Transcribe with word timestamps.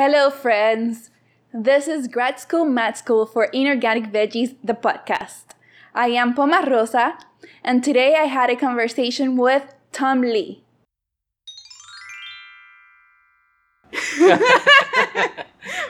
Hello, 0.00 0.30
friends. 0.30 1.10
This 1.52 1.88
is 1.88 2.06
Grad 2.06 2.38
School 2.38 2.64
Math 2.64 2.98
School 2.98 3.26
for 3.26 3.46
Inorganic 3.46 4.12
Veggies, 4.12 4.54
the 4.62 4.74
podcast. 4.74 5.56
I 5.92 6.10
am 6.10 6.34
Poma 6.34 6.64
Rosa, 6.70 7.18
and 7.64 7.82
today 7.82 8.14
I 8.14 8.26
had 8.26 8.48
a 8.48 8.54
conversation 8.54 9.36
with 9.36 9.74
Tom 9.90 10.20
Lee. 10.20 10.62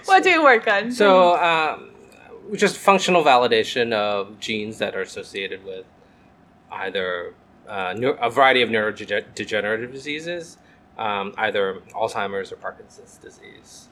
what 0.07 0.23
do 0.23 0.31
you 0.31 0.43
work 0.43 0.67
on? 0.67 0.91
So, 0.91 1.37
um, 1.37 1.91
just 2.57 2.79
functional 2.79 3.23
validation 3.23 3.93
of 3.93 4.41
genes 4.41 4.79
that 4.79 4.97
are 4.97 5.03
associated 5.03 5.63
with 5.67 5.85
either 6.73 7.35
uh, 7.69 7.95
a 8.23 8.31
variety 8.31 8.63
of 8.63 8.71
neurodegenerative 8.71 9.93
diseases, 9.93 10.57
um, 10.97 11.35
either 11.37 11.83
Alzheimer's 11.93 12.51
or 12.51 12.57
Parkinson's 12.57 13.19
disease. 13.19 13.89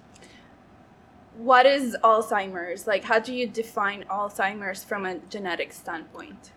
What 1.37 1.67
is 1.67 1.97
Alzheimer's? 2.03 2.87
Like, 2.87 3.05
how 3.05 3.19
do 3.19 3.35
you 3.35 3.47
define 3.47 4.05
Alzheimer's 4.05 4.83
from 4.83 5.05
a 5.05 5.19
genetic 5.31 5.73
standpoint? 5.73 6.53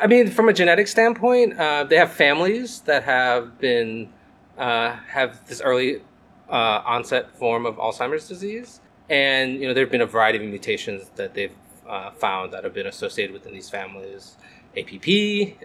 I 0.00 0.06
mean, 0.06 0.28
from 0.30 0.48
a 0.48 0.52
genetic 0.52 0.88
standpoint, 0.88 1.58
uh, 1.58 1.84
they 1.84 1.96
have 1.96 2.12
families 2.12 2.80
that 2.80 3.04
have 3.04 3.58
been 3.58 4.12
uh, 4.56 4.96
have 5.08 5.46
this 5.46 5.60
early 5.60 6.02
uh, 6.50 6.82
onset 6.84 7.30
form 7.36 7.64
of 7.64 7.76
Alzheimer's 7.76 8.26
disease, 8.26 8.80
and 9.08 9.54
you 9.54 9.68
know 9.68 9.74
there 9.74 9.84
have 9.84 9.92
been 9.92 10.00
a 10.00 10.06
variety 10.06 10.38
of 10.38 10.44
mutations 10.44 11.10
that 11.14 11.34
they've 11.34 11.54
uh, 11.88 12.10
found 12.10 12.52
that 12.52 12.64
have 12.64 12.74
been 12.74 12.86
associated 12.86 13.32
within 13.32 13.52
these 13.52 13.70
families. 13.70 14.36
APP, 14.76 15.08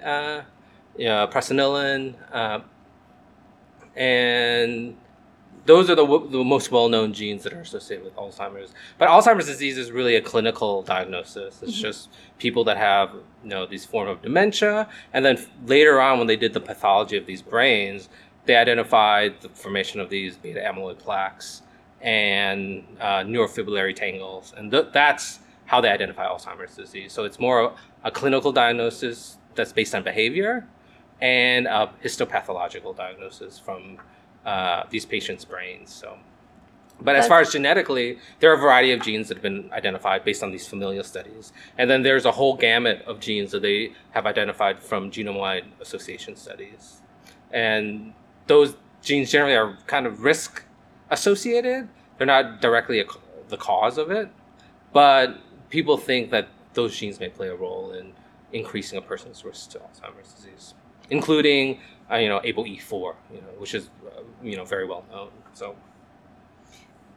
uh, 0.03 0.41
you 0.95 1.05
know, 1.05 1.27
presenilin, 1.27 2.15
uh, 2.31 2.59
and 3.95 4.95
those 5.65 5.89
are 5.89 5.95
the, 5.95 6.05
the 6.05 6.43
most 6.43 6.71
well-known 6.71 7.13
genes 7.13 7.43
that 7.43 7.53
are 7.53 7.61
associated 7.61 8.03
with 8.03 8.15
Alzheimer's. 8.15 8.73
But 8.97 9.07
Alzheimer's 9.07 9.45
disease 9.45 9.77
is 9.77 9.91
really 9.91 10.15
a 10.15 10.21
clinical 10.21 10.81
diagnosis. 10.81 11.61
It's 11.61 11.73
mm-hmm. 11.73 11.81
just 11.81 12.09
people 12.37 12.63
that 12.65 12.77
have 12.77 13.13
you 13.43 13.49
know 13.49 13.65
these 13.65 13.85
form 13.85 14.07
of 14.07 14.21
dementia, 14.21 14.89
and 15.13 15.23
then 15.23 15.37
later 15.65 16.01
on 16.01 16.17
when 16.17 16.27
they 16.27 16.35
did 16.35 16.53
the 16.53 16.59
pathology 16.59 17.17
of 17.17 17.25
these 17.25 17.41
brains, 17.41 18.09
they 18.45 18.55
identified 18.55 19.41
the 19.41 19.49
formation 19.49 19.99
of 19.99 20.09
these 20.09 20.35
beta 20.37 20.59
amyloid 20.59 20.99
plaques 20.99 21.61
and 22.01 22.83
uh, 22.99 23.19
neurofibrillary 23.19 23.95
tangles, 23.95 24.53
and 24.57 24.71
th- 24.71 24.87
that's 24.91 25.39
how 25.65 25.79
they 25.79 25.89
identify 25.89 26.25
Alzheimer's 26.25 26.75
disease. 26.75 27.13
So 27.13 27.23
it's 27.23 27.39
more 27.39 27.73
a 28.03 28.11
clinical 28.11 28.51
diagnosis 28.51 29.37
that's 29.55 29.71
based 29.71 29.95
on 29.95 30.03
behavior 30.03 30.67
and 31.21 31.67
a 31.67 31.89
histopathological 32.03 32.95
diagnosis 32.95 33.57
from 33.57 33.97
uh, 34.45 34.83
these 34.89 35.05
patients' 35.05 35.45
brains. 35.45 35.93
So, 35.93 36.17
but 37.01 37.15
as 37.15 37.27
far 37.27 37.41
as 37.41 37.51
genetically, 37.51 38.19
there 38.39 38.51
are 38.51 38.55
a 38.55 38.59
variety 38.59 38.91
of 38.91 39.01
genes 39.01 39.27
that 39.27 39.35
have 39.35 39.41
been 39.41 39.69
identified 39.73 40.23
based 40.23 40.43
on 40.43 40.51
these 40.51 40.67
familial 40.67 41.03
studies, 41.03 41.51
and 41.77 41.89
then 41.89 42.03
there's 42.03 42.25
a 42.25 42.31
whole 42.31 42.55
gamut 42.55 43.01
of 43.05 43.19
genes 43.19 43.51
that 43.51 43.61
they 43.61 43.93
have 44.11 44.25
identified 44.25 44.79
from 44.79 45.11
genome-wide 45.11 45.65
association 45.81 46.35
studies, 46.35 47.01
and 47.51 48.13
those 48.47 48.75
genes 49.01 49.31
generally 49.31 49.55
are 49.55 49.77
kind 49.87 50.05
of 50.05 50.23
risk 50.23 50.63
associated. 51.09 51.89
They're 52.17 52.27
not 52.27 52.61
directly 52.61 52.99
a, 52.99 53.05
the 53.49 53.57
cause 53.57 53.97
of 53.97 54.11
it, 54.11 54.29
but 54.93 55.39
people 55.69 55.97
think 55.97 56.29
that 56.31 56.47
those 56.73 56.95
genes 56.95 57.19
may 57.19 57.29
play 57.29 57.49
a 57.49 57.55
role 57.55 57.91
in 57.91 58.13
increasing 58.53 58.97
a 58.97 59.01
person's 59.01 59.43
risk 59.43 59.71
to 59.71 59.79
Alzheimer's 59.79 60.31
disease, 60.33 60.73
including 61.09 61.79
uh, 62.11 62.17
you 62.17 62.29
know 62.29 62.39
ApoE4, 62.39 63.15
you 63.33 63.41
know, 63.41 63.47
which 63.57 63.73
is 63.73 63.89
uh, 64.05 64.21
you 64.43 64.55
know 64.55 64.65
very 64.65 64.87
well 64.87 65.05
known. 65.11 65.29
So. 65.53 65.75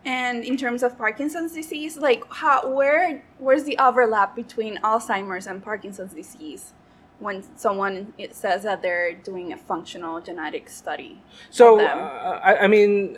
And 0.05 0.45
in 0.45 0.57
terms 0.57 0.85
of 0.85 0.97
Parkinson's 0.97 1.53
disease, 1.53 1.97
like 1.97 2.23
how 2.33 2.73
where 2.73 3.25
where's 3.39 3.65
the 3.65 3.77
overlap 3.79 4.37
between 4.37 4.79
Alzheimer's 4.79 5.49
and 5.49 5.63
Parkinson's 5.63 6.15
disease? 6.15 6.75
when 7.19 7.43
someone 7.57 8.13
it 8.19 8.35
says 8.35 8.63
that 8.63 8.83
they're 8.83 9.15
doing 9.15 9.53
a 9.53 9.57
functional 9.57 10.21
genetic 10.21 10.69
study. 10.69 11.21
So, 11.51 11.81
uh, 11.81 12.41
I, 12.43 12.65
I, 12.65 12.67
mean, 12.67 13.17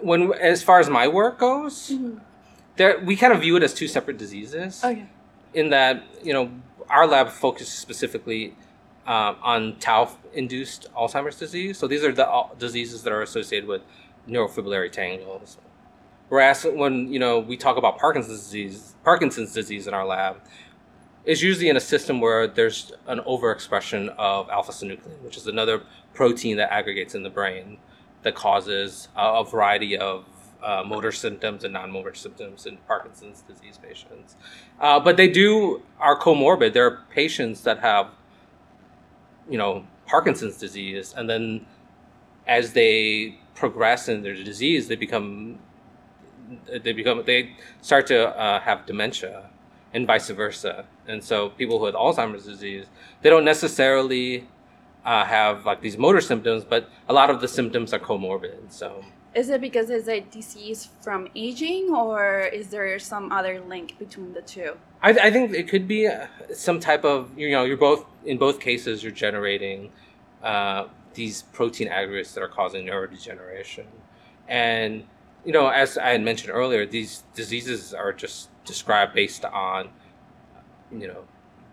when 0.00 0.32
as 0.34 0.62
far 0.62 0.78
as 0.78 0.88
my 0.88 1.08
work 1.08 1.38
goes, 1.38 1.90
mm-hmm. 1.90 2.18
there 2.76 3.00
we 3.00 3.16
kind 3.16 3.32
of 3.32 3.40
view 3.40 3.56
it 3.56 3.62
as 3.62 3.74
two 3.74 3.88
separate 3.88 4.18
diseases. 4.18 4.82
Okay. 4.84 5.06
In 5.52 5.70
that, 5.70 6.04
you 6.22 6.32
know, 6.32 6.50
our 6.88 7.06
lab 7.06 7.28
focuses 7.30 7.74
specifically 7.74 8.54
um, 9.10 9.36
on 9.42 9.60
tau-induced 9.80 10.82
Alzheimer's 10.94 11.38
disease. 11.44 11.76
So 11.80 11.88
these 11.92 12.04
are 12.04 12.12
the 12.12 12.28
uh, 12.28 12.54
diseases 12.66 13.02
that 13.02 13.12
are 13.12 13.22
associated 13.22 13.68
with 13.68 13.82
neurofibrillary 14.28 14.92
tangles. 14.92 15.58
Whereas 16.28 16.64
when 16.64 17.12
you 17.12 17.18
know 17.18 17.40
we 17.40 17.56
talk 17.56 17.76
about 17.76 17.98
Parkinson's 17.98 18.44
disease, 18.46 18.94
Parkinson's 19.02 19.52
disease 19.52 19.88
in 19.88 19.94
our 19.94 20.06
lab, 20.06 20.34
is 21.24 21.42
usually 21.42 21.68
in 21.68 21.76
a 21.76 21.80
system 21.94 22.20
where 22.20 22.46
there's 22.46 22.92
an 23.08 23.18
overexpression 23.32 24.14
of 24.16 24.48
alpha 24.48 24.72
synuclein, 24.72 25.20
which 25.22 25.36
is 25.36 25.48
another 25.48 25.82
protein 26.14 26.56
that 26.56 26.72
aggregates 26.72 27.14
in 27.16 27.24
the 27.24 27.30
brain 27.30 27.78
that 28.22 28.36
causes 28.36 29.08
a, 29.16 29.40
a 29.40 29.44
variety 29.44 29.98
of 29.98 30.24
uh, 30.62 30.84
motor 30.86 31.10
symptoms 31.10 31.64
and 31.64 31.72
non-motor 31.72 32.14
symptoms 32.14 32.66
in 32.66 32.76
Parkinson's 32.86 33.42
disease 33.42 33.78
patients. 33.82 34.36
Uh, 34.78 35.00
but 35.00 35.16
they 35.16 35.28
do 35.28 35.82
are 35.98 36.18
comorbid. 36.18 36.74
There 36.74 36.86
are 36.86 36.98
patients 37.10 37.62
that 37.62 37.80
have, 37.80 38.10
you 39.50 39.58
know, 39.58 39.84
Parkinson's 40.06 40.56
disease, 40.56 41.14
and 41.16 41.28
then 41.28 41.66
as 42.46 42.72
they 42.72 43.38
progress 43.54 44.08
in 44.08 44.22
their 44.22 44.34
disease, 44.34 44.88
they 44.88 44.96
become 44.96 45.58
they 46.82 46.92
become 46.92 47.22
they 47.26 47.54
start 47.80 48.06
to 48.06 48.28
uh, 48.36 48.60
have 48.60 48.86
dementia 48.86 49.50
and 49.92 50.06
vice 50.06 50.30
versa. 50.30 50.84
And 51.06 51.22
so 51.22 51.50
people 51.50 51.78
who 51.78 51.86
have 51.86 51.94
Alzheimer's 51.94 52.44
disease, 52.44 52.86
they 53.22 53.30
don't 53.30 53.44
necessarily 53.44 54.48
uh, 55.04 55.24
have 55.24 55.66
like 55.66 55.80
these 55.80 55.98
motor 55.98 56.20
symptoms, 56.20 56.64
but 56.64 56.88
a 57.08 57.12
lot 57.12 57.30
of 57.30 57.40
the 57.40 57.48
symptoms 57.48 57.92
are 57.92 57.98
comorbid. 57.98 58.72
So 58.72 59.04
is 59.34 59.48
it 59.48 59.60
because 59.60 59.90
it's 59.90 60.08
a 60.08 60.20
disease 60.20 60.88
from 61.00 61.28
aging, 61.34 61.94
or 61.94 62.40
is 62.40 62.68
there 62.68 62.98
some 62.98 63.30
other 63.30 63.60
link 63.60 63.98
between 63.98 64.32
the 64.32 64.42
two? 64.42 64.76
I, 65.02 65.10
I 65.10 65.30
think 65.30 65.52
it 65.52 65.68
could 65.68 65.86
be 65.86 66.06
uh, 66.06 66.26
some 66.52 66.80
type 66.80 67.04
of 67.04 67.36
you 67.38 67.50
know 67.50 67.64
you're 67.64 67.76
both 67.76 68.04
in 68.24 68.38
both 68.38 68.60
cases 68.60 69.02
you're 69.02 69.12
generating 69.12 69.92
uh, 70.42 70.86
these 71.14 71.42
protein 71.42 71.88
aggregates 71.88 72.34
that 72.34 72.42
are 72.42 72.48
causing 72.48 72.86
neurodegeneration, 72.86 73.86
and 74.48 75.04
you 75.44 75.52
know 75.52 75.68
as 75.68 75.96
I 75.96 76.10
had 76.10 76.22
mentioned 76.22 76.52
earlier, 76.52 76.84
these 76.84 77.22
diseases 77.34 77.94
are 77.94 78.12
just 78.12 78.48
described 78.64 79.14
based 79.14 79.44
on 79.44 79.90
you 80.90 81.06
know 81.06 81.24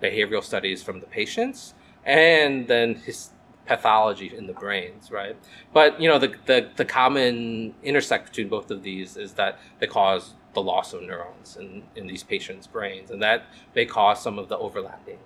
behavioral 0.01 0.43
studies 0.43 0.83
from 0.83 0.99
the 0.99 1.07
patients 1.07 1.73
and 2.07 2.67
then 2.67 2.95
his 2.95 3.31
pathology 3.67 4.33
in 4.35 4.47
the 4.47 4.53
brains 4.53 5.11
right 5.11 5.35
but 5.73 5.99
you 5.99 6.07
know 6.07 6.17
the, 6.17 6.33
the, 6.45 6.69
the 6.77 6.85
common 6.85 7.73
intersect 7.83 8.27
between 8.27 8.47
both 8.47 8.71
of 8.71 8.83
these 8.83 9.17
is 9.17 9.33
that 9.33 9.59
they 9.79 9.87
cause 9.87 10.33
the 10.53 10.61
loss 10.61 10.93
of 10.93 11.01
neurons 11.01 11.57
in, 11.57 11.83
in 11.95 12.07
these 12.07 12.23
patients 12.23 12.65
brains 12.65 13.11
and 13.11 13.21
that 13.21 13.45
they 13.73 13.85
cause 13.85 14.21
some 14.21 14.39
of 14.39 14.47
the 14.49 14.57
overlapping 14.57 15.17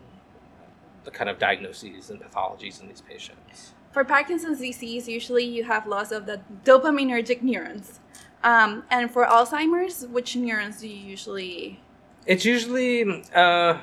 the 1.03 1.11
kind 1.11 1.29
of 1.29 1.39
diagnoses 1.39 2.09
and 2.09 2.19
pathologies 2.21 2.81
in 2.81 2.87
these 2.87 3.01
patients 3.01 3.73
for 3.91 4.03
parkinson's 4.03 4.59
disease 4.59 5.07
usually 5.07 5.43
you 5.43 5.63
have 5.63 5.85
loss 5.87 6.11
of 6.11 6.25
the 6.25 6.41
dopaminergic 6.65 7.41
neurons 7.41 7.99
um, 8.43 8.83
and 8.89 9.11
for 9.11 9.25
alzheimer's 9.25 10.07
which 10.07 10.35
neurons 10.35 10.81
do 10.81 10.87
you 10.87 10.95
usually 10.95 11.79
it's 12.25 12.45
usually 12.45 13.23
uh, 13.33 13.77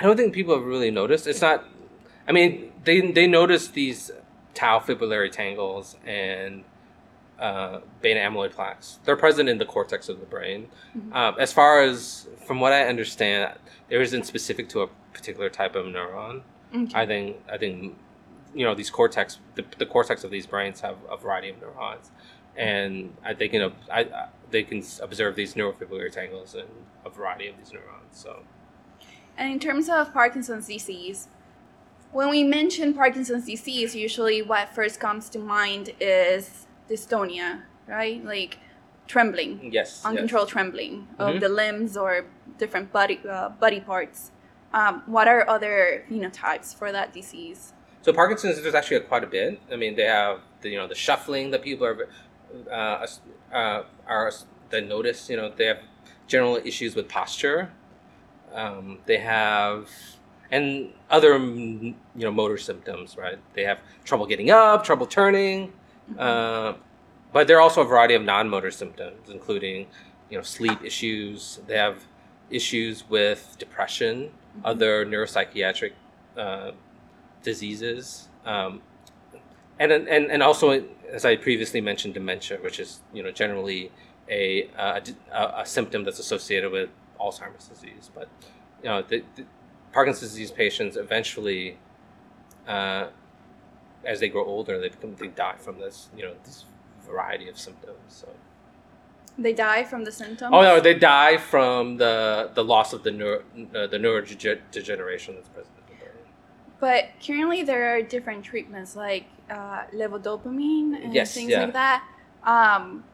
I 0.00 0.04
don't 0.04 0.16
think 0.16 0.32
people 0.32 0.54
have 0.54 0.64
really 0.64 0.90
noticed. 0.90 1.26
It's 1.26 1.42
not. 1.42 1.64
I 2.26 2.32
mean, 2.32 2.69
they 2.84 3.00
they 3.12 3.26
notice 3.26 3.68
these 3.68 4.10
tau 4.54 4.78
fibrillary 4.78 5.30
tangles 5.30 5.96
and 6.04 6.64
uh, 7.38 7.80
beta 8.02 8.20
amyloid 8.20 8.52
plaques. 8.52 8.98
They're 9.04 9.16
present 9.16 9.48
in 9.48 9.58
the 9.58 9.64
cortex 9.64 10.08
of 10.08 10.20
the 10.20 10.26
brain. 10.26 10.68
Mm-hmm. 10.96 11.12
Uh, 11.12 11.32
as 11.38 11.52
far 11.52 11.82
as 11.82 12.28
from 12.46 12.60
what 12.60 12.72
I 12.72 12.86
understand, 12.86 13.54
there 13.88 14.02
isn't 14.02 14.26
specific 14.26 14.68
to 14.70 14.82
a 14.82 14.88
particular 15.12 15.48
type 15.48 15.74
of 15.74 15.86
neuron. 15.86 16.42
Okay. 16.74 16.92
I 16.94 17.06
think 17.06 17.36
I 17.50 17.58
think 17.58 17.96
you 18.54 18.64
know 18.64 18.74
these 18.74 18.90
cortex 18.90 19.38
the, 19.54 19.64
the 19.78 19.86
cortex 19.86 20.24
of 20.24 20.30
these 20.30 20.46
brains 20.46 20.80
have 20.80 20.96
a 21.10 21.16
variety 21.16 21.50
of 21.50 21.60
neurons, 21.60 22.10
and 22.56 23.16
I 23.24 23.34
think 23.34 23.52
you 23.52 23.60
know 23.60 23.72
I, 23.90 24.28
they 24.50 24.62
can 24.62 24.82
observe 25.00 25.34
these 25.34 25.54
neurofibrillary 25.54 26.12
tangles 26.12 26.54
in 26.54 26.66
a 27.04 27.10
variety 27.10 27.48
of 27.48 27.56
these 27.56 27.72
neurons. 27.72 28.12
So. 28.12 28.42
And 29.36 29.50
in 29.50 29.58
terms 29.58 29.88
of 29.88 30.12
Parkinson's 30.12 30.66
disease, 30.66 31.28
when 32.12 32.28
we 32.28 32.42
mention 32.42 32.94
Parkinson's 32.94 33.46
disease, 33.46 33.94
usually 33.94 34.42
what 34.42 34.74
first 34.74 35.00
comes 35.00 35.28
to 35.30 35.38
mind 35.38 35.92
is 36.00 36.66
dystonia, 36.88 37.62
right? 37.86 38.24
Like 38.24 38.58
trembling. 39.06 39.72
Yes. 39.72 40.04
Uncontrolled 40.04 40.48
yes. 40.48 40.52
trembling 40.52 41.08
of 41.18 41.30
mm-hmm. 41.30 41.38
the 41.40 41.48
limbs 41.48 41.96
or 41.96 42.26
different 42.58 42.92
body 42.92 43.20
uh, 43.28 43.50
body 43.50 43.80
parts. 43.80 44.32
Um, 44.72 45.02
what 45.06 45.26
are 45.26 45.48
other 45.48 46.04
phenotypes 46.08 46.74
for 46.74 46.92
that 46.92 47.12
disease? 47.12 47.72
So 48.02 48.12
Parkinson's, 48.12 48.60
there's 48.62 48.74
actually 48.74 49.00
quite 49.00 49.24
a 49.24 49.26
bit. 49.26 49.60
I 49.70 49.76
mean, 49.76 49.94
they 49.94 50.04
have 50.04 50.40
the 50.62 50.70
you 50.70 50.78
know 50.78 50.86
the 50.86 50.94
shuffling 50.94 51.50
that 51.50 51.62
people 51.62 51.86
are 51.86 52.08
uh, 52.70 53.06
uh, 53.52 53.82
are 54.06 54.32
that 54.70 54.86
notice. 54.86 55.28
You 55.28 55.36
know, 55.36 55.52
they 55.54 55.66
have 55.66 55.80
general 56.26 56.56
issues 56.56 56.94
with 56.94 57.08
posture. 57.08 57.72
Um, 58.54 58.98
they 59.06 59.18
have 59.18 59.88
and 60.50 60.92
other 61.10 61.38
mm, 61.38 61.94
you 62.14 62.24
know 62.24 62.30
motor 62.30 62.58
symptoms. 62.58 63.16
Right? 63.16 63.38
They 63.54 63.64
have 63.64 63.80
trouble 64.04 64.26
getting 64.26 64.50
up, 64.50 64.84
trouble 64.84 65.06
turning. 65.06 65.72
Uh, 66.18 66.74
but 67.32 67.46
there 67.46 67.56
are 67.56 67.60
also 67.60 67.82
a 67.82 67.84
variety 67.84 68.14
of 68.14 68.22
non-motor 68.22 68.70
symptoms, 68.70 69.28
including 69.28 69.86
you 70.30 70.36
know 70.36 70.42
sleep 70.42 70.82
issues. 70.84 71.60
They 71.66 71.76
have 71.76 72.04
issues 72.50 73.08
with 73.08 73.56
depression, 73.58 74.30
other 74.64 75.06
neuropsychiatric 75.06 75.92
uh, 76.36 76.72
diseases, 77.42 78.28
um, 78.44 78.82
and 79.78 79.92
and 79.92 80.08
and 80.08 80.42
also 80.42 80.84
as 81.10 81.24
I 81.24 81.36
previously 81.36 81.80
mentioned, 81.80 82.14
dementia, 82.14 82.58
which 82.58 82.80
is 82.80 83.00
you 83.12 83.22
know 83.22 83.30
generally 83.30 83.90
a 84.28 84.68
uh, 84.76 85.00
a, 85.32 85.60
a 85.60 85.66
symptom 85.66 86.04
that's 86.04 86.18
associated 86.18 86.70
with 86.72 86.90
Alzheimer's 87.20 87.68
disease. 87.68 88.10
But 88.14 88.28
you 88.82 88.88
know 88.88 89.02
the, 89.02 89.22
the 89.36 89.44
Parkinson's 89.92 90.30
disease 90.30 90.50
patients 90.50 90.96
eventually. 90.96 91.78
Uh, 92.66 93.08
as 94.04 94.20
they 94.20 94.28
grow 94.28 94.44
older, 94.44 94.78
they 94.80 94.88
become 94.88 95.14
they 95.16 95.28
die 95.28 95.56
from 95.58 95.78
this, 95.78 96.08
you 96.16 96.22
know, 96.22 96.34
this 96.44 96.64
variety 97.06 97.48
of 97.48 97.58
symptoms. 97.58 97.98
So. 98.08 98.28
They 99.38 99.52
die 99.52 99.84
from 99.84 100.04
the 100.04 100.12
symptoms. 100.12 100.50
Oh 100.52 100.62
no, 100.62 100.80
they 100.80 100.94
die 100.94 101.36
from 101.36 101.96
the 101.96 102.50
the 102.54 102.64
loss 102.64 102.92
of 102.92 103.02
the 103.02 103.10
neuro 103.10 103.38
uh, 103.74 103.86
the 103.86 103.98
neurodegeneration 103.98 105.34
that's 105.34 105.48
present 105.48 105.74
in 105.78 105.84
the 105.88 106.04
brain. 106.04 106.24
But 106.78 107.04
currently, 107.24 107.62
there 107.62 107.94
are 107.94 108.02
different 108.02 108.44
treatments 108.44 108.96
like 108.96 109.26
uh, 109.50 109.84
levodopa 109.94 110.46
and 110.46 111.14
Yes, 111.14 111.34
things 111.34 111.50
yeah. 111.50 111.64
like 111.64 111.72
that. 111.72 112.04
Um, 112.44 113.04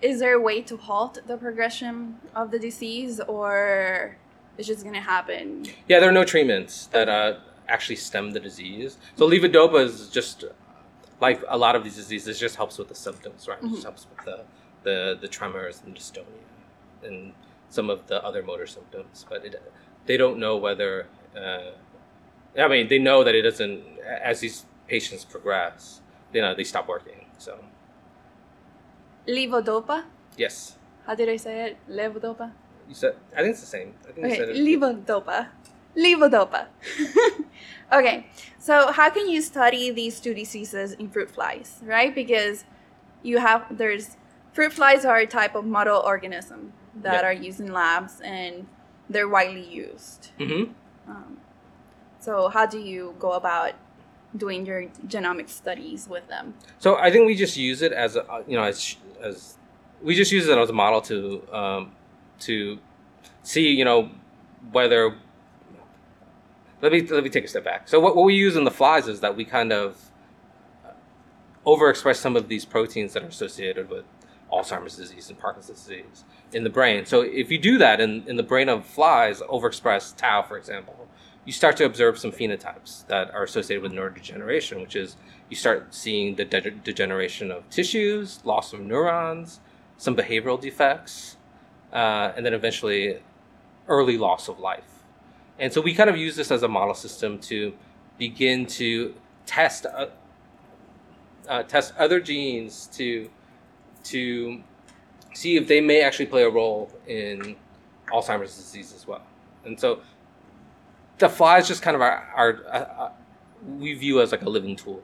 is 0.00 0.20
there 0.20 0.34
a 0.34 0.40
way 0.40 0.60
to 0.62 0.76
halt 0.76 1.18
the 1.26 1.36
progression 1.36 2.18
of 2.34 2.50
the 2.50 2.58
disease, 2.58 3.20
or 3.20 4.16
it's 4.58 4.68
just 4.68 4.84
gonna 4.84 5.00
happen? 5.00 5.66
Yeah, 5.88 6.00
there 6.00 6.08
are 6.08 6.12
no 6.12 6.24
treatments 6.24 6.86
that 6.86 7.08
uh, 7.08 7.38
actually 7.68 7.96
stem 7.96 8.32
the 8.32 8.40
disease. 8.40 8.96
So 9.16 9.28
levodopa 9.28 9.84
is 9.84 10.08
just 10.10 10.44
like 11.20 11.42
a 11.48 11.56
lot 11.56 11.74
of 11.76 11.84
these 11.84 11.96
diseases, 11.96 12.36
it 12.36 12.40
just 12.40 12.56
helps 12.56 12.76
with 12.78 12.88
the 12.88 12.94
symptoms, 12.94 13.46
right? 13.48 13.58
It 13.62 13.68
just 13.70 13.82
helps 13.84 14.06
with 14.10 14.24
the, 14.24 14.44
the 14.82 15.18
the 15.20 15.28
tremors 15.28 15.82
and 15.84 15.94
dystonia 15.94 16.42
and 17.02 17.32
some 17.70 17.88
of 17.90 18.06
the 18.06 18.22
other 18.24 18.42
motor 18.42 18.66
symptoms, 18.66 19.24
but 19.28 19.44
it, 19.44 19.60
they 20.06 20.16
don't 20.16 20.38
know 20.38 20.56
whether. 20.56 21.06
Uh, 21.36 21.72
I 22.58 22.68
mean, 22.68 22.88
they 22.88 22.98
know 22.98 23.24
that 23.24 23.34
it 23.34 23.42
doesn't. 23.42 23.82
As 24.30 24.40
these 24.40 24.66
patients 24.86 25.24
progress, 25.24 26.00
you 26.32 26.40
know, 26.42 26.54
they 26.54 26.64
stop 26.64 26.86
working. 26.88 27.26
So 27.38 27.58
Levodopa. 29.26 30.04
yes, 30.36 30.76
How 31.06 31.14
did 31.14 31.28
I 31.28 31.36
say 31.36 31.64
it? 31.66 31.76
Levodopa. 31.88 32.52
You 32.88 32.94
said. 32.94 33.14
I 33.36 33.38
think 33.42 33.50
it's 33.52 33.60
the 33.60 33.66
same. 33.66 33.94
I 34.02 34.12
think 34.12 34.18
you 34.18 34.24
Okay, 34.26 34.36
said 34.36 34.48
it. 34.50 34.56
levodopa. 34.56 35.48
Levodopa. 35.96 36.66
okay, 37.92 38.26
so 38.58 38.90
how 38.92 39.10
can 39.10 39.28
you 39.28 39.40
study 39.42 39.90
these 39.90 40.20
two 40.20 40.34
diseases 40.34 40.92
in 40.92 41.08
fruit 41.08 41.30
flies, 41.30 41.80
right? 41.84 42.14
Because 42.14 42.64
you 43.22 43.38
have 43.38 43.64
there's 43.70 44.16
fruit 44.52 44.72
flies 44.72 45.04
are 45.04 45.18
a 45.18 45.26
type 45.26 45.54
of 45.54 45.64
model 45.64 46.00
organism 46.04 46.72
that 47.02 47.22
Yeah. 47.22 47.28
are 47.28 47.32
used 47.32 47.60
in 47.60 47.72
labs 47.72 48.20
and 48.20 48.66
they're 49.08 49.28
widely 49.28 49.64
used. 49.66 50.30
hmm 50.38 50.64
Um, 51.08 51.38
so 52.20 52.48
how 52.48 52.66
do 52.66 52.78
you 52.78 53.14
go 53.18 53.32
about 53.32 53.72
doing 54.36 54.64
your 54.66 54.84
genomic 55.06 55.48
studies 55.48 56.08
with 56.08 56.26
them? 56.28 56.54
So 56.78 56.96
I 56.96 57.10
think 57.12 57.26
we 57.26 57.34
just 57.36 57.56
use 57.56 57.82
it 57.82 57.92
as 57.92 58.16
a 58.16 58.24
you 58.48 58.56
know 58.56 58.64
as 58.64 58.96
as 59.22 59.58
we 60.02 60.14
just 60.14 60.32
use 60.32 60.48
it 60.48 60.58
as 60.58 60.70
a 60.70 60.72
model 60.72 61.00
to 61.02 61.42
um, 61.52 61.92
to 62.44 62.78
see 63.42 63.68
you 63.68 63.84
know 63.84 64.10
whether 64.72 65.16
let 66.82 66.92
me 66.92 67.00
let 67.02 67.24
me 67.24 67.30
take 67.30 67.44
a 67.44 67.48
step 67.48 67.64
back. 67.64 67.88
So 67.88 67.98
what, 68.00 68.14
what 68.14 68.24
we 68.24 68.34
use 68.34 68.56
in 68.56 68.64
the 68.64 68.70
flies 68.70 69.08
is 69.08 69.20
that 69.20 69.36
we 69.36 69.44
kind 69.44 69.72
of 69.72 70.10
overexpress 71.66 72.16
some 72.16 72.36
of 72.36 72.48
these 72.48 72.64
proteins 72.64 73.14
that 73.14 73.22
are 73.22 73.28
associated 73.28 73.88
with 73.88 74.04
Alzheimer's 74.52 74.96
disease 74.96 75.30
and 75.30 75.38
Parkinson's 75.38 75.80
disease 75.82 76.24
in 76.52 76.62
the 76.62 76.70
brain. 76.70 77.06
So 77.06 77.22
if 77.22 77.50
you 77.50 77.58
do 77.58 77.78
that 77.78 78.00
in, 78.00 78.22
in 78.28 78.36
the 78.36 78.42
brain 78.42 78.68
of 78.68 78.84
flies, 78.84 79.40
overexpress 79.40 80.14
tau, 80.16 80.42
for 80.42 80.58
example, 80.58 81.08
you 81.44 81.52
start 81.52 81.76
to 81.78 81.84
observe 81.84 82.18
some 82.18 82.32
phenotypes 82.32 83.06
that 83.06 83.32
are 83.34 83.42
associated 83.42 83.82
with 83.82 83.92
neurodegeneration, 83.92 84.80
which 84.80 84.96
is 84.96 85.16
you 85.50 85.56
start 85.56 85.94
seeing 85.94 86.36
the 86.36 86.44
de- 86.44 86.70
degeneration 86.70 87.50
of 87.50 87.68
tissues, 87.70 88.44
loss 88.44 88.72
of 88.72 88.80
neurons, 88.80 89.60
some 89.96 90.16
behavioral 90.16 90.60
defects, 90.60 91.33
uh, 91.94 92.32
and 92.36 92.44
then 92.44 92.52
eventually 92.52 93.18
early 93.88 94.18
loss 94.18 94.48
of 94.48 94.58
life. 94.58 95.04
And 95.58 95.72
so 95.72 95.80
we 95.80 95.94
kind 95.94 96.10
of 96.10 96.16
use 96.16 96.36
this 96.36 96.50
as 96.50 96.62
a 96.62 96.68
model 96.68 96.94
system 96.94 97.38
to 97.40 97.72
begin 98.18 98.66
to 98.66 99.14
test 99.46 99.86
uh, 99.86 100.08
uh, 101.48 101.62
test 101.62 101.94
other 101.98 102.20
genes 102.20 102.88
to 102.94 103.30
to 104.02 104.60
see 105.34 105.56
if 105.56 105.68
they 105.68 105.80
may 105.80 106.02
actually 106.02 106.26
play 106.26 106.42
a 106.42 106.50
role 106.50 106.90
in 107.06 107.56
Alzheimer's 108.08 108.56
disease 108.56 108.92
as 108.94 109.06
well. 109.06 109.22
And 109.64 109.78
so 109.78 110.00
the 111.18 111.28
fly 111.28 111.58
is 111.58 111.68
just 111.68 111.82
kind 111.82 111.94
of 111.94 112.02
our, 112.02 112.28
our 112.34 112.64
uh, 112.66 113.02
uh, 113.04 113.12
we 113.78 113.94
view 113.94 114.20
as 114.20 114.32
like 114.32 114.42
a 114.42 114.48
living 114.48 114.76
tool 114.76 115.02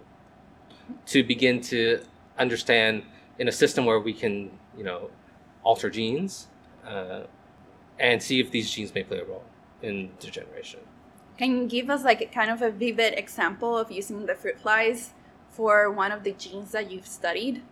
to 1.06 1.22
begin 1.22 1.60
to 1.60 2.00
understand 2.38 3.02
in 3.38 3.48
a 3.48 3.52
system 3.52 3.84
where 3.84 4.00
we 4.00 4.12
can 4.12 4.50
you 4.76 4.84
know 4.84 5.10
alter 5.62 5.88
genes 5.88 6.48
uh, 6.86 7.20
and 7.98 8.22
see 8.22 8.40
if 8.40 8.50
these 8.50 8.70
genes 8.70 8.94
may 8.94 9.02
play 9.02 9.18
a 9.18 9.24
role 9.24 9.44
in 9.82 10.10
degeneration. 10.18 10.80
Can 11.38 11.56
you 11.56 11.66
give 11.66 11.88
us 11.90 12.04
like 12.04 12.20
a 12.20 12.26
kind 12.26 12.50
of 12.50 12.62
a 12.62 12.70
vivid 12.70 13.14
example 13.18 13.76
of 13.76 13.90
using 13.90 14.26
the 14.26 14.34
fruit 14.34 14.60
flies 14.60 15.14
for 15.50 15.90
one 15.90 16.12
of 16.12 16.22
the 16.24 16.32
genes 16.32 16.72
that 16.72 16.90
you've 16.90 17.06
studied 17.06 17.62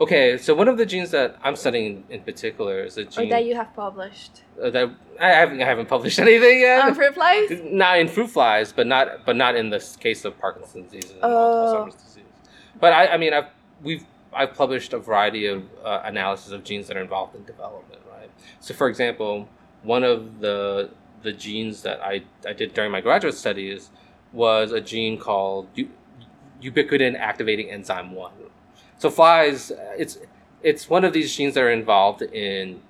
Okay, 0.00 0.36
so 0.38 0.54
one 0.54 0.68
of 0.68 0.76
the 0.76 0.84
genes 0.86 1.10
that 1.10 1.36
I'm 1.42 1.56
studying 1.56 2.04
in 2.10 2.20
particular 2.22 2.84
is 2.84 2.98
a 2.98 3.02
or 3.02 3.04
gene 3.04 3.28
that 3.30 3.44
you 3.44 3.54
have 3.54 3.74
published 3.74 4.42
uh, 4.62 4.68
that 4.70 4.90
I 5.18 5.28
haven't, 5.28 5.62
I 5.62 5.64
haven't 5.64 5.86
published 5.88 6.18
anything 6.26 6.60
yet. 6.60 6.84
on 6.84 6.94
fruit 6.94 7.14
flies? 7.14 7.50
not 7.64 7.98
in 7.98 8.08
fruit 8.08 8.28
flies, 8.30 8.72
but 8.72 8.86
not 8.86 9.24
but 9.24 9.36
not 9.36 9.56
in 9.56 9.70
the 9.70 9.80
case 9.98 10.24
of 10.24 10.38
Parkinson's 10.38 10.90
disease 10.92 11.10
and 11.12 11.20
Oh. 11.22 11.86
Alzheimer's 11.88 11.94
disease. 11.94 12.24
But 12.78 12.92
I, 12.92 13.06
I 13.08 13.16
mean, 13.16 13.32
I've 13.32 13.46
we've 13.82 14.04
I've 14.32 14.54
published 14.54 14.92
a 14.92 14.98
variety 14.98 15.46
of 15.46 15.64
uh, 15.84 16.02
analysis 16.04 16.52
of 16.52 16.62
genes 16.62 16.86
that 16.88 16.96
are 16.96 17.02
involved 17.02 17.34
in 17.34 17.44
development, 17.44 17.99
right? 18.20 18.30
So, 18.60 18.74
for 18.74 18.88
example, 18.88 19.48
one 19.82 20.04
of 20.04 20.40
the 20.40 20.90
the 21.22 21.32
genes 21.32 21.82
that 21.82 22.00
I, 22.02 22.22
I 22.46 22.54
did 22.54 22.72
during 22.72 22.90
my 22.90 23.00
graduate 23.02 23.34
studies 23.34 23.90
was 24.32 24.72
a 24.72 24.80
gene 24.80 25.18
called 25.18 25.68
u- 25.74 25.90
ubiquitin 26.62 27.18
activating 27.18 27.70
enzyme 27.70 28.12
one. 28.12 28.32
So 28.98 29.10
flies, 29.10 29.72
it's 29.98 30.18
it's 30.62 30.88
one 30.88 31.04
of 31.04 31.12
these 31.12 31.34
genes 31.34 31.54
that 31.54 31.62
are 31.62 31.70
involved 31.70 32.22
in 32.22 32.80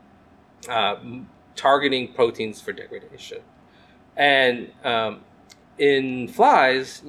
uh, 0.69 0.97
targeting 1.57 2.13
proteins 2.13 2.61
for 2.61 2.73
degradation. 2.73 3.39
And 4.17 4.73
um, 4.85 5.21
in 5.79 6.29
flies, 6.29 7.03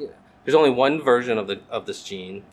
there's 0.44 0.56
only 0.56 0.70
one 0.70 1.02
version 1.02 1.38
of 1.38 1.48
the 1.48 1.62
of 1.70 1.86
this 1.86 2.04
gene, 2.04 2.44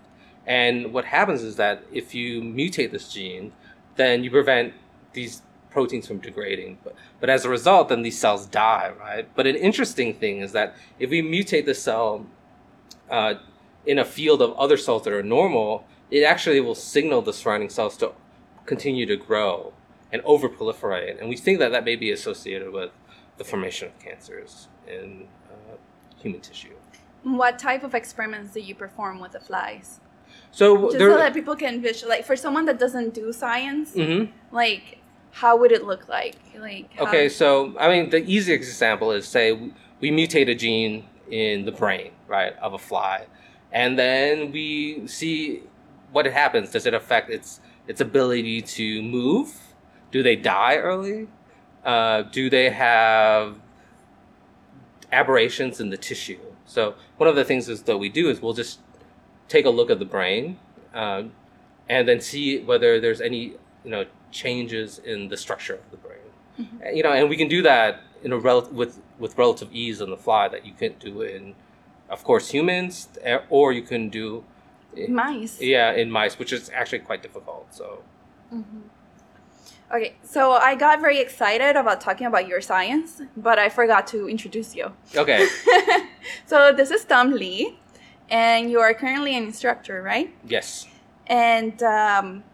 and 0.47 0.93
what 0.93 1.05
happens 1.05 1.43
is 1.43 1.57
that 1.57 1.85
if 1.93 2.15
you 2.15 2.43
mutate 2.43 2.91
this 2.91 3.13
gene, 3.13 3.53
then 3.97 4.25
you 4.25 4.31
prevent 4.31 4.75
these 5.13 5.43
proteins 5.71 6.07
from 6.07 6.19
degrading. 6.19 6.79
But 6.85 6.95
but 7.21 7.31
as 7.31 7.45
a 7.45 7.49
result, 7.49 7.89
then 7.89 8.03
these 8.03 8.19
cells 8.19 8.47
die, 8.47 8.93
right? 8.99 9.29
But 9.35 9.47
an 9.47 9.57
interesting 9.57 10.15
thing 10.15 10.41
is 10.41 10.53
that 10.53 10.75
if 10.99 11.11
we 11.11 11.23
mutate 11.23 11.65
the 11.67 11.75
cell 11.75 12.27
uh, 13.11 13.35
in 13.87 13.99
a 13.99 14.05
field 14.05 14.43
of 14.43 14.53
other 14.55 14.77
cells 14.77 15.05
that 15.05 15.13
are 15.13 15.23
normal, 15.23 15.85
it 16.11 16.23
actually 16.23 16.61
will 16.61 16.75
signal 16.75 17.23
the 17.23 17.33
surrounding 17.33 17.71
cells 17.71 17.97
to 17.99 18.13
continue 18.67 19.07
to 19.07 19.17
grow 19.17 19.73
and 20.13 20.23
overproliferate. 20.23 21.19
And 21.21 21.29
we 21.29 21.37
think 21.37 21.59
that 21.59 21.71
that 21.73 21.85
may 21.85 21.97
be 21.97 22.11
associated 22.11 22.73
with 22.73 22.91
the 23.37 23.45
formation 23.45 23.89
of 23.89 23.99
cancers 23.99 24.69
in 24.87 25.27
uh, 25.51 25.77
human 26.19 26.41
tissue. 26.41 26.75
What 27.23 27.59
type 27.59 27.83
of 27.83 27.95
experiments 27.95 28.53
do 28.55 28.61
you 28.61 28.75
perform 28.75 29.21
with 29.21 29.33
the 29.33 29.41
flies? 29.41 30.01
So 30.51 30.87
Just 30.87 30.99
there. 30.99 31.11
so 31.13 31.19
that 31.19 31.35
people 31.35 31.57
can 31.57 31.83
visualize, 31.83 32.19
like 32.19 32.25
for 32.27 32.37
someone 32.37 32.65
that 32.67 32.79
doesn't 32.79 33.13
do 33.15 33.33
science, 33.33 33.95
Mhm. 33.95 34.31
like 34.51 34.99
how 35.39 35.57
would 35.57 35.71
it 35.71 35.85
look 35.85 36.09
like? 36.09 36.35
Like 36.59 36.93
how- 36.95 37.07
Okay, 37.07 37.29
so 37.29 37.73
I 37.79 37.89
mean, 37.89 38.11
the 38.11 38.19
easiest 38.25 38.69
example 38.69 39.13
is 39.13 39.27
say 39.27 39.53
we, 40.01 40.11
mutate 40.11 40.49
a 40.51 40.55
gene 40.55 41.05
in 41.31 41.65
the 41.65 41.71
brain, 41.73 42.11
right, 42.27 42.55
of 42.59 42.73
a 42.75 42.79
fly, 42.79 43.27
and 43.73 43.97
then 43.99 44.51
we 44.51 45.07
see 45.07 45.63
what 46.11 46.27
it 46.27 46.33
happens. 46.33 46.71
Does 46.71 46.87
it 46.87 46.95
affect 46.95 47.31
its 47.31 47.61
its 47.87 48.01
ability 48.01 48.63
to 48.63 49.03
move? 49.03 49.49
Do 50.11 50.23
they 50.23 50.35
die 50.37 50.77
early? 50.77 51.29
Uh, 51.85 52.23
do 52.23 52.51
they 52.51 52.71
have 52.71 53.57
aberrations 55.13 55.81
in 55.81 55.91
the 55.91 55.97
tissue? 55.97 56.41
So 56.67 56.95
one 57.17 57.29
of 57.29 57.37
the 57.37 57.45
things 57.45 57.69
is 57.69 57.83
that 57.85 57.99
we 57.99 58.09
do 58.09 58.29
is 58.29 58.43
we'll 58.43 58.55
just 58.55 58.81
take 59.49 59.65
a 59.67 59.71
look 59.71 59.89
at 59.91 59.99
the 60.01 60.05
brain, 60.17 60.59
um, 60.95 61.33
and 61.89 62.09
then 62.09 62.21
see 62.21 62.59
whether 62.61 62.99
there's 63.01 63.21
any 63.21 63.43
you 63.85 63.91
know 63.95 64.05
changes 64.31 64.99
in 64.99 65.29
the 65.29 65.37
structure 65.37 65.75
of 65.75 65.91
the 65.91 65.97
brain. 65.97 66.19
And, 66.83 66.97
You 66.97 67.03
know, 67.03 67.13
and 67.13 67.29
we 67.29 67.37
can 67.37 67.49
do 67.49 67.63
that 67.63 68.01
in 68.23 68.33
a 68.33 68.39
rel- 68.39 68.69
with 68.73 69.01
with 69.19 69.37
relative 69.39 69.69
ease 69.73 70.01
on 70.03 70.11
the 70.11 70.17
fly 70.17 70.49
that 70.49 70.65
you 70.67 70.73
can't 70.73 70.99
do 71.01 71.23
in, 71.23 71.55
of 72.09 72.23
course, 72.25 72.51
humans, 72.51 73.09
eh, 73.23 73.39
or 73.51 73.73
you 73.73 73.83
can 73.83 74.09
do, 74.09 74.45
in, 74.97 75.15
Mice. 75.15 75.61
yeah, 75.61 75.93
in 75.93 76.11
mice, 76.11 76.39
which 76.39 76.53
is 76.53 76.71
actually 76.75 77.01
quite 77.01 77.23
difficult. 77.23 77.67
So 77.75 78.03
Okay, 79.91 80.17
so 80.23 80.53
I 80.53 80.75
got 80.75 81.01
very 81.01 81.19
excited 81.19 81.75
about 81.75 82.01
talking 82.01 82.27
about 82.27 82.47
your 82.47 82.61
science, 82.61 83.23
but 83.37 83.59
I 83.59 83.71
forgot 83.71 84.07
to 84.09 84.29
introduce 84.29 84.75
you. 84.77 84.93
okay, 85.17 85.49
so 86.47 86.73
this 86.73 86.91
is 86.91 87.05
Tom 87.07 87.33
Lee, 87.33 87.79
and 88.29 88.71
you 88.71 88.81
are 88.81 88.93
currently 88.93 89.35
an 89.35 89.45
instructor, 89.45 90.03
right? 90.03 90.29
yes, 90.47 90.87
And 91.27 91.83
um, 91.83 92.45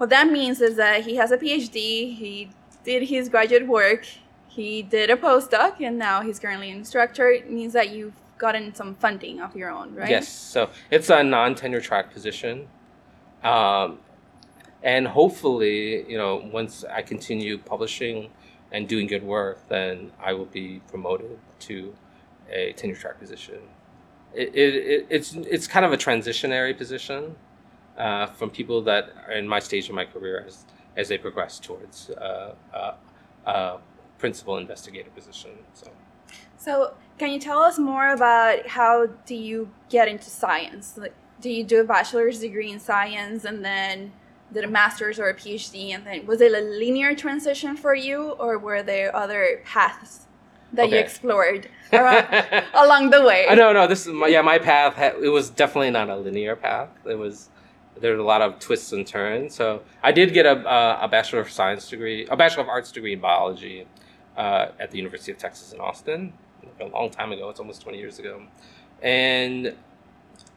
what 0.00 0.08
that 0.08 0.30
means 0.30 0.62
is 0.62 0.76
that 0.76 1.04
he 1.04 1.16
has 1.16 1.30
a 1.30 1.36
PhD, 1.36 2.16
he 2.16 2.48
did 2.84 3.02
his 3.02 3.28
graduate 3.28 3.68
work, 3.68 4.06
he 4.48 4.80
did 4.80 5.10
a 5.10 5.16
postdoc, 5.16 5.78
and 5.78 5.98
now 5.98 6.22
he's 6.22 6.38
currently 6.38 6.70
an 6.70 6.78
instructor. 6.78 7.28
It 7.28 7.50
means 7.50 7.74
that 7.74 7.90
you've 7.90 8.14
gotten 8.38 8.74
some 8.74 8.94
funding 8.94 9.42
of 9.42 9.54
your 9.54 9.68
own, 9.68 9.94
right? 9.94 10.08
yes. 10.08 10.26
So 10.26 10.70
it's 10.90 11.10
a 11.10 11.22
non-tenure 11.22 11.82
track 11.82 12.14
position. 12.14 12.66
Um, 13.44 13.98
and 14.82 15.06
hopefully, 15.06 16.10
you 16.10 16.16
know, 16.16 16.48
once 16.50 16.82
I 16.82 17.02
continue 17.02 17.58
publishing 17.58 18.30
and 18.72 18.88
doing 18.88 19.06
good 19.06 19.22
work, 19.22 19.68
then 19.68 20.12
I 20.18 20.32
will 20.32 20.46
be 20.46 20.80
promoted 20.88 21.38
to 21.68 21.94
a 22.50 22.72
tenure 22.72 22.96
track 22.96 23.18
position. 23.20 23.58
It, 24.32 24.54
it, 24.54 24.74
it 24.74 25.06
it's 25.10 25.34
it's 25.34 25.66
kind 25.66 25.84
of 25.84 25.92
a 25.92 25.98
transitionary 25.98 26.74
position 26.74 27.36
uh, 28.00 28.26
from 28.26 28.50
people 28.50 28.80
that 28.82 29.10
are 29.26 29.34
in 29.34 29.46
my 29.46 29.58
stage 29.58 29.88
of 29.88 29.94
my 29.94 30.04
career 30.04 30.44
as 30.46 30.64
as 30.96 31.08
they 31.08 31.18
progress 31.18 31.58
towards 31.58 32.10
uh, 32.10 32.54
uh, 32.74 32.94
uh, 33.46 33.76
principal 34.18 34.56
investigator 34.56 35.10
position. 35.10 35.50
So. 35.74 35.90
So, 36.56 36.94
can 37.16 37.30
you 37.30 37.38
tell 37.38 37.60
us 37.60 37.78
more 37.78 38.12
about 38.12 38.66
how 38.66 39.06
do 39.24 39.34
you 39.34 39.70
get 39.88 40.08
into 40.08 40.28
science? 40.28 40.98
Like, 40.98 41.14
do 41.40 41.48
you 41.48 41.64
do 41.64 41.80
a 41.80 41.84
bachelor's 41.84 42.40
degree 42.40 42.70
in 42.70 42.80
science 42.80 43.44
and 43.44 43.64
then 43.64 44.12
did 44.52 44.64
a 44.64 44.68
master's 44.68 45.18
or 45.18 45.28
a 45.28 45.34
PhD, 45.34 45.94
and 45.94 46.04
then 46.04 46.26
was 46.26 46.40
it 46.40 46.52
a 46.52 46.60
linear 46.60 47.14
transition 47.14 47.76
for 47.76 47.94
you, 47.94 48.30
or 48.32 48.58
were 48.58 48.82
there 48.82 49.14
other 49.14 49.62
paths 49.64 50.26
that 50.72 50.90
you 50.90 50.96
explored 50.96 51.68
around, 51.92 52.26
along 52.74 53.10
the 53.10 53.22
way? 53.22 53.46
I 53.48 53.54
no, 53.54 53.72
no. 53.72 53.86
This 53.86 54.06
is 54.06 54.12
my 54.12 54.26
yeah. 54.26 54.42
My 54.42 54.58
path. 54.58 54.94
Ha- 54.96 55.18
it 55.22 55.28
was 55.28 55.50
definitely 55.50 55.90
not 55.90 56.10
a 56.10 56.16
linear 56.16 56.56
path. 56.56 56.90
It 57.06 57.18
was 57.18 57.48
there 58.00 58.12
were 58.14 58.20
a 58.20 58.24
lot 58.24 58.42
of 58.42 58.58
twists 58.58 58.92
and 58.92 59.06
turns. 59.06 59.54
So 59.54 59.82
I 60.02 60.12
did 60.12 60.32
get 60.32 60.46
a 60.46 60.52
uh, 60.52 60.98
a 61.02 61.08
bachelor 61.08 61.40
of 61.40 61.50
science 61.50 61.88
degree, 61.88 62.26
a 62.30 62.36
bachelor 62.36 62.62
of 62.62 62.68
arts 62.68 62.92
degree 62.92 63.12
in 63.12 63.20
biology, 63.20 63.86
uh, 64.36 64.68
at 64.78 64.90
the 64.90 64.96
University 64.96 65.32
of 65.32 65.38
Texas 65.38 65.72
in 65.72 65.80
Austin. 65.80 66.32
A 66.80 66.86
long 66.86 67.10
time 67.10 67.32
ago. 67.32 67.50
It's 67.50 67.60
almost 67.60 67.82
twenty 67.82 67.98
years 67.98 68.18
ago, 68.18 68.42
and 69.02 69.74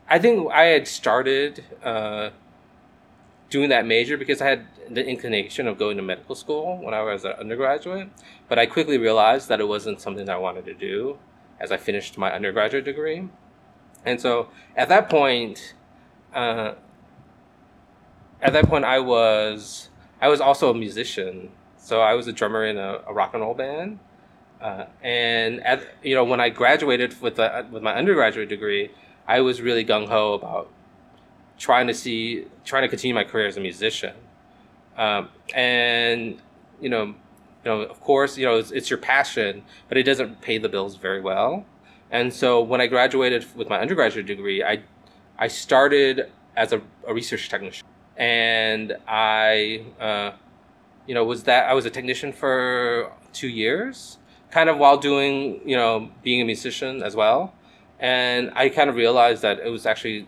I 0.09 0.19
think 0.19 0.51
I 0.51 0.63
had 0.63 0.87
started 0.87 1.63
uh, 1.83 2.29
doing 3.49 3.69
that 3.69 3.85
major 3.85 4.17
because 4.17 4.41
I 4.41 4.47
had 4.47 4.65
the 4.89 5.05
inclination 5.05 5.67
of 5.67 5.77
going 5.77 5.97
to 5.97 6.03
medical 6.03 6.35
school 6.35 6.77
when 6.77 6.93
I 6.93 7.01
was 7.01 7.25
an 7.25 7.33
undergraduate, 7.33 8.09
but 8.49 8.57
I 8.57 8.65
quickly 8.65 8.97
realized 8.97 9.49
that 9.49 9.59
it 9.59 9.67
wasn't 9.67 10.01
something 10.01 10.29
I 10.29 10.37
wanted 10.37 10.65
to 10.65 10.73
do 10.73 11.17
as 11.59 11.71
I 11.71 11.77
finished 11.77 12.17
my 12.17 12.31
undergraduate 12.31 12.85
degree. 12.85 13.29
And 14.05 14.19
so 14.19 14.49
at 14.75 14.89
that 14.89 15.09
point, 15.09 15.73
uh, 16.33 16.73
at 18.43 18.53
that 18.53 18.67
point, 18.67 18.85
I 18.85 18.99
was 18.99 19.89
I 20.21 20.27
was 20.27 20.41
also 20.41 20.69
a 20.69 20.73
musician. 20.73 21.49
So 21.77 22.01
I 22.01 22.13
was 22.13 22.27
a 22.27 22.33
drummer 22.33 22.65
in 22.65 22.77
a, 22.77 23.01
a 23.07 23.13
rock 23.13 23.33
and 23.33 23.41
roll 23.41 23.55
band. 23.55 23.99
Uh, 24.61 24.85
and 25.01 25.65
at 25.65 25.83
you 26.03 26.15
know 26.15 26.23
when 26.23 26.39
I 26.39 26.49
graduated 26.49 27.19
with 27.21 27.37
the, 27.37 27.65
with 27.71 27.81
my 27.81 27.95
undergraduate 27.95 28.49
degree, 28.49 28.91
I 29.27 29.41
was 29.41 29.61
really 29.61 29.83
gung 29.83 30.07
ho 30.07 30.33
about 30.33 30.69
trying 31.57 31.87
to 31.87 31.93
see 31.93 32.45
trying 32.63 32.83
to 32.83 32.89
continue 32.89 33.15
my 33.15 33.23
career 33.23 33.47
as 33.47 33.57
a 33.57 33.61
musician. 33.61 34.15
Um, 34.97 35.29
and 35.55 36.37
you 36.79 36.89
know, 36.89 37.05
you 37.05 37.15
know, 37.65 37.81
of 37.81 37.99
course, 38.01 38.37
you 38.37 38.45
know, 38.45 38.57
it's, 38.57 38.71
it's 38.71 38.89
your 38.89 38.99
passion, 38.99 39.63
but 39.87 39.97
it 39.97 40.03
doesn't 40.03 40.41
pay 40.41 40.57
the 40.57 40.69
bills 40.69 40.95
very 40.97 41.21
well. 41.21 41.65
And 42.11 42.31
so 42.31 42.61
when 42.61 42.79
I 42.79 42.87
graduated 42.87 43.45
with 43.55 43.69
my 43.69 43.79
undergraduate 43.79 44.27
degree, 44.27 44.63
I 44.63 44.83
I 45.37 45.47
started 45.47 46.29
as 46.55 46.71
a, 46.71 46.81
a 47.07 47.13
research 47.13 47.49
technician, 47.49 47.85
and 48.17 48.97
I 49.07 49.85
uh, 49.99 50.31
you 51.07 51.13
know 51.13 51.23
was 51.23 51.43
that 51.43 51.69
I 51.69 51.73
was 51.73 51.85
a 51.85 51.89
technician 51.89 52.31
for 52.31 53.11
two 53.33 53.47
years, 53.47 54.17
kind 54.51 54.69
of 54.69 54.77
while 54.77 54.97
doing 54.97 55.61
you 55.65 55.75
know 55.75 56.09
being 56.23 56.41
a 56.41 56.45
musician 56.45 57.03
as 57.03 57.15
well, 57.15 57.53
and 57.99 58.51
I 58.55 58.69
kind 58.69 58.89
of 58.89 58.95
realized 58.95 59.41
that 59.41 59.59
it 59.59 59.69
was 59.69 59.85
actually 59.85 60.27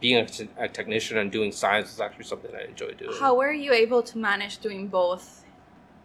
being 0.00 0.16
a, 0.16 0.64
a 0.64 0.68
technician 0.68 1.18
and 1.18 1.30
doing 1.30 1.52
science 1.52 1.88
was 1.90 2.00
actually 2.00 2.24
something 2.24 2.50
I 2.54 2.64
enjoyed 2.64 2.96
doing. 2.96 3.16
How 3.18 3.34
were 3.36 3.52
you 3.52 3.72
able 3.72 4.02
to 4.02 4.18
manage 4.18 4.58
doing 4.58 4.88
both? 4.88 5.44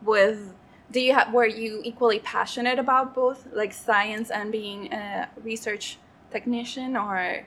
With 0.01 0.53
do 0.91 0.99
you 0.99 1.13
have 1.13 1.33
were 1.33 1.47
you 1.47 1.81
equally 1.83 2.19
passionate 2.19 2.77
about 2.77 3.15
both, 3.15 3.47
like 3.53 3.73
science 3.73 4.29
and 4.29 4.51
being 4.51 4.93
a 4.93 5.29
research 5.43 5.97
technician, 6.29 6.95
or 6.95 7.45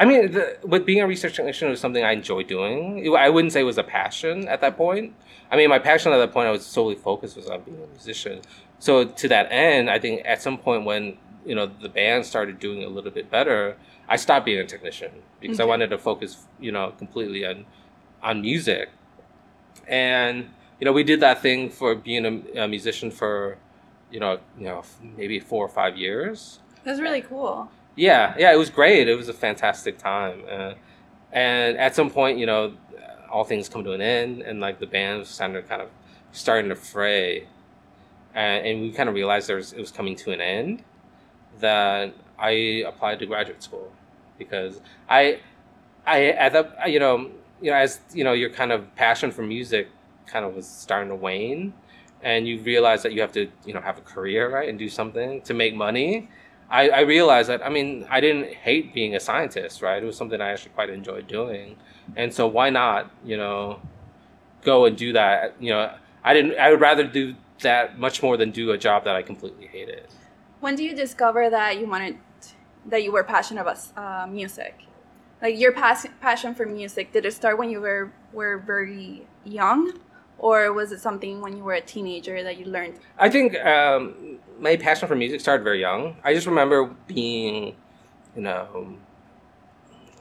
I 0.00 0.04
mean, 0.04 0.32
the, 0.32 0.56
with 0.64 0.84
being 0.84 1.00
a 1.00 1.06
research 1.06 1.36
technician 1.36 1.68
was 1.70 1.80
something 1.80 2.02
I 2.02 2.12
enjoyed 2.12 2.46
doing. 2.48 3.04
It- 3.04 3.10
I 3.12 3.28
wouldn't 3.28 3.52
say 3.52 3.60
it 3.60 3.64
was 3.64 3.78
a 3.78 3.84
passion 3.84 4.48
at 4.48 4.60
that 4.60 4.76
point. 4.76 5.14
I 5.50 5.56
mean, 5.56 5.68
my 5.68 5.78
passion 5.78 6.12
at 6.12 6.18
that 6.18 6.32
point, 6.32 6.48
I 6.48 6.50
was 6.50 6.64
solely 6.64 6.94
focused 6.94 7.36
was 7.36 7.48
on 7.48 7.60
being 7.60 7.76
a 7.82 7.86
musician. 7.86 8.40
So 8.78 9.04
to 9.04 9.28
that 9.28 9.48
end, 9.52 9.90
I 9.90 9.98
think 9.98 10.22
at 10.24 10.42
some 10.42 10.58
point 10.58 10.84
when 10.84 11.18
you 11.44 11.54
know 11.54 11.66
the 11.66 11.88
band 11.88 12.24
started 12.24 12.58
doing 12.58 12.82
a 12.84 12.88
little 12.88 13.10
bit 13.10 13.30
better, 13.30 13.76
I 14.08 14.16
stopped 14.16 14.44
being 14.46 14.58
a 14.60 14.64
technician 14.66 15.10
because 15.40 15.60
I 15.60 15.64
wanted 15.64 15.90
to 15.90 15.98
focus, 15.98 16.46
you 16.58 16.72
know, 16.72 16.92
completely 16.98 17.44
on 17.46 17.66
on 18.22 18.40
music. 18.40 18.88
And 19.86 20.48
you 20.80 20.84
know, 20.84 20.92
we 20.92 21.04
did 21.04 21.20
that 21.20 21.40
thing 21.42 21.70
for 21.70 21.94
being 21.94 22.24
a, 22.56 22.62
a 22.64 22.68
musician 22.68 23.10
for, 23.12 23.56
you 24.10 24.18
know, 24.18 24.40
you 24.58 24.64
know, 24.64 24.82
maybe 25.16 25.38
four 25.38 25.64
or 25.64 25.68
five 25.68 25.96
years. 25.96 26.58
that's 26.82 27.00
really 27.00 27.22
cool. 27.22 27.70
Yeah, 27.96 28.34
yeah, 28.38 28.52
it 28.52 28.56
was 28.56 28.70
great. 28.70 29.08
It 29.08 29.14
was 29.16 29.28
a 29.28 29.32
fantastic 29.34 29.98
time. 29.98 30.42
Uh, 30.50 30.74
and 31.32 31.76
at 31.78 31.94
some 31.94 32.10
point, 32.10 32.38
you 32.38 32.46
know, 32.46 32.74
all 33.30 33.44
things 33.44 33.68
come 33.68 33.84
to 33.84 33.92
an 33.92 34.00
end, 34.00 34.42
and 34.42 34.60
like 34.60 34.78
the 34.78 34.86
band 34.86 35.20
was 35.20 35.38
kind 35.38 35.56
of 35.56 35.68
kind 35.68 35.82
of 35.82 35.88
starting 36.32 36.68
to 36.70 36.76
fray, 36.76 37.46
and, 38.34 38.66
and 38.66 38.82
we 38.82 38.92
kind 38.92 39.08
of 39.08 39.14
realized 39.14 39.48
there 39.48 39.56
was, 39.56 39.72
it 39.72 39.80
was 39.80 39.92
coming 39.92 40.16
to 40.16 40.32
an 40.32 40.40
end. 40.40 40.84
That 41.60 42.14
I 42.38 42.84
applied 42.86 43.18
to 43.20 43.26
graduate 43.26 43.62
school 43.62 43.92
because 44.38 44.80
I, 45.08 45.40
I 46.06 46.26
at 46.28 46.90
you 46.90 46.98
know 47.00 47.30
you 47.62 47.70
know 47.70 47.76
as 47.76 48.00
you 48.14 48.24
know 48.24 48.32
your 48.32 48.50
kind 48.50 48.72
of 48.72 48.94
passion 48.96 49.30
for 49.32 49.42
music 49.42 49.88
kind 50.26 50.44
of 50.44 50.54
was 50.54 50.66
starting 50.68 51.10
to 51.10 51.16
wane, 51.16 51.74
and 52.22 52.46
you 52.48 52.60
realize 52.60 53.02
that 53.04 53.12
you 53.12 53.20
have 53.20 53.32
to 53.32 53.48
you 53.66 53.74
know 53.74 53.80
have 53.80 53.98
a 53.98 54.02
career 54.02 54.50
right 54.50 54.68
and 54.68 54.78
do 54.78 54.88
something 54.88 55.42
to 55.42 55.54
make 55.54 55.74
money. 55.74 56.28
I, 56.72 56.88
I 56.88 57.00
realized 57.00 57.50
that 57.50 57.64
I 57.64 57.68
mean 57.68 58.06
I 58.10 58.20
didn't 58.20 58.54
hate 58.54 58.94
being 58.94 59.14
a 59.14 59.20
scientist, 59.20 59.82
right? 59.82 60.02
It 60.02 60.06
was 60.06 60.16
something 60.16 60.40
I 60.40 60.52
actually 60.52 60.72
quite 60.72 60.88
enjoyed 60.88 61.28
doing, 61.28 61.76
and 62.16 62.32
so 62.32 62.48
why 62.48 62.70
not, 62.70 63.10
you 63.24 63.36
know, 63.36 63.80
go 64.62 64.86
and 64.86 64.96
do 64.96 65.12
that? 65.12 65.54
You 65.60 65.70
know, 65.70 65.94
I 66.24 66.32
didn't. 66.32 66.58
I 66.58 66.70
would 66.70 66.80
rather 66.80 67.04
do 67.04 67.34
that 67.60 67.98
much 67.98 68.22
more 68.22 68.38
than 68.38 68.50
do 68.50 68.70
a 68.72 68.78
job 68.78 69.04
that 69.04 69.14
I 69.14 69.22
completely 69.22 69.66
hated. 69.66 70.08
When 70.60 70.74
do 70.74 70.82
you 70.82 70.96
discover 70.96 71.50
that 71.50 71.78
you 71.78 71.86
wanted 71.86 72.16
that 72.86 73.02
you 73.02 73.12
were 73.12 73.22
passionate 73.22 73.60
about 73.60 73.78
uh, 73.96 74.26
music? 74.26 74.86
Like 75.42 75.58
your 75.58 75.72
pas- 75.72 76.06
passion 76.20 76.54
for 76.54 76.64
music, 76.64 77.12
did 77.12 77.26
it 77.26 77.34
start 77.34 77.58
when 77.58 77.68
you 77.68 77.82
were 77.82 78.12
were 78.32 78.58
very 78.58 79.26
young, 79.44 79.92
or 80.42 80.72
was 80.72 80.92
it 80.92 81.00
something 81.00 81.40
when 81.40 81.56
you 81.56 81.62
were 81.62 81.72
a 81.72 81.80
teenager 81.80 82.42
that 82.42 82.58
you 82.58 82.66
learned? 82.66 82.98
I 83.18 83.30
think 83.30 83.56
um, 83.64 84.38
my 84.60 84.76
passion 84.76 85.08
for 85.08 85.16
music 85.16 85.40
started 85.40 85.64
very 85.64 85.80
young. 85.80 86.16
I 86.22 86.34
just 86.34 86.46
remember 86.46 86.94
being, 87.06 87.76
you 88.36 88.42
know, 88.42 88.98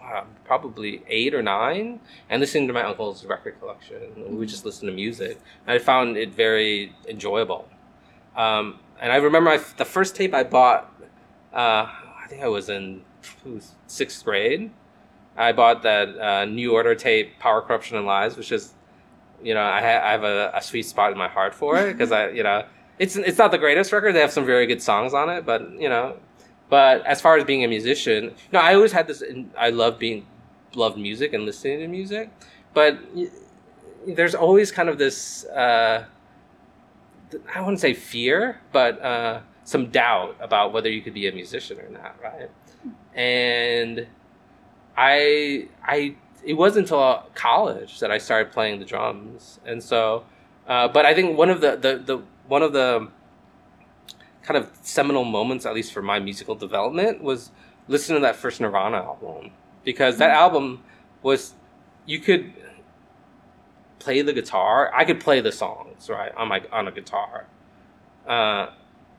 uh, 0.01 0.23
probably 0.45 1.03
eight 1.07 1.33
or 1.33 1.41
nine, 1.41 1.99
and 2.29 2.39
listening 2.39 2.67
to 2.67 2.73
my 2.73 2.83
uncle's 2.83 3.25
record 3.25 3.59
collection. 3.59 3.99
We 4.15 4.35
would 4.35 4.49
just 4.49 4.63
listen 4.63 4.87
to 4.87 4.93
music. 4.93 5.39
And 5.65 5.75
I 5.75 5.79
found 5.79 6.17
it 6.17 6.33
very 6.33 6.95
enjoyable. 7.07 7.67
Um, 8.35 8.79
and 9.01 9.11
I 9.11 9.17
remember 9.17 9.49
I, 9.49 9.57
the 9.77 9.85
first 9.85 10.15
tape 10.15 10.33
I 10.33 10.43
bought. 10.43 10.93
Uh, 11.53 11.87
I 12.23 12.27
think 12.29 12.43
I 12.43 12.47
was 12.47 12.69
in 12.69 13.01
sixth 13.87 14.23
grade. 14.23 14.71
I 15.35 15.51
bought 15.51 15.81
that 15.83 16.19
uh, 16.19 16.45
New 16.45 16.73
Order 16.73 16.93
tape, 16.93 17.39
"Power, 17.39 17.61
Corruption, 17.61 17.97
and 17.97 18.05
Lies," 18.05 18.37
which 18.37 18.51
is, 18.51 18.73
you 19.43 19.53
know, 19.53 19.63
I, 19.63 19.81
ha- 19.81 20.05
I 20.07 20.11
have 20.11 20.23
a, 20.23 20.51
a 20.53 20.61
sweet 20.61 20.83
spot 20.83 21.11
in 21.11 21.17
my 21.17 21.27
heart 21.27 21.53
for 21.53 21.77
it 21.77 21.93
because 21.93 22.11
I, 22.11 22.29
you 22.29 22.43
know, 22.43 22.65
it's 22.99 23.15
it's 23.15 23.37
not 23.37 23.51
the 23.51 23.57
greatest 23.57 23.91
record. 23.91 24.13
They 24.13 24.19
have 24.19 24.31
some 24.31 24.45
very 24.45 24.67
good 24.67 24.81
songs 24.81 25.13
on 25.13 25.29
it, 25.29 25.45
but 25.45 25.71
you 25.79 25.89
know, 25.89 26.17
but 26.69 27.05
as 27.05 27.21
far 27.21 27.37
as 27.37 27.43
being 27.43 27.63
a 27.63 27.67
musician, 27.67 28.33
no, 28.51 28.59
I 28.59 28.75
always 28.75 28.91
had 28.91 29.07
this. 29.07 29.23
I 29.57 29.69
love 29.69 29.97
being, 29.99 30.25
loved 30.75 30.97
music 30.97 31.33
and 31.33 31.45
listening 31.45 31.79
to 31.79 31.87
music, 31.87 32.29
but 32.73 32.99
there's 34.07 34.35
always 34.35 34.71
kind 34.71 34.89
of 34.89 34.97
this 34.97 35.45
uh, 35.45 36.05
I 37.53 37.61
wouldn't 37.61 37.79
say 37.79 37.93
fear, 37.93 38.59
but 38.71 39.01
uh, 39.01 39.41
some 39.63 39.89
doubt 39.89 40.35
about 40.39 40.73
whether 40.73 40.89
you 40.89 41.01
could 41.01 41.13
be 41.13 41.27
a 41.27 41.31
musician 41.31 41.79
or 41.79 41.89
not, 41.89 42.15
right? 42.21 42.49
And 43.15 44.07
I 44.97 45.67
I 45.83 46.15
it 46.43 46.53
wasn't 46.53 46.85
until 46.85 47.23
college 47.35 47.99
that 47.99 48.11
I 48.11 48.17
started 48.17 48.51
playing 48.51 48.79
the 48.79 48.85
drums, 48.85 49.59
and 49.65 49.81
so 49.83 50.25
uh, 50.67 50.87
but 50.87 51.05
I 51.05 51.13
think 51.13 51.37
one 51.37 51.49
of 51.49 51.61
the, 51.61 51.75
the 51.75 51.97
the 51.97 52.23
one 52.47 52.61
of 52.61 52.73
the 52.73 53.09
kind 54.43 54.57
of 54.57 54.69
seminal 54.81 55.23
moments, 55.23 55.65
at 55.65 55.73
least 55.73 55.93
for 55.93 56.01
my 56.01 56.19
musical 56.19 56.55
development, 56.55 57.21
was 57.21 57.51
listening 57.87 58.17
to 58.17 58.21
that 58.21 58.35
first 58.35 58.61
Nirvana 58.61 58.97
album 58.97 59.51
because 59.83 60.17
that 60.17 60.31
album 60.31 60.83
was 61.23 61.53
you 62.05 62.19
could 62.19 62.53
play 63.99 64.21
the 64.21 64.33
guitar. 64.33 64.91
I 64.93 65.05
could 65.05 65.19
play 65.19 65.41
the 65.41 65.51
songs 65.51 66.09
right 66.09 66.33
on 66.35 66.47
my 66.47 66.61
on 66.71 66.87
a 66.87 66.91
guitar, 66.91 67.45
uh, 68.27 68.67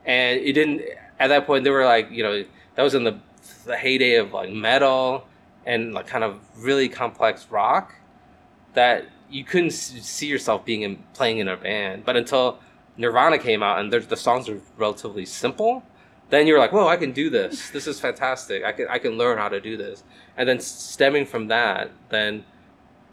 and 0.05 0.39
it 0.39 0.53
didn't. 0.53 0.81
At 1.19 1.27
that 1.27 1.45
point, 1.45 1.63
they 1.63 1.69
were 1.69 1.85
like 1.85 2.09
you 2.11 2.23
know 2.23 2.43
that 2.75 2.83
was 2.83 2.95
in 2.95 3.03
the 3.03 3.19
the 3.65 3.77
heyday 3.77 4.15
of 4.15 4.33
like 4.33 4.49
metal 4.49 5.27
and 5.65 5.93
like 5.93 6.07
kind 6.07 6.23
of 6.23 6.39
really 6.57 6.89
complex 6.89 7.47
rock 7.49 7.95
that 8.73 9.05
you 9.29 9.43
couldn't 9.43 9.71
see 9.71 10.27
yourself 10.27 10.65
being 10.65 10.81
in 10.81 11.03
playing 11.13 11.39
in 11.39 11.47
a 11.47 11.57
band. 11.57 12.05
But 12.05 12.17
until 12.17 12.59
Nirvana 12.97 13.39
came 13.39 13.63
out 13.63 13.79
and 13.79 13.91
the 13.91 14.17
songs 14.17 14.47
are 14.49 14.59
relatively 14.77 15.25
simple, 15.25 15.83
then 16.29 16.47
you're 16.47 16.59
like, 16.59 16.71
whoa, 16.71 16.87
I 16.87 16.97
can 16.97 17.11
do 17.11 17.29
this. 17.29 17.69
This 17.69 17.87
is 17.87 17.99
fantastic. 17.99 18.63
I 18.63 18.71
can 18.71 18.87
I 18.89 18.99
can 18.99 19.17
learn 19.17 19.37
how 19.37 19.49
to 19.49 19.59
do 19.59 19.77
this. 19.77 20.03
And 20.37 20.47
then 20.47 20.59
stemming 20.59 21.25
from 21.25 21.47
that, 21.47 21.91
then 22.09 22.43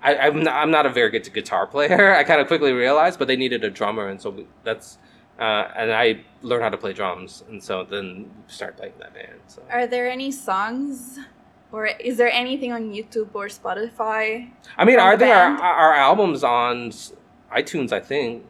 I, 0.03 0.17
I'm 0.17 0.43
not, 0.43 0.55
I'm 0.55 0.71
not 0.71 0.87
a 0.87 0.91
very 0.91 1.11
good 1.11 1.31
guitar 1.33 1.67
player. 1.67 2.15
I 2.21 2.25
kind 2.25 2.41
of 2.41 2.47
quickly 2.47 2.73
realized, 2.73 3.19
but 3.19 3.29
they 3.29 3.37
needed 3.37 3.65
a 3.65 3.71
drummer, 3.71 4.09
and 4.09 4.21
so 4.21 4.31
we, 4.31 4.47
that's 4.65 4.99
uh, 5.39 5.69
and 5.77 5.93
I 5.93 6.21
learned 6.43 6.63
how 6.63 6.69
to 6.69 6.77
play 6.77 6.93
drums, 6.93 7.45
and 7.49 7.63
so 7.63 7.85
then 7.85 8.31
we 8.47 8.53
started 8.53 8.77
playing 8.77 8.95
that 8.99 9.15
band. 9.15 9.41
So 9.47 9.63
Are 9.71 9.87
there 9.87 10.09
any 10.09 10.31
songs, 10.31 11.19
or 11.73 11.87
is 11.87 12.17
there 12.17 12.31
anything 12.33 12.73
on 12.73 12.91
YouTube 12.91 13.29
or 13.35 13.47
Spotify? 13.47 14.51
I 14.77 14.85
mean, 14.85 14.99
are 14.99 15.13
I 15.13 15.17
the 15.17 15.25
think 15.27 15.35
our 15.35 15.63
our 15.63 15.95
albums 15.95 16.43
on 16.45 16.91
iTunes. 17.55 17.93
I 17.93 18.01
think 18.01 18.45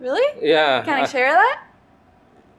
Really? 0.00 0.26
yeah. 0.42 0.82
Can 0.84 0.94
I 0.94 1.02
Uh, 1.02 1.06
share 1.06 1.32
that? 1.32 1.62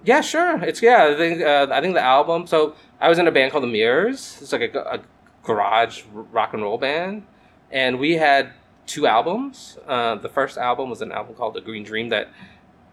Yeah, 0.04 0.22
sure. 0.22 0.64
It's 0.64 0.82
yeah. 0.82 1.10
I 1.14 1.16
think 1.16 1.42
uh, 1.42 1.68
I 1.72 1.82
think 1.82 1.94
the 1.94 2.02
album. 2.04 2.48
So 2.48 2.76
I 3.00 3.10
was 3.10 3.20
in 3.20 3.28
a 3.28 3.32
band 3.32 3.52
called 3.52 3.64
the 3.64 3.68
Mirrors. 3.68 4.40
It's 4.42 4.52
like 4.52 4.74
a, 4.74 4.80
a 4.80 5.00
garage 5.44 6.04
rock 6.12 6.54
and 6.54 6.64
roll 6.64 6.78
band, 6.78 7.24
and 7.72 8.00
we 8.00 8.14
had 8.18 8.54
two 8.86 9.06
albums. 9.08 9.78
Uh, 9.88 10.16
the 10.16 10.30
first 10.30 10.58
album 10.58 10.90
was 10.90 11.02
an 11.02 11.12
album 11.12 11.36
called 11.36 11.54
The 11.56 11.62
Green 11.62 11.84
Dream 11.84 12.10
that 12.10 12.30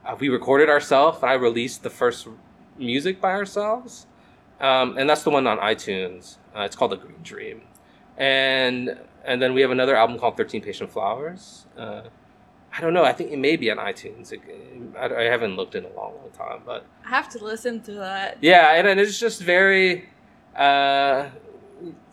uh, 0.05 0.17
we 0.19 0.29
recorded 0.29 0.69
ourselves, 0.69 1.19
and 1.23 1.31
I 1.31 1.35
released 1.35 1.83
the 1.83 1.91
first 1.91 2.27
music 2.79 3.21
by 3.21 3.31
ourselves, 3.33 4.07
um, 4.61 4.97
and 4.99 5.09
that's 5.09 5.23
the 5.23 5.31
one 5.31 5.47
on 5.47 5.59
iTunes. 5.59 6.37
Uh, 6.57 6.61
it's 6.63 6.77
called 6.77 6.93
The 6.93 6.97
Green 6.97 7.23
Dream, 7.23 7.63
and 8.17 8.99
and 9.25 9.41
then 9.43 9.55
we 9.55 9.61
have 9.63 9.71
another 9.71 9.97
album 9.97 10.19
called 10.19 10.37
Thirteen 10.37 10.63
Patient 10.63 10.91
Flowers. 10.91 11.67
Uh, 11.77 12.03
I 12.77 12.81
don't 12.81 12.93
know. 12.93 13.05
I 13.05 13.13
think 13.13 13.31
it 13.31 13.39
may 13.39 13.57
be 13.57 13.71
on 13.71 13.77
iTunes. 13.79 14.33
It, 14.33 14.41
I, 14.99 15.07
I 15.07 15.25
haven't 15.25 15.55
looked 15.57 15.75
in 15.77 15.85
a 15.85 15.89
long, 15.89 16.15
long 16.17 16.31
time, 16.37 16.63
but 16.67 16.85
I 17.05 17.09
have 17.11 17.29
to 17.31 17.45
listen 17.45 17.81
to 17.83 17.93
that. 17.95 18.39
yeah, 18.41 18.75
and, 18.75 18.87
and 18.89 18.99
it's 19.01 19.19
just 19.19 19.41
very, 19.43 20.09
uh, 20.57 21.29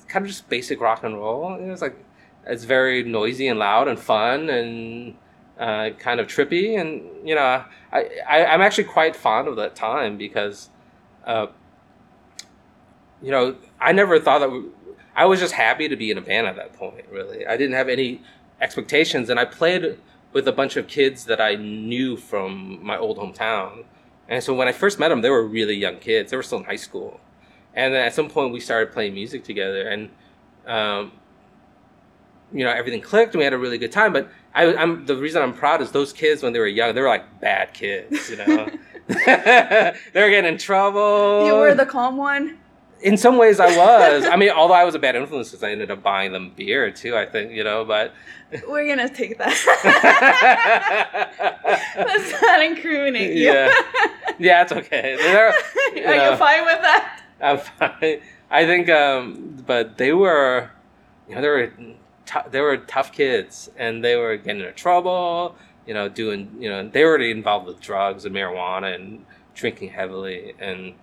kind 0.08 0.24
of 0.26 0.28
just 0.28 0.48
basic 0.50 0.80
rock 0.80 1.04
and 1.04 1.16
roll. 1.16 1.58
You 1.60 1.66
know, 1.68 1.74
It's 1.74 1.82
like 1.82 1.98
it's 2.46 2.64
very 2.64 3.04
noisy 3.04 3.48
and 3.48 3.58
loud 3.60 3.88
and 3.88 4.00
fun 4.00 4.50
and 4.50 5.16
uh, 5.60 5.90
kind 5.98 6.20
of 6.20 6.28
trippy. 6.28 6.80
And 6.80 7.28
you 7.28 7.34
know, 7.36 7.64
I, 7.92 8.10
I 8.30 8.46
I'm 8.46 8.62
actually 8.62 8.84
quite 8.86 9.16
fond 9.16 9.48
of 9.48 9.56
that 9.58 9.76
time 9.76 10.18
because, 10.18 10.70
uh, 11.26 11.48
you 13.22 13.32
know, 13.32 13.56
I 13.80 13.92
never 13.92 14.20
thought 14.20 14.40
that. 14.40 14.52
We, 14.52 14.64
I 15.16 15.26
was 15.26 15.40
just 15.40 15.54
happy 15.54 15.90
to 15.90 15.96
be 15.96 16.10
in 16.10 16.18
a 16.18 16.22
band 16.22 16.48
at 16.48 16.56
that 16.56 16.74
point. 16.74 17.06
Really, 17.12 17.46
I 17.46 17.58
didn't 17.58 17.76
have 17.76 17.90
any 17.90 18.22
expectations, 18.60 19.30
and 19.30 19.40
I 19.40 19.46
played 19.46 19.98
with 20.34 20.48
a 20.48 20.52
bunch 20.52 20.78
of 20.78 20.88
kids 20.88 21.26
that 21.26 21.42
I 21.42 21.56
knew 21.56 22.16
from 22.16 22.84
my 22.84 22.98
old 22.98 23.18
hometown. 23.18 23.84
And 24.30 24.42
so 24.42 24.54
when 24.54 24.68
I 24.68 24.72
first 24.72 24.98
met 24.98 25.10
them, 25.10 25.22
they 25.22 25.30
were 25.30 25.46
really 25.46 25.76
young 25.76 25.98
kids. 25.98 26.32
They 26.32 26.38
were 26.38 26.44
still 26.44 26.60
in 26.60 26.64
high 26.64 26.78
school. 26.78 27.20
And 27.74 27.94
then 27.94 28.06
at 28.06 28.14
some 28.14 28.30
point, 28.30 28.54
we 28.54 28.60
started 28.62 28.94
playing 28.94 29.14
music 29.14 29.44
together, 29.44 29.88
and 29.88 30.10
um, 30.66 31.12
you 32.54 32.64
know 32.64 32.72
everything 32.72 33.02
clicked. 33.02 33.34
and 33.34 33.40
We 33.40 33.44
had 33.44 33.54
a 33.54 33.58
really 33.58 33.78
good 33.78 33.92
time. 33.92 34.14
But 34.14 34.30
I, 34.54 34.76
I'm 34.76 35.06
the 35.06 35.16
reason 35.16 35.42
I'm 35.42 35.54
proud 35.54 35.82
is 35.82 35.92
those 35.92 36.14
kids 36.14 36.44
when 36.44 36.54
they 36.54 36.60
were 36.60 36.68
young, 36.68 36.96
they 36.96 37.02
were 37.02 37.08
like 37.08 37.40
bad 37.40 37.74
kids. 37.74 38.30
You 38.30 38.38
know, 38.38 38.70
they 39.08 39.94
were 40.16 40.30
getting 40.30 40.52
in 40.52 40.58
trouble. 40.58 41.46
You 41.46 41.56
were 41.56 41.74
the 41.74 41.86
calm 41.86 42.18
one. 42.18 42.58
In 43.04 43.18
some 43.18 43.38
ways, 43.38 43.60
I 43.60 43.76
was. 43.76 44.26
I 44.26 44.36
mean, 44.36 44.50
although 44.52 44.74
I 44.76 44.84
was 44.84 44.94
a 44.96 45.00
bad 45.00 45.16
influence 45.16 45.50
because 45.50 45.64
I 45.64 45.72
ended 45.72 45.90
up 45.90 46.04
buying 46.04 46.32
them 46.32 46.52
beer 46.56 46.92
too. 46.92 47.16
I 47.18 47.26
think 47.26 47.52
you 47.52 47.64
know, 47.64 47.84
but 47.86 48.14
We're 48.68 48.88
gonna 48.88 49.10
take 49.10 49.38
that. 49.38 49.56
Let's 51.98 52.42
not 52.42 52.62
incriminate 52.64 53.36
you. 53.36 53.46
Yeah. 53.46 53.72
yeah, 54.40 54.62
it's 54.62 54.72
okay. 54.72 55.16
They're- 55.22 55.54
you 55.96 56.06
Are 56.06 56.16
know. 56.16 56.32
you 56.32 56.38
fine 56.38 56.66
with 56.66 56.82
that? 56.82 57.22
I'm 57.42 57.58
fine. 57.58 58.22
I 58.50 58.66
think, 58.66 58.90
um, 58.90 59.64
but 59.66 59.98
they 59.98 60.14
were, 60.14 60.70
you 61.28 61.36
know, 61.36 61.42
they 61.42 61.48
were, 61.48 61.68
t- 62.26 62.50
they 62.52 62.60
were 62.62 62.78
tough 62.78 63.12
kids, 63.14 63.70
and 63.78 64.04
they 64.04 64.16
were 64.16 64.36
getting 64.38 64.60
into 64.62 64.74
trouble. 64.74 65.56
You 65.88 65.94
know, 65.96 66.08
doing, 66.10 66.56
you 66.60 66.70
know, 66.70 66.88
they 66.88 67.04
were 67.04 67.10
already 67.12 67.32
involved 67.32 67.66
with 67.66 67.80
drugs 67.82 68.26
and 68.26 68.36
marijuana 68.36 68.94
and 68.94 69.26
drinking 69.56 69.90
heavily, 69.90 70.54
and 70.60 70.94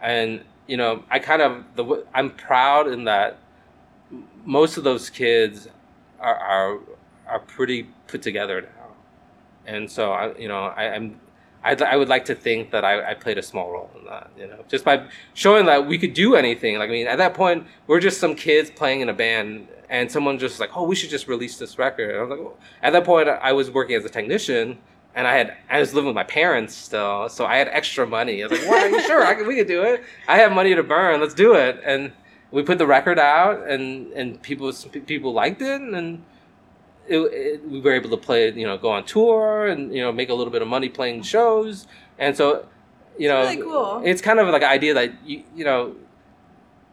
and 0.00 0.44
you 0.70 0.76
know, 0.76 1.02
I 1.10 1.18
kind 1.18 1.42
of 1.42 1.64
the 1.74 2.06
I'm 2.14 2.30
proud 2.30 2.86
in 2.86 3.04
that 3.04 3.38
most 4.44 4.76
of 4.76 4.84
those 4.84 5.10
kids 5.10 5.68
are 6.20 6.36
are, 6.36 6.78
are 7.26 7.40
pretty 7.40 7.88
put 8.06 8.22
together 8.22 8.60
now, 8.62 8.94
and 9.66 9.90
so 9.90 10.12
I, 10.12 10.36
you 10.38 10.46
know, 10.46 10.72
I, 10.82 10.94
I'm 10.94 11.20
I'd, 11.64 11.82
I 11.82 11.96
would 11.96 12.08
like 12.08 12.24
to 12.26 12.36
think 12.36 12.70
that 12.70 12.84
I, 12.84 13.10
I 13.10 13.14
played 13.14 13.36
a 13.36 13.42
small 13.42 13.70
role 13.70 13.90
in 13.98 14.04
that, 14.06 14.30
you 14.38 14.46
know, 14.46 14.64
just 14.68 14.84
by 14.84 15.06
showing 15.34 15.66
that 15.66 15.86
we 15.86 15.98
could 15.98 16.14
do 16.14 16.36
anything. 16.36 16.78
Like, 16.78 16.88
I 16.88 16.92
mean, 16.92 17.06
at 17.06 17.18
that 17.18 17.34
point, 17.34 17.66
we're 17.86 18.00
just 18.00 18.18
some 18.18 18.34
kids 18.34 18.70
playing 18.70 19.00
in 19.00 19.08
a 19.08 19.12
band, 19.12 19.68
and 19.90 20.10
someone 20.10 20.38
just 20.38 20.60
like, 20.60 20.70
oh, 20.76 20.84
we 20.84 20.94
should 20.94 21.10
just 21.10 21.26
release 21.26 21.58
this 21.58 21.78
record. 21.78 22.10
And 22.10 22.18
I 22.18 22.22
was 22.22 22.30
like, 22.30 22.48
at 22.82 22.92
that 22.92 23.04
point, 23.04 23.28
I 23.28 23.52
was 23.52 23.70
working 23.70 23.96
as 23.96 24.04
a 24.04 24.08
technician, 24.08 24.78
and 25.14 25.26
I 25.26 25.34
had 25.34 25.56
I 25.68 25.80
was 25.80 25.92
living 25.94 26.06
with 26.06 26.14
my 26.14 26.24
parents 26.24 26.74
still, 26.74 27.28
so 27.28 27.46
I 27.46 27.56
had 27.56 27.68
extra 27.68 28.06
money. 28.06 28.42
I 28.42 28.46
was 28.46 28.60
like, 28.60 28.70
well, 28.70 29.00
sure, 29.00 29.24
I 29.24 29.34
can, 29.34 29.46
we 29.46 29.56
could 29.56 29.66
do 29.66 29.82
it. 29.82 30.02
I 30.28 30.38
have 30.38 30.52
money 30.52 30.74
to 30.74 30.82
burn. 30.82 31.20
Let's 31.20 31.34
do 31.34 31.54
it. 31.54 31.80
And 31.84 32.12
we 32.50 32.62
put 32.62 32.78
the 32.78 32.86
record 32.86 33.18
out, 33.18 33.68
and 33.68 34.12
and 34.12 34.40
people 34.42 34.72
people 35.06 35.32
liked 35.32 35.62
it, 35.62 35.80
and 35.80 36.22
it, 37.08 37.18
it, 37.18 37.68
we 37.68 37.80
were 37.80 37.92
able 37.92 38.10
to 38.10 38.16
play, 38.16 38.52
you 38.52 38.66
know, 38.66 38.78
go 38.78 38.90
on 38.90 39.04
tour 39.04 39.66
and 39.66 39.92
you 39.92 40.00
know 40.00 40.12
make 40.12 40.28
a 40.28 40.34
little 40.34 40.52
bit 40.52 40.62
of 40.62 40.68
money 40.68 40.88
playing 40.88 41.22
shows, 41.22 41.86
and 42.18 42.36
so, 42.36 42.66
you 43.18 43.28
know, 43.28 43.42
really 43.42 43.56
cool. 43.56 44.02
it's 44.04 44.22
kind 44.22 44.38
of 44.38 44.48
like 44.48 44.62
an 44.62 44.68
idea 44.68 44.94
that 44.94 45.12
you 45.26 45.42
you 45.54 45.64
know, 45.64 45.96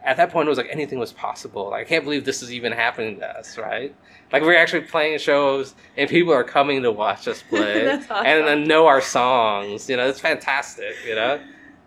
at 0.04 0.18
that 0.18 0.32
point 0.32 0.48
it 0.48 0.50
was 0.50 0.58
like 0.58 0.70
anything 0.70 1.00
was 1.00 1.14
possible. 1.14 1.70
Like 1.72 1.86
I 1.86 1.90
can't 1.90 2.04
believe 2.04 2.26
this 2.26 2.42
is 2.42 2.52
even 2.52 2.72
happening 2.72 3.20
to 3.20 3.28
us, 3.38 3.58
right? 3.58 3.94
Like 4.32 4.44
we're 4.44 4.58
actually 4.58 4.82
playing 4.82 5.20
shows 5.20 5.76
and 5.96 6.10
people 6.10 6.34
are 6.34 6.44
coming 6.44 6.84
to 6.84 6.92
watch 6.92 7.28
us 7.28 7.42
play 7.50 7.90
awesome. 7.90 8.26
and 8.26 8.48
then 8.48 8.64
know 8.66 8.88
our 8.88 9.02
songs. 9.02 9.90
You 9.90 9.98
know, 9.98 10.08
it's 10.08 10.20
fantastic. 10.20 10.96
You 11.08 11.16
know. 11.16 11.40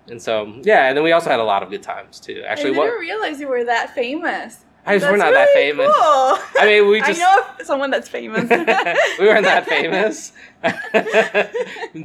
And 0.09 0.20
so, 0.20 0.61
yeah, 0.62 0.88
and 0.88 0.96
then 0.96 1.05
we 1.05 1.12
also 1.12 1.31
had 1.31 1.38
a 1.38 1.44
lot 1.44 1.62
of 1.62 1.70
good 1.70 1.83
times 1.83 2.18
too. 2.18 2.42
Actually, 2.46 2.75
I 2.75 2.79
what 2.79 2.85
didn't 2.87 3.01
realize 3.01 3.40
you 3.40 3.49
were 3.49 3.64
that 3.64 3.94
famous. 3.94 4.64
I 4.86 4.94
we're 4.94 5.00
That's 5.00 5.18
not 5.18 5.32
that 5.32 5.48
famous. 5.54 5.86
cool. 5.94 6.38
I 6.58 6.64
mean, 6.64 6.88
we 6.88 7.00
just 7.06 7.20
I 7.20 7.24
know 7.24 7.64
someone 7.64 7.90
that's 7.90 8.08
famous. 8.08 8.48
we 9.18 9.26
weren't 9.26 9.44
that 9.44 9.66
famous, 9.66 10.32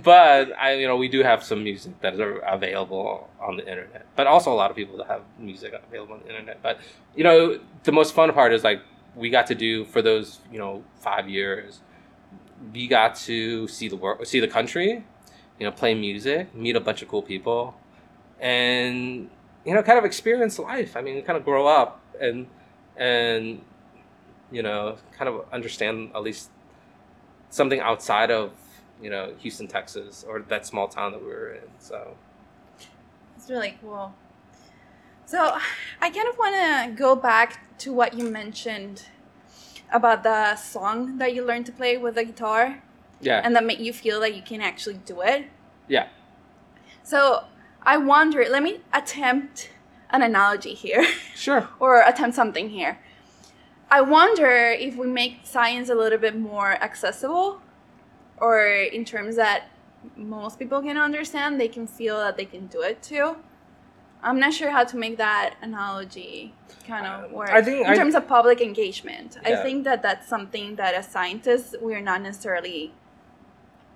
but 0.03 0.51
I, 0.59 0.73
you 0.73 0.87
know, 0.87 0.97
we 0.97 1.07
do 1.07 1.23
have 1.23 1.43
some 1.43 1.63
music 1.63 1.99
that 2.01 2.13
is 2.13 2.19
available 2.45 3.29
on 3.39 3.57
the 3.57 3.67
internet. 3.67 4.05
But 4.15 4.27
also 4.27 4.51
a 4.51 4.55
lot 4.55 4.71
of 4.71 4.75
people 4.75 4.97
that 4.97 5.07
have 5.07 5.21
music 5.39 5.73
available 5.87 6.15
on 6.15 6.21
the 6.21 6.29
internet. 6.29 6.61
But 6.61 6.79
you 7.15 7.23
know, 7.23 7.59
the 7.83 7.91
most 7.91 8.13
fun 8.13 8.31
part 8.33 8.53
is 8.53 8.63
like 8.63 8.81
we 9.15 9.29
got 9.29 9.47
to 9.47 9.55
do 9.55 9.85
for 9.85 10.01
those 10.01 10.39
you 10.51 10.59
know 10.59 10.83
five 10.99 11.29
years. 11.29 11.79
We 12.73 12.87
got 12.87 13.15
to 13.15 13.67
see 13.67 13.87
the 13.87 13.95
world, 13.95 14.25
see 14.27 14.39
the 14.39 14.47
country, 14.47 15.05
you 15.59 15.65
know, 15.65 15.71
play 15.71 15.93
music, 15.93 16.53
meet 16.53 16.75
a 16.75 16.79
bunch 16.81 17.01
of 17.01 17.07
cool 17.07 17.21
people, 17.21 17.75
and 18.39 19.29
you 19.65 19.73
know, 19.73 19.81
kind 19.81 19.97
of 19.97 20.05
experience 20.05 20.59
life. 20.59 20.95
I 20.97 21.01
mean, 21.01 21.23
kind 21.23 21.37
of 21.37 21.45
grow 21.45 21.67
up 21.67 22.01
and 22.19 22.47
and 22.97 23.61
you 24.51 24.61
know, 24.61 24.95
kind 25.17 25.27
of 25.27 25.45
understand 25.51 26.11
at 26.15 26.21
least 26.21 26.49
something 27.49 27.79
outside 27.79 28.31
of 28.31 28.51
you 29.01 29.09
know 29.09 29.33
Houston, 29.39 29.67
Texas, 29.67 30.23
or 30.27 30.39
that 30.41 30.65
small 30.65 30.87
town 30.87 31.11
that 31.11 31.21
we 31.21 31.27
were 31.27 31.53
in. 31.55 31.69
So 31.79 32.15
It's 33.37 33.49
really 33.49 33.77
cool. 33.81 34.13
So, 35.27 35.57
I 36.01 36.09
kind 36.11 36.27
of 36.27 36.37
want 36.37 36.55
to 36.55 36.95
go 36.95 37.15
back 37.15 37.77
to 37.79 37.91
what 37.91 38.13
you 38.13 38.29
mentioned 38.29 39.05
about 39.91 40.21
the 40.21 40.55
song 40.55 41.17
that 41.17 41.33
you 41.33 41.43
learned 41.43 41.65
to 41.65 41.71
play 41.71 41.97
with 41.97 42.13
the 42.15 42.23
guitar 42.25 42.83
Yeah. 43.21 43.41
and 43.43 43.55
that 43.55 43.63
make 43.65 43.79
you 43.79 43.91
feel 43.91 44.19
that 44.19 44.35
you 44.35 44.43
can 44.43 44.61
actually 44.61 44.99
do 45.05 45.21
it. 45.21 45.47
yeah. 45.87 46.07
So 47.03 47.45
I 47.83 47.97
wonder, 47.97 48.45
let 48.49 48.61
me 48.63 48.81
attempt 48.93 49.69
an 50.15 50.21
analogy 50.21 50.73
here 50.73 51.05
Sure. 51.35 51.67
or 51.79 52.01
attempt 52.01 52.35
something 52.35 52.69
here. 52.69 52.99
I 53.91 54.01
wonder 54.01 54.51
if 54.87 54.95
we 54.95 55.07
make 55.07 55.33
science 55.43 55.89
a 55.89 55.95
little 55.95 56.17
bit 56.17 56.35
more 56.37 56.71
accessible 56.87 57.61
or 58.37 58.65
in 58.97 59.03
terms 59.05 59.35
that 59.35 59.65
most 60.15 60.57
people 60.59 60.81
can 60.81 60.97
understand, 60.97 61.59
they 61.59 61.67
can 61.67 61.87
feel 61.87 62.17
that 62.19 62.35
they 62.37 62.45
can 62.45 62.67
do 62.67 62.81
it 62.81 63.01
too. 63.03 63.35
I'm 64.23 64.39
not 64.39 64.53
sure 64.53 64.71
how 64.71 64.83
to 64.85 64.97
make 64.97 65.17
that 65.17 65.55
analogy 65.61 66.53
kind 66.87 67.05
of 67.05 67.31
work. 67.31 67.49
I 67.49 67.61
think 67.61 67.85
in 67.85 67.91
I- 67.93 67.95
terms 67.95 68.15
of 68.15 68.27
public 68.27 68.59
engagement, 68.61 69.37
I 69.45 69.55
think 69.57 69.83
that 69.83 70.01
that's 70.01 70.27
something 70.27 70.75
that 70.77 70.93
as 70.95 71.07
scientists 71.07 71.75
we're 71.79 72.01
not 72.01 72.21
necessarily 72.21 72.91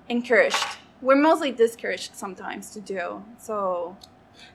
encouraged. 0.08 0.66
We're 1.02 1.16
mostly 1.16 1.52
discouraged 1.52 2.16
sometimes 2.16 2.72
to 2.72 2.80
do. 2.82 3.24
So 3.38 3.96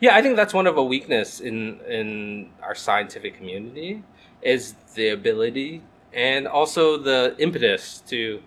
Yeah, 0.01 0.15
I 0.17 0.23
think 0.23 0.37
that's 0.37 0.55
one 0.55 0.67
of 0.67 0.77
a 0.77 0.83
weakness 0.85 1.41
in 1.41 1.81
in 1.89 2.51
our 2.63 2.75
scientific 2.75 3.37
community 3.37 4.03
is 4.43 4.75
the 4.95 5.09
ability 5.09 5.83
and 6.13 6.47
also 6.47 6.97
the 6.99 7.35
impetus 7.39 8.01
to 8.09 8.43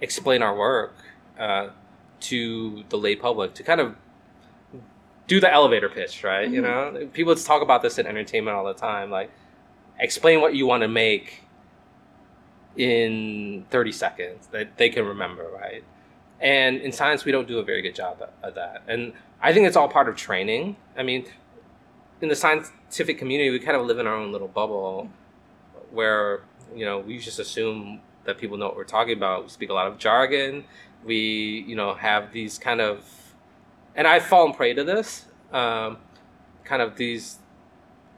explain 0.00 0.42
our 0.42 0.56
work 0.56 0.94
uh, 1.38 1.68
to 2.20 2.82
the 2.88 2.96
lay 2.98 3.14
public 3.16 3.54
to 3.54 3.62
kind 3.62 3.80
of 3.80 3.94
do 5.28 5.40
the 5.40 5.52
elevator 5.52 5.88
pitch, 5.88 6.24
right? 6.24 6.48
You 6.50 6.60
Mhm. 6.62 6.64
know, 6.64 7.06
people 7.12 7.34
talk 7.36 7.62
about 7.62 7.82
this 7.82 7.98
in 7.98 8.06
entertainment 8.06 8.56
all 8.56 8.64
the 8.64 8.74
time, 8.74 9.10
like 9.10 9.30
explain 9.98 10.40
what 10.40 10.54
you 10.54 10.66
want 10.66 10.82
to 10.82 10.88
make 10.88 11.42
in 12.76 13.64
30 13.70 13.92
seconds 13.92 14.46
that 14.48 14.76
they 14.78 14.88
can 14.88 15.04
remember, 15.04 15.46
right? 15.60 15.84
And 16.42 16.80
in 16.80 16.90
science, 16.90 17.24
we 17.24 17.30
don't 17.30 17.46
do 17.46 17.60
a 17.60 17.62
very 17.62 17.80
good 17.82 17.94
job 17.94 18.20
at 18.42 18.54
that. 18.56 18.82
And 18.88 19.12
I 19.40 19.52
think 19.52 19.66
it's 19.66 19.76
all 19.76 19.88
part 19.88 20.08
of 20.08 20.16
training. 20.16 20.76
I 20.96 21.04
mean, 21.04 21.24
in 22.20 22.28
the 22.28 22.34
scientific 22.36 23.16
community, 23.16 23.50
we 23.50 23.60
kind 23.60 23.76
of 23.76 23.86
live 23.86 23.98
in 23.98 24.08
our 24.08 24.14
own 24.14 24.32
little 24.32 24.48
bubble 24.48 25.08
where, 25.92 26.42
you 26.74 26.84
know, 26.84 26.98
we 26.98 27.18
just 27.18 27.38
assume 27.38 28.00
that 28.24 28.38
people 28.38 28.56
know 28.56 28.66
what 28.66 28.76
we're 28.76 28.84
talking 28.84 29.16
about. 29.16 29.44
We 29.44 29.50
speak 29.50 29.70
a 29.70 29.72
lot 29.72 29.86
of 29.86 29.98
jargon. 29.98 30.64
We, 31.04 31.64
you 31.66 31.76
know, 31.76 31.94
have 31.94 32.32
these 32.32 32.58
kind 32.58 32.80
of, 32.80 33.04
and 33.94 34.06
I've 34.06 34.24
fallen 34.24 34.52
prey 34.52 34.74
to 34.74 34.84
this, 34.84 35.26
um, 35.52 35.98
kind 36.64 36.82
of 36.82 36.96
these 36.96 37.38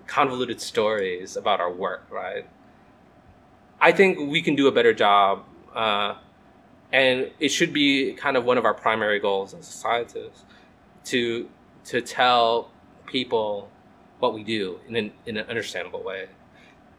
convoluted 0.07 0.61
stories 0.61 1.37
about 1.37 1.61
our 1.61 1.73
work, 1.73 2.07
right? 2.11 2.47
I 3.81 3.93
think 3.93 4.31
we 4.31 4.41
can 4.41 4.55
do 4.55 4.67
a 4.67 4.73
better 4.73 4.95
job, 4.95 5.45
uh, 5.75 6.15
and 6.95 7.29
it 7.41 7.49
should 7.49 7.73
be 7.73 8.13
kind 8.13 8.37
of 8.37 8.45
one 8.45 8.57
of 8.57 8.65
our 8.65 8.73
primary 8.73 9.19
goals 9.19 9.53
as 9.53 9.67
scientists 9.67 10.45
to 11.05 11.49
to 11.87 12.01
tell 12.01 12.71
people 13.05 13.69
what 14.21 14.33
we 14.33 14.45
do 14.45 14.79
in 14.89 14.95
an, 14.97 15.13
in 15.27 15.37
an 15.37 15.47
understandable 15.49 16.03
way. 16.03 16.29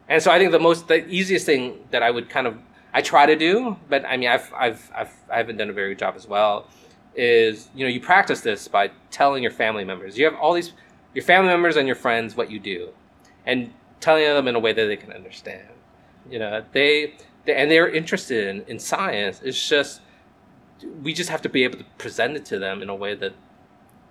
And 0.08 0.22
so 0.22 0.30
I 0.30 0.38
think 0.38 0.52
the 0.52 0.60
most 0.60 0.86
the 0.86 1.08
easiest 1.08 1.46
thing 1.46 1.80
that 1.90 2.02
I 2.02 2.10
would 2.10 2.28
kind 2.28 2.46
of 2.46 2.58
I 2.92 3.00
try 3.00 3.24
to 3.24 3.36
do, 3.36 3.76
but 3.88 4.04
I 4.04 4.18
mean 4.18 4.28
I've 4.28 4.52
I've, 4.54 4.90
I've 4.94 5.14
I 5.32 5.38
haven't 5.38 5.56
done 5.56 5.70
a 5.70 5.72
very 5.72 5.92
good 5.92 5.98
job 6.00 6.14
as 6.14 6.28
well. 6.28 6.68
Is 7.14 7.70
you 7.74 7.86
know 7.86 7.90
you 7.90 8.00
practice 8.00 8.42
this 8.42 8.68
by 8.68 8.90
telling 9.10 9.42
your 9.42 9.52
family 9.52 9.84
members. 9.84 10.18
You 10.18 10.26
have 10.26 10.34
all 10.34 10.52
these 10.52 10.72
your 11.14 11.24
family 11.24 11.48
members 11.48 11.76
and 11.76 11.86
your 11.86 11.96
friends 11.96 12.36
what 12.36 12.50
you 12.50 12.60
do, 12.60 12.90
and 13.46 13.72
telling 14.00 14.24
them 14.24 14.46
in 14.46 14.54
a 14.56 14.60
way 14.60 14.74
that 14.74 14.84
they 14.84 14.98
can 14.98 15.12
understand. 15.12 15.70
You 16.30 16.38
know 16.38 16.62
they, 16.72 17.14
they 17.14 17.14
and 17.48 17.70
they're 17.70 17.88
interested 17.88 18.48
in, 18.48 18.62
in 18.66 18.78
science. 18.78 19.40
It's 19.42 19.68
just 19.68 20.00
we 21.02 21.12
just 21.14 21.30
have 21.30 21.42
to 21.42 21.48
be 21.48 21.64
able 21.64 21.78
to 21.78 21.84
present 21.98 22.36
it 22.36 22.44
to 22.46 22.58
them 22.58 22.82
in 22.82 22.88
a 22.88 22.94
way 22.94 23.14
that 23.14 23.32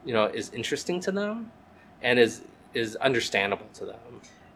you 0.06 0.13
know 0.13 0.26
is 0.26 0.52
interesting 0.54 1.00
to 1.02 1.12
them 1.12 1.52
and 2.02 2.19
is 2.19 2.41
is 2.74 2.95
understandable 2.98 3.67
to 3.74 3.86
them. 3.86 4.00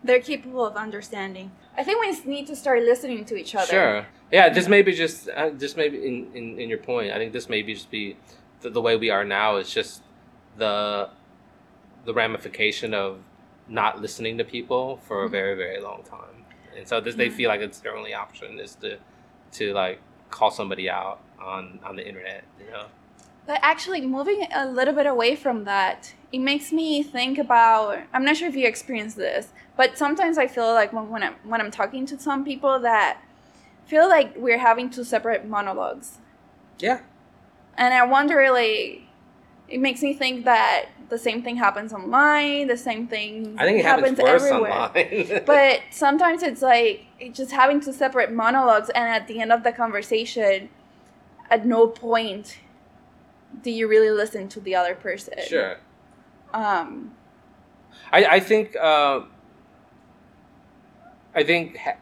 they're 0.03 0.21
capable 0.21 0.65
of 0.65 0.75
understanding. 0.77 1.51
I 1.77 1.83
think 1.83 1.99
we 2.01 2.09
need 2.35 2.47
to 2.47 2.55
start 2.55 2.81
listening 2.83 3.25
to 3.25 3.35
each 3.35 3.53
other. 3.55 3.67
Sure. 3.67 4.05
Yeah. 4.31 4.47
This 4.49 4.67
may 4.67 4.81
be 4.81 4.93
just 4.93 5.29
uh, 5.29 5.49
just 5.51 5.75
maybe 5.77 5.97
in, 6.09 6.15
in 6.33 6.59
in 6.59 6.69
your 6.69 6.77
point. 6.79 7.11
I 7.11 7.17
think 7.17 7.31
this 7.33 7.47
may 7.49 7.61
be 7.61 7.73
just 7.73 7.91
be 7.91 8.15
the, 8.61 8.69
the 8.69 8.81
way 8.81 8.95
we 8.97 9.09
are 9.09 9.23
now 9.25 9.57
is 9.57 9.69
just 9.73 10.01
the 10.57 11.09
the 12.05 12.13
ramification 12.13 12.93
of 12.93 13.19
not 13.67 14.01
listening 14.01 14.37
to 14.39 14.43
people 14.43 14.97
for 15.07 15.23
a 15.23 15.27
Mhm. 15.27 15.31
very 15.31 15.55
very 15.55 15.79
long 15.81 16.01
time, 16.03 16.38
and 16.79 16.87
so 16.87 17.01
this, 17.01 17.15
they 17.15 17.27
mm-hmm. 17.27 17.35
feel 17.35 17.49
like 17.49 17.59
it's 17.59 17.79
their 17.81 17.95
only 17.95 18.13
option 18.13 18.59
is 18.59 18.75
to 18.75 18.97
to 19.53 19.73
like 19.73 19.99
call 20.29 20.49
somebody 20.49 20.89
out 20.89 21.19
on 21.39 21.79
on 21.83 21.95
the 21.95 22.07
internet. 22.07 22.43
You 22.59 22.71
know. 22.71 22.85
But 23.45 23.59
actually, 23.61 24.01
moving 24.01 24.47
a 24.53 24.65
little 24.65 24.93
bit 24.93 25.05
away 25.05 25.35
from 25.35 25.65
that, 25.65 26.13
it 26.31 26.39
makes 26.39 26.71
me 26.71 27.03
think 27.03 27.37
about. 27.37 27.99
I'm 28.13 28.23
not 28.23 28.37
sure 28.37 28.47
if 28.47 28.55
you 28.55 28.65
experience 28.65 29.15
this, 29.15 29.49
but 29.75 29.97
sometimes 29.97 30.37
I 30.37 30.47
feel 30.47 30.73
like 30.73 30.93
when, 30.93 31.09
when 31.09 31.23
I'm 31.23 31.35
when 31.43 31.59
I'm 31.59 31.71
talking 31.71 32.05
to 32.07 32.19
some 32.19 32.45
people 32.45 32.79
that 32.79 33.21
feel 33.85 34.07
like 34.07 34.35
we're 34.37 34.59
having 34.59 34.89
two 34.89 35.03
separate 35.03 35.47
monologues, 35.47 36.19
Yeah. 36.79 36.99
and 37.77 37.93
I 37.93 38.05
wonder 38.05 38.51
like. 38.51 39.03
It 39.67 39.79
makes 39.79 40.01
me 40.01 40.15
think 40.15 40.45
that 40.45 40.87
the 41.09 41.17
same 41.17 41.41
thing 41.43 41.57
happens 41.57 41.93
online. 41.93 42.67
The 42.67 42.77
same 42.77 43.07
thing 43.07 43.55
I 43.57 43.65
think 43.65 43.79
it 43.79 43.85
happens, 43.85 44.17
worse 44.19 44.43
everywhere. 44.43 45.43
but 45.45 45.81
sometimes 45.91 46.43
it's 46.43 46.61
like 46.61 47.05
just 47.33 47.51
having 47.51 47.81
two 47.81 47.93
separate 47.93 48.31
monologues 48.31 48.89
and 48.89 49.09
at 49.09 49.27
the 49.27 49.41
end 49.41 49.51
of 49.51 49.63
the 49.63 49.71
conversation 49.71 50.69
at 51.49 51.65
no 51.65 51.87
point 51.87 52.59
do 53.63 53.71
you 53.71 53.87
really 53.87 54.11
listen 54.11 54.47
to 54.47 54.59
the 54.59 54.75
other 54.75 54.93
person 54.93 55.33
sure. 55.47 55.77
um 56.53 57.11
I, 58.11 58.25
I 58.25 58.39
think 58.39 58.75
uh, 58.75 59.21
I 61.35 61.43
think 61.43 61.77
ha- 61.77 61.97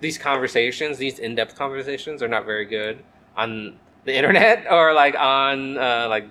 these 0.00 0.18
conversations, 0.18 0.98
these 0.98 1.18
in-depth 1.18 1.56
conversations, 1.56 2.22
are 2.22 2.28
not 2.28 2.46
very 2.46 2.64
good 2.64 3.02
on 3.36 3.78
the 4.04 4.16
internet 4.16 4.66
or 4.70 4.92
like 4.92 5.14
on 5.14 5.78
uh, 5.78 6.06
like 6.08 6.26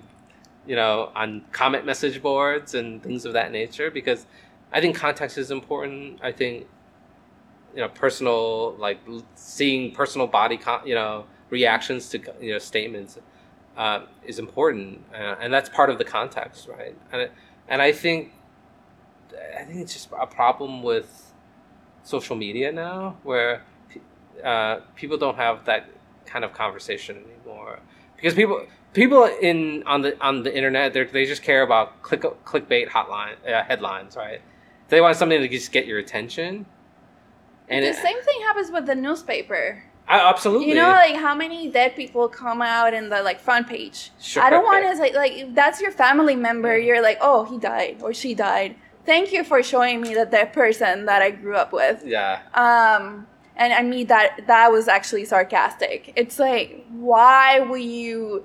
you 0.66 0.76
know 0.76 1.10
on 1.14 1.44
comment 1.52 1.84
message 1.84 2.22
boards 2.22 2.74
and 2.74 3.02
things 3.02 3.24
of 3.24 3.32
that 3.32 3.52
nature 3.52 3.90
because 3.90 4.26
I 4.72 4.80
think 4.80 4.96
context 4.96 5.38
is 5.38 5.50
important. 5.50 6.20
I 6.22 6.32
think 6.32 6.66
you 7.74 7.80
know 7.80 7.88
personal 7.88 8.74
like 8.76 8.98
seeing 9.34 9.92
personal 9.92 10.26
body 10.26 10.56
con- 10.56 10.86
you 10.86 10.94
know 10.94 11.24
reactions 11.50 12.08
to 12.10 12.20
you 12.40 12.52
know 12.52 12.58
statements 12.58 13.18
uh, 13.76 14.00
is 14.26 14.38
important 14.38 15.02
uh, 15.14 15.36
and 15.40 15.52
that's 15.52 15.68
part 15.68 15.90
of 15.90 15.98
the 15.98 16.04
context 16.04 16.68
right 16.68 16.96
and 17.12 17.30
and 17.68 17.80
I 17.80 17.92
think 17.92 18.32
I 19.58 19.64
think 19.64 19.80
it's 19.80 19.94
just 19.94 20.08
a 20.18 20.26
problem 20.26 20.82
with 20.82 21.32
social 22.02 22.36
media 22.36 22.72
now, 22.72 23.16
where 23.22 23.62
uh, 24.44 24.80
people 24.94 25.16
don't 25.16 25.36
have 25.36 25.64
that 25.66 25.88
kind 26.26 26.44
of 26.44 26.52
conversation 26.52 27.16
anymore. 27.16 27.78
Because 28.16 28.34
people 28.34 28.66
people 28.92 29.24
in 29.24 29.82
on 29.86 30.02
the 30.02 30.20
on 30.24 30.42
the 30.42 30.54
internet, 30.54 30.92
they 30.92 31.04
they 31.04 31.24
just 31.24 31.42
care 31.42 31.62
about 31.62 32.02
click 32.02 32.22
clickbait 32.44 32.88
hotline 32.88 33.34
uh, 33.46 33.64
headlines, 33.64 34.16
right? 34.16 34.40
They 34.88 35.00
want 35.00 35.16
something 35.16 35.40
to 35.40 35.48
just 35.48 35.72
get 35.72 35.86
your 35.86 35.98
attention. 35.98 36.66
And 37.68 37.84
the 37.84 37.90
it, 37.90 37.96
same 37.96 38.20
thing 38.22 38.40
happens 38.42 38.70
with 38.70 38.86
the 38.86 38.94
newspaper. 38.94 39.84
I, 40.08 40.18
absolutely, 40.28 40.68
you 40.68 40.74
know 40.74 40.88
like 40.88 41.16
how 41.16 41.34
many 41.34 41.70
dead 41.70 41.94
people 41.94 42.28
come 42.28 42.60
out 42.60 42.92
in 42.92 43.08
the 43.08 43.22
like 43.22 43.40
front 43.40 43.68
page? 43.68 44.10
Sure. 44.20 44.42
i 44.42 44.50
don't 44.50 44.64
want 44.64 44.84
to 44.84 44.96
say 44.96 45.14
like 45.14 45.32
if 45.32 45.54
that's 45.54 45.80
your 45.80 45.92
family 45.92 46.34
member 46.34 46.76
you're 46.76 47.00
like 47.00 47.18
oh 47.20 47.44
he 47.44 47.58
died 47.58 47.98
or 48.02 48.12
she 48.12 48.34
died. 48.34 48.76
Thank 49.06 49.32
you 49.32 49.42
for 49.42 49.62
showing 49.62 50.00
me 50.00 50.14
that 50.14 50.30
that 50.32 50.52
person 50.52 51.06
that 51.06 51.22
i 51.22 51.30
grew 51.30 51.54
up 51.54 51.72
with. 51.72 52.02
Yeah, 52.04 52.40
um 52.54 53.26
and 53.56 53.72
i 53.72 53.82
mean 53.82 54.08
that 54.08 54.40
that 54.48 54.72
was 54.72 54.88
actually 54.88 55.24
sarcastic. 55.24 56.12
It's 56.16 56.38
like 56.38 56.84
why 56.90 57.60
would 57.60 57.80
you 57.80 58.44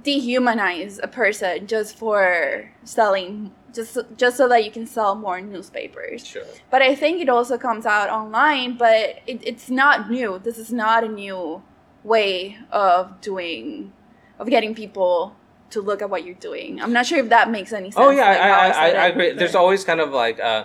dehumanize 0.00 0.98
a 1.02 1.08
person 1.08 1.66
just 1.66 1.96
for 1.96 2.70
selling 2.84 3.52
just 3.74 3.98
just 4.16 4.36
so 4.36 4.48
that 4.48 4.64
you 4.64 4.70
can 4.70 4.86
sell 4.86 5.14
more 5.14 5.40
newspapers 5.40 6.26
sure. 6.26 6.44
but 6.70 6.80
i 6.82 6.94
think 6.94 7.20
it 7.20 7.28
also 7.28 7.58
comes 7.58 7.84
out 7.84 8.08
online 8.08 8.76
but 8.76 9.20
it, 9.26 9.40
it's 9.42 9.68
not 9.68 10.10
new 10.10 10.38
this 10.38 10.56
is 10.58 10.72
not 10.72 11.04
a 11.04 11.08
new 11.08 11.62
way 12.04 12.56
of 12.70 13.20
doing 13.20 13.92
of 14.38 14.48
getting 14.48 14.74
people 14.74 15.36
to 15.70 15.80
look 15.80 16.00
at 16.02 16.08
what 16.10 16.24
you're 16.24 16.34
doing 16.36 16.80
i'm 16.80 16.92
not 16.92 17.04
sure 17.06 17.18
if 17.18 17.28
that 17.28 17.50
makes 17.50 17.72
any 17.72 17.90
sense 17.90 17.96
Oh 17.98 18.10
yeah, 18.10 18.28
like, 18.28 18.40
I, 18.40 18.48
I, 18.50 18.68
I, 18.70 19.04
I 19.04 19.06
agree. 19.08 19.32
There's 19.32 19.54
always 19.54 19.84
kind 19.84 20.00
of 20.00 20.10
like 20.10 20.40
uh, 20.40 20.64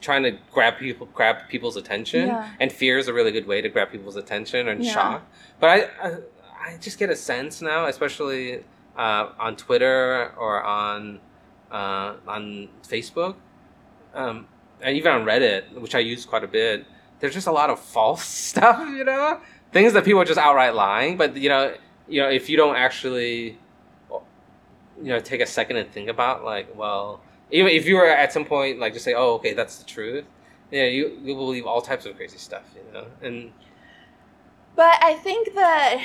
trying 0.00 0.22
to 0.22 0.38
grab 0.52 0.78
people, 0.78 1.06
grab 1.12 1.48
people's 1.48 1.76
attention, 1.76 2.28
Yeah. 2.28 2.48
and 2.60 2.70
fear 2.72 2.98
is 2.98 3.08
a 3.08 3.12
really 3.12 3.32
good 3.32 3.46
way 3.46 3.60
to 3.60 3.68
grab 3.68 3.90
people's 3.90 4.16
attention 4.16 4.68
and 4.68 4.84
Yeah. 4.84 4.92
shock. 4.94 5.22
But 5.60 5.70
I, 5.70 5.76
I, 6.08 6.16
I 6.68 6.76
just 6.76 6.98
get 6.98 7.08
a 7.10 7.16
sense 7.16 7.62
now, 7.62 7.86
especially 7.86 8.64
uh, 8.96 9.30
on 9.38 9.56
Twitter 9.56 10.32
or 10.36 10.62
on 10.62 11.20
uh, 11.70 12.14
on 12.26 12.68
Facebook, 12.86 13.36
um, 14.14 14.46
and 14.82 14.96
even 14.96 15.12
on 15.12 15.24
Reddit, 15.24 15.72
which 15.72 15.94
I 15.94 16.00
use 16.00 16.26
quite 16.26 16.44
a 16.44 16.48
bit, 16.48 16.86
there's 17.20 17.34
just 17.34 17.46
a 17.46 17.52
lot 17.52 17.70
of 17.70 17.80
false 17.96 18.24
stuff, 18.24 18.86
you 18.90 19.04
know, 19.04 19.40
things 19.72 19.92
that 19.94 20.04
people 20.04 20.20
are 20.20 20.26
just 20.26 20.38
outright 20.38 20.74
lying. 20.74 21.16
But 21.16 21.36
you 21.36 21.48
know, 21.48 21.74
you 22.08 22.20
know, 22.22 22.28
if 22.28 22.50
you 22.50 22.56
don't 22.58 22.76
actually, 22.76 23.58
you 24.10 25.08
know, 25.12 25.20
take 25.20 25.40
a 25.40 25.46
second 25.46 25.76
and 25.76 25.90
think 25.90 26.08
about, 26.08 26.44
like, 26.44 26.76
well, 26.76 27.22
even 27.50 27.72
if 27.72 27.86
you 27.86 27.96
were 27.96 28.06
at 28.06 28.32
some 28.32 28.44
point 28.44 28.78
like 28.78 28.92
just 28.92 29.04
say, 29.04 29.14
oh, 29.14 29.34
okay, 29.34 29.54
that's 29.54 29.78
the 29.78 29.84
truth. 29.86 30.24
Yeah, 30.70 30.84
you 30.84 31.18
you 31.24 31.34
will 31.34 31.46
believe 31.46 31.66
all 31.66 31.80
types 31.80 32.04
of 32.04 32.14
crazy 32.16 32.36
stuff, 32.38 32.64
you 32.76 32.92
know, 32.92 33.06
and 33.22 33.52
But 34.76 34.98
I 35.02 35.14
think 35.14 35.54
that, 35.54 36.04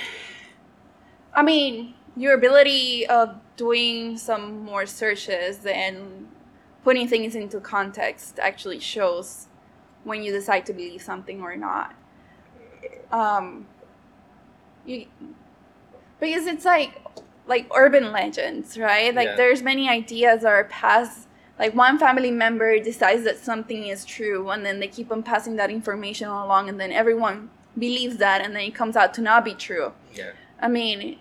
I 1.33 1.43
mean, 1.43 1.95
your 2.15 2.33
ability 2.33 3.07
of 3.07 3.35
doing 3.55 4.17
some 4.17 4.63
more 4.63 4.85
searches 4.85 5.65
and 5.65 6.27
putting 6.83 7.07
things 7.07 7.35
into 7.35 7.59
context 7.59 8.39
actually 8.39 8.79
shows 8.79 9.47
when 10.03 10.21
you 10.23 10.31
decide 10.31 10.65
to 10.67 10.73
believe 10.73 11.01
something 11.01 11.41
or 11.41 11.55
not. 11.55 11.95
Um, 13.11 13.67
you, 14.85 15.05
because 16.19 16.45
it's 16.45 16.65
like 16.65 17.01
like 17.47 17.67
urban 17.75 18.11
legends, 18.11 18.77
right? 18.77 19.13
Like 19.13 19.27
Yeah. 19.27 19.35
there's 19.35 19.61
many 19.61 19.89
ideas 19.89 20.41
that 20.41 20.51
are 20.51 20.63
passed. 20.65 21.27
Like 21.59 21.75
one 21.75 21.97
family 21.99 22.31
member 22.31 22.79
decides 22.79 23.23
that 23.25 23.37
something 23.37 23.87
is 23.87 24.05
true, 24.05 24.49
and 24.49 24.65
then 24.65 24.79
they 24.79 24.87
keep 24.87 25.11
on 25.11 25.23
passing 25.23 25.55
that 25.57 25.69
information 25.69 26.27
along, 26.27 26.67
and 26.69 26.79
then 26.79 26.91
everyone 26.91 27.49
believes 27.77 28.17
that, 28.17 28.41
and 28.41 28.55
then 28.55 28.63
it 28.63 28.75
comes 28.75 28.95
out 28.95 29.13
to 29.15 29.21
not 29.21 29.45
be 29.45 29.53
true. 29.53 29.93
yeah, 30.13 30.31
I 30.59 30.67
mean, 30.67 31.19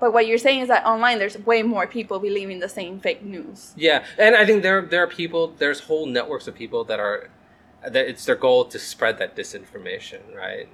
but 0.00 0.12
what 0.12 0.26
you're 0.26 0.38
saying 0.38 0.60
is 0.60 0.68
that 0.68 0.84
online 0.84 1.18
there's 1.18 1.38
way 1.38 1.62
more 1.62 1.86
people 1.86 2.18
believing 2.18 2.58
the 2.58 2.68
same 2.68 2.98
fake 2.98 3.22
news. 3.22 3.72
yeah, 3.76 4.04
and 4.18 4.34
I 4.34 4.46
think 4.46 4.62
there 4.62 4.82
there 4.82 5.02
are 5.02 5.06
people, 5.06 5.54
there's 5.58 5.80
whole 5.80 6.06
networks 6.06 6.48
of 6.48 6.54
people 6.54 6.84
that 6.84 6.98
are 6.98 7.28
that 7.82 8.08
it's 8.08 8.24
their 8.24 8.36
goal 8.36 8.64
to 8.66 8.78
spread 8.78 9.18
that 9.18 9.36
disinformation, 9.36 10.34
right? 10.34 10.68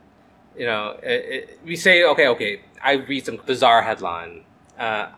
You 0.56 0.66
know, 0.66 0.98
it, 1.02 1.24
it, 1.34 1.60
we 1.64 1.76
say, 1.76 2.02
okay, 2.04 2.28
okay, 2.28 2.62
I 2.82 2.94
read 2.94 3.26
some 3.26 3.38
bizarre 3.44 3.82
headline, 3.82 4.44
uh, 4.78 5.10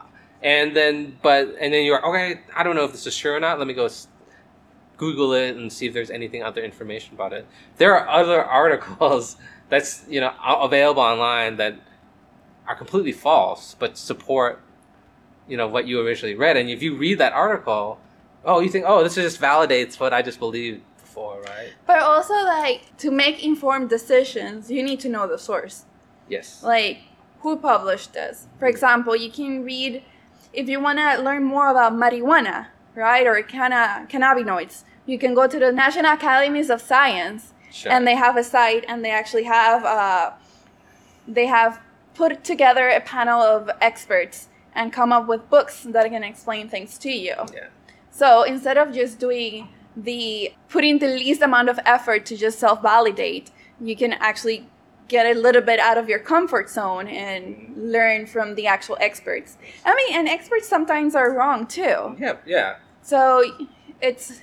and 0.42 0.74
then 0.76 1.18
but 1.22 1.54
and 1.60 1.72
then 1.72 1.84
you're 1.84 2.04
okay. 2.06 2.40
I 2.56 2.62
don't 2.62 2.76
know 2.76 2.84
if 2.84 2.92
this 2.92 3.06
is 3.06 3.16
true 3.16 3.34
or 3.34 3.40
not. 3.40 3.58
Let 3.58 3.66
me 3.68 3.74
go 3.74 3.88
Google 4.96 5.32
it 5.32 5.56
and 5.56 5.72
see 5.72 5.86
if 5.86 5.94
there's 5.94 6.10
anything 6.10 6.42
other 6.42 6.62
information 6.62 7.14
about 7.14 7.32
it. 7.32 7.46
There 7.76 7.96
are 7.96 8.08
other 8.08 8.44
articles 8.62 9.36
that's 9.68 10.04
you 10.08 10.20
know 10.20 10.32
available 10.42 11.02
online 11.02 11.56
that 11.56 11.76
are 12.68 12.76
completely 12.76 13.12
false, 13.12 13.74
but 13.78 13.98
support 13.98 14.60
you 15.48 15.56
know 15.56 15.66
what 15.66 15.86
you 15.88 15.98
originally 16.00 16.34
read. 16.34 16.56
And 16.58 16.68
if 16.68 16.82
you 16.82 16.94
read 16.94 17.18
that 17.18 17.32
article, 17.32 17.98
oh, 18.44 18.60
you 18.60 18.68
think, 18.68 18.84
oh, 18.86 19.02
this 19.02 19.14
just 19.14 19.40
validates 19.40 19.98
what 19.98 20.12
I 20.12 20.20
just 20.20 20.38
believed 20.38 20.82
before, 21.00 21.40
right? 21.40 21.72
But 21.86 22.00
also, 22.02 22.34
like 22.34 22.82
to 22.98 23.10
make 23.10 23.42
informed 23.42 23.88
decisions, 23.88 24.70
you 24.70 24.82
need 24.82 25.00
to 25.00 25.08
know 25.08 25.26
the 25.26 25.38
source. 25.38 25.84
Yes. 26.28 26.62
like 26.62 26.98
who 27.40 27.56
published 27.56 28.12
this 28.12 28.48
for 28.58 28.66
example 28.68 29.16
you 29.16 29.30
can 29.30 29.64
read 29.64 30.02
if 30.52 30.68
you 30.68 30.78
want 30.78 30.98
to 30.98 31.22
learn 31.22 31.42
more 31.42 31.70
about 31.70 31.94
marijuana 31.94 32.66
right 32.94 33.26
or 33.26 33.40
canna- 33.42 34.06
cannabinoids 34.10 34.82
you 35.06 35.18
can 35.18 35.32
go 35.32 35.46
to 35.46 35.58
the 35.58 35.72
national 35.72 36.12
academies 36.12 36.68
of 36.68 36.82
science 36.82 37.54
Sure. 37.72 37.90
and 37.92 38.06
they 38.06 38.14
have 38.14 38.36
a 38.36 38.44
site 38.44 38.84
and 38.88 39.02
they 39.02 39.10
actually 39.10 39.44
have 39.44 39.84
uh, 39.86 40.32
they 41.26 41.46
have 41.46 41.80
put 42.20 42.44
together 42.52 42.86
a 42.88 43.00
panel 43.00 43.40
of 43.40 43.70
experts 43.80 44.48
and 44.74 44.92
come 44.92 45.10
up 45.16 45.26
with 45.26 45.42
books 45.48 45.74
that 45.94 46.06
can 46.14 46.24
explain 46.32 46.68
things 46.68 46.98
to 46.98 47.10
you 47.10 47.36
yeah. 47.54 47.68
so 48.10 48.28
instead 48.42 48.76
of 48.82 48.92
just 49.00 49.18
doing 49.18 49.68
the 50.04 50.52
putting 50.68 50.98
the 50.98 51.08
least 51.08 51.42
amount 51.42 51.68
of 51.68 51.78
effort 51.84 52.24
to 52.26 52.36
just 52.36 52.58
self 52.58 52.82
validate, 52.82 53.50
you 53.80 53.96
can 53.96 54.12
actually 54.14 54.66
get 55.08 55.24
a 55.26 55.38
little 55.38 55.62
bit 55.62 55.80
out 55.80 55.96
of 55.96 56.08
your 56.08 56.18
comfort 56.18 56.68
zone 56.68 57.08
and 57.08 57.72
learn 57.76 58.26
from 58.26 58.54
the 58.54 58.66
actual 58.66 58.96
experts. 59.00 59.56
I 59.84 59.94
mean, 59.94 60.14
and 60.14 60.28
experts 60.28 60.68
sometimes 60.68 61.14
are 61.14 61.32
wrong 61.32 61.66
too. 61.66 62.16
Yeah. 62.18 62.36
Yeah. 62.46 62.76
So 63.02 63.42
it's, 64.02 64.42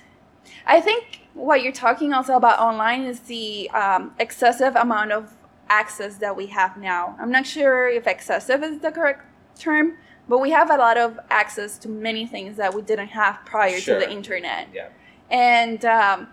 I 0.66 0.80
think 0.80 1.20
what 1.34 1.62
you're 1.62 1.72
talking 1.72 2.12
also 2.12 2.34
about 2.34 2.58
online 2.58 3.04
is 3.04 3.20
the 3.20 3.70
um, 3.70 4.12
excessive 4.18 4.74
amount 4.74 5.12
of 5.12 5.35
access 5.68 6.16
that 6.18 6.36
we 6.36 6.46
have 6.46 6.76
now. 6.76 7.16
I'm 7.20 7.30
not 7.30 7.46
sure 7.46 7.88
if 7.88 8.06
excessive 8.06 8.62
is 8.62 8.80
the 8.80 8.90
correct 8.90 9.24
term, 9.58 9.96
but 10.28 10.38
we 10.38 10.50
have 10.50 10.70
a 10.70 10.76
lot 10.76 10.96
of 10.98 11.18
access 11.30 11.78
to 11.78 11.88
many 11.88 12.26
things 12.26 12.56
that 12.56 12.74
we 12.74 12.82
didn't 12.82 13.08
have 13.08 13.38
prior 13.44 13.78
Sure. 13.78 13.98
to 14.00 14.06
the 14.06 14.10
internet. 14.12 14.68
Yeah. 14.72 14.88
And 15.30 15.84
um, 15.84 16.28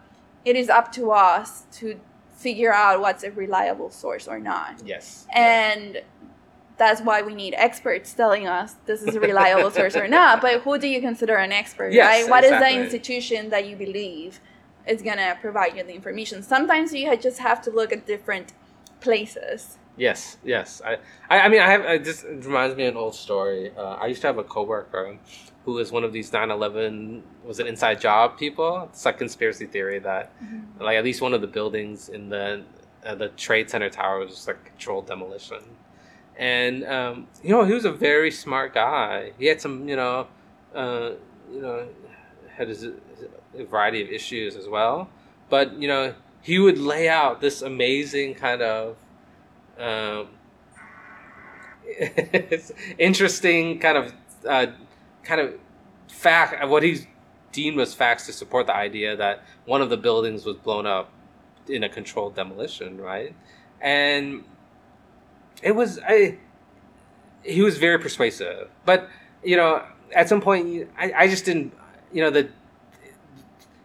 it 0.46 0.56
is 0.56 0.69
up 0.69 0.91
to 0.93 1.12
us 1.12 1.63
to 1.74 2.00
figure 2.36 2.74
out 2.74 3.00
what's 3.00 3.24
a 3.24 3.32
reliable 3.32 3.89
source 3.89 4.28
or 4.28 4.39
not. 4.39 4.82
Yes. 4.86 5.26
And 5.34 6.02
that's 6.78 7.02
why 7.02 7.22
we 7.22 7.34
need 7.36 7.54
experts 7.56 8.13
telling 8.13 8.48
us 8.48 8.76
this 8.86 9.04
is 9.04 9.15
a 9.15 9.19
reliable 9.19 9.72
source 9.80 9.96
or 9.96 10.08
not. 10.08 10.41
But 10.41 10.62
who 10.62 10.78
do 10.78 10.88
you 10.88 11.00
consider 11.02 11.36
an 11.36 11.52
expert, 11.52 11.93
Yes, 11.93 12.24
right? 12.24 12.30
What 12.30 12.43
is 12.43 12.52
exactly. 12.52 12.78
the 12.78 12.84
institution 12.84 13.50
that 13.52 13.67
you 13.67 13.76
believe 13.76 14.39
is 14.88 15.02
going 15.02 15.17
to 15.17 15.38
provide 15.39 15.78
you 15.78 15.84
the 15.84 15.93
information? 15.93 16.43
Sometimes 16.43 16.93
you 16.93 17.15
just 17.17 17.39
have 17.39 17.62
to 17.63 17.72
look 17.72 17.93
at 17.93 18.06
different 18.06 18.54
places. 19.03 19.77
Yes, 19.95 20.37
yes. 20.43 20.81
I, 20.83 20.97
I, 21.29 21.41
I 21.41 21.49
mean, 21.49 21.61
I 21.61 21.69
have. 21.69 21.85
I 21.85 21.97
just 21.99 22.23
it 22.23 22.43
reminds 22.45 22.75
me 22.75 22.85
of 22.85 22.95
an 22.95 22.97
old 22.97 23.13
story. 23.13 23.71
Uh, 23.77 23.97
I 24.01 24.07
used 24.07 24.21
to 24.21 24.27
have 24.27 24.39
a 24.39 24.43
coworker 24.43 25.19
who 25.65 25.73
was 25.73 25.91
one 25.91 26.03
of 26.03 26.11
these 26.11 26.31
9/11 26.31 27.21
was 27.43 27.59
an 27.59 27.67
inside 27.67 28.01
job 28.01 28.37
people. 28.37 28.89
It's 28.91 29.05
like 29.05 29.19
conspiracy 29.19 29.67
theory 29.67 29.99
that 29.99 30.33
like 30.79 30.97
at 30.97 31.03
least 31.03 31.21
one 31.21 31.33
of 31.33 31.41
the 31.41 31.47
buildings 31.47 32.09
in 32.09 32.29
the 32.29 32.63
uh, 33.05 33.15
the 33.15 33.29
Trade 33.29 33.69
Center 33.69 33.89
tower 33.89 34.19
was 34.19 34.31
just 34.31 34.47
like 34.47 34.65
controlled 34.65 35.05
demolition. 35.05 35.61
And 36.37 36.83
um, 36.85 37.27
you 37.43 37.49
know, 37.49 37.63
he 37.63 37.73
was 37.73 37.85
a 37.85 37.91
very 37.91 38.31
smart 38.31 38.73
guy. 38.73 39.33
He 39.37 39.45
had 39.45 39.61
some, 39.61 39.87
you 39.87 39.95
know, 39.95 40.27
uh, 40.73 41.11
you 41.51 41.61
know, 41.61 41.87
had 42.55 42.69
his, 42.69 42.83
a 42.83 43.63
variety 43.65 44.01
of 44.01 44.09
issues 44.09 44.55
as 44.55 44.67
well. 44.67 45.09
But 45.49 45.73
you 45.73 45.87
know, 45.87 46.15
he 46.43 46.60
would 46.60 46.77
lay 46.77 47.10
out 47.10 47.41
this 47.41 47.62
amazing 47.62 48.36
kind 48.36 48.62
of 48.62 48.97
um, 49.79 50.27
interesting 52.99 53.79
kind 53.79 53.97
of 53.97 54.13
uh, 54.47 54.67
kind 55.23 55.41
of 55.41 55.56
fact 56.08 56.67
what 56.67 56.84
he 56.84 57.08
deemed 57.51 57.77
was 57.77 57.93
facts 57.93 58.25
to 58.25 58.34
support 58.34 58.67
the 58.67 58.75
idea 58.75 59.15
that 59.15 59.43
one 59.65 59.82
of 59.82 59.89
the 59.89 59.97
buildings 59.97 60.45
was 60.45 60.58
blown 60.58 60.86
up 60.86 61.10
in 61.67 61.84
a 61.84 61.89
controlled 61.89 62.36
demolition, 62.36 62.99
right? 62.99 63.34
And 63.79 64.43
it 65.62 65.71
was 65.71 65.99
I. 66.06 66.38
He 67.43 67.62
was 67.62 67.77
very 67.77 67.99
persuasive, 67.99 68.69
but 68.86 69.10
you 69.43 69.58
know, 69.58 69.84
at 70.13 70.29
some 70.29 70.41
point, 70.41 70.89
I, 70.97 71.13
I 71.15 71.27
just 71.27 71.45
didn't. 71.45 71.73
You 72.12 72.23
know, 72.23 72.29
the 72.29 72.49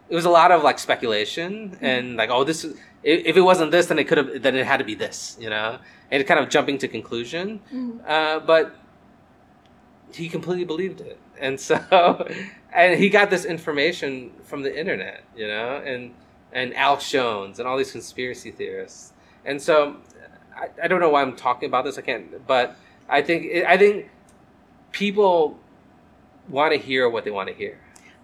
it 0.09 0.15
was 0.15 0.25
a 0.25 0.29
lot 0.29 0.51
of 0.51 0.63
like 0.63 0.79
speculation 0.79 1.77
and 1.81 2.15
like, 2.17 2.29
oh, 2.31 2.43
this 2.43 2.65
if 3.03 3.37
it 3.37 3.41
wasn't 3.41 3.71
this, 3.71 3.85
then 3.87 3.99
it 3.99 4.07
could 4.07 4.17
have, 4.17 4.41
then 4.41 4.55
it 4.55 4.65
had 4.65 4.77
to 4.77 4.83
be 4.83 4.95
this, 4.95 5.37
you 5.39 5.49
know, 5.49 5.79
and 6.11 6.25
kind 6.27 6.39
of 6.39 6.49
jumping 6.49 6.77
to 6.79 6.87
conclusion. 6.87 7.61
Uh, 8.05 8.39
but 8.39 8.75
he 10.13 10.27
completely 10.27 10.65
believed 10.65 11.01
it, 11.01 11.19
and 11.39 11.59
so, 11.59 11.75
and 12.73 12.99
he 12.99 13.09
got 13.09 13.29
this 13.29 13.45
information 13.45 14.31
from 14.43 14.63
the 14.63 14.77
internet, 14.77 15.23
you 15.35 15.47
know, 15.47 15.81
and 15.85 16.13
and 16.51 16.73
Alex 16.75 17.09
Jones 17.09 17.59
and 17.59 17.67
all 17.67 17.77
these 17.77 17.91
conspiracy 17.91 18.51
theorists, 18.51 19.13
and 19.45 19.61
so 19.61 19.97
I, 20.55 20.69
I 20.83 20.87
don't 20.87 20.99
know 20.99 21.09
why 21.09 21.21
I'm 21.21 21.35
talking 21.35 21.67
about 21.67 21.85
this. 21.85 21.97
I 21.97 22.01
can't, 22.01 22.45
but 22.47 22.75
I 23.07 23.21
think 23.21 23.65
I 23.65 23.77
think 23.77 24.09
people 24.91 25.59
want 26.49 26.73
to 26.73 26.79
hear 26.79 27.07
what 27.07 27.23
they 27.23 27.31
want 27.31 27.47
to 27.47 27.55
hear. 27.55 27.79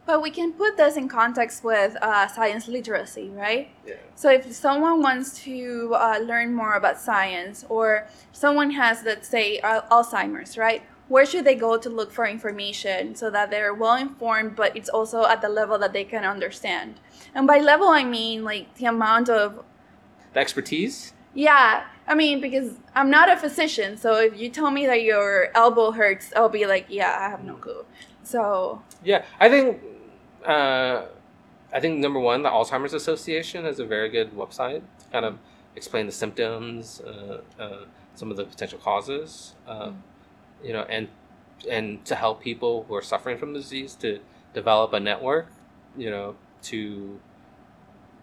But 0.06 0.22
we 0.22 0.30
can 0.30 0.54
put 0.54 0.78
this 0.78 0.98
in 0.98 1.08
context 1.08 1.64
with 1.64 1.96
uh, 2.02 2.28
science 2.28 2.68
literacy, 2.68 3.30
right? 3.30 3.70
Yeah. 3.88 3.96
So 4.16 4.30
if 4.30 4.52
someone 4.54 5.02
wants 5.02 5.40
to 5.46 5.94
uh, 5.96 6.20
learn 6.20 6.54
more 6.54 6.74
about 6.74 7.00
science, 7.00 7.66
or 7.70 8.08
someone 8.32 8.70
has, 8.72 9.02
let's 9.04 9.28
say, 9.28 9.60
al- 9.60 9.82
Alzheimer's, 9.90 10.58
right? 10.60 10.84
Where 11.08 11.26
should 11.26 11.44
they 11.46 11.56
go 11.56 11.78
to 11.78 11.90
look 11.90 12.12
for 12.12 12.26
information 12.28 13.16
so 13.16 13.30
that 13.32 13.50
they're 13.52 13.74
well 13.74 13.96
informed, 13.96 14.56
but 14.56 14.76
it's 14.78 14.90
also 14.90 15.26
at 15.26 15.42
the 15.42 15.50
level 15.50 15.78
that 15.80 15.94
they 15.94 16.04
can 16.04 16.24
understand? 16.24 17.00
And 17.34 17.46
by 17.48 17.60
level, 17.60 17.88
I 17.88 18.04
mean 18.04 18.44
like 18.44 18.76
the 18.76 18.86
amount 18.86 19.30
of 19.30 19.64
The 20.34 20.40
expertise. 20.40 21.14
yeah. 21.34 21.86
I 22.08 22.14
mean 22.14 22.40
because 22.40 22.74
I'm 22.94 23.10
not 23.10 23.32
a 23.32 23.38
physician, 23.38 23.98
so 23.98 24.16
if 24.20 24.38
you 24.40 24.50
tell 24.52 24.70
me 24.70 24.86
that 24.86 25.02
your 25.02 25.50
elbow 25.56 25.90
hurts, 25.92 26.32
I'll 26.36 26.50
be 26.50 26.68
like, 26.68 26.86
yeah, 26.90 27.18
I 27.20 27.30
have 27.30 27.44
no 27.44 27.56
clue. 27.56 27.84
So 28.24 28.82
Yeah, 29.04 29.26
I 29.40 29.50
think 29.50 29.82
uh, 30.46 31.06
I 31.74 31.80
think 31.80 32.00
number 32.00 32.20
one, 32.20 32.44
the 32.44 32.50
Alzheimer's 32.50 32.94
Association 32.94 33.66
has 33.66 33.80
a 33.80 33.86
very 33.86 34.10
good 34.10 34.32
website 34.32 34.82
to 35.00 35.06
kind 35.12 35.26
of 35.26 35.38
explain 35.76 36.06
the 36.06 36.12
symptoms, 36.12 37.02
uh, 37.02 37.42
uh, 37.60 37.86
some 38.16 38.32
of 38.32 38.38
the 38.38 38.46
potential 38.46 38.80
causes, 38.80 39.56
uh, 39.68 39.92
you 40.64 40.74
know, 40.74 40.84
and 40.84 41.10
and 41.70 42.04
to 42.06 42.16
help 42.16 42.42
people 42.42 42.86
who 42.88 42.96
are 42.96 43.02
suffering 43.02 43.38
from 43.38 43.54
the 43.54 43.60
disease 43.60 43.96
to 43.96 44.20
develop 44.54 44.94
a 44.94 45.00
network, 45.00 45.48
you 45.98 46.10
know, 46.10 46.36
to 46.64 47.20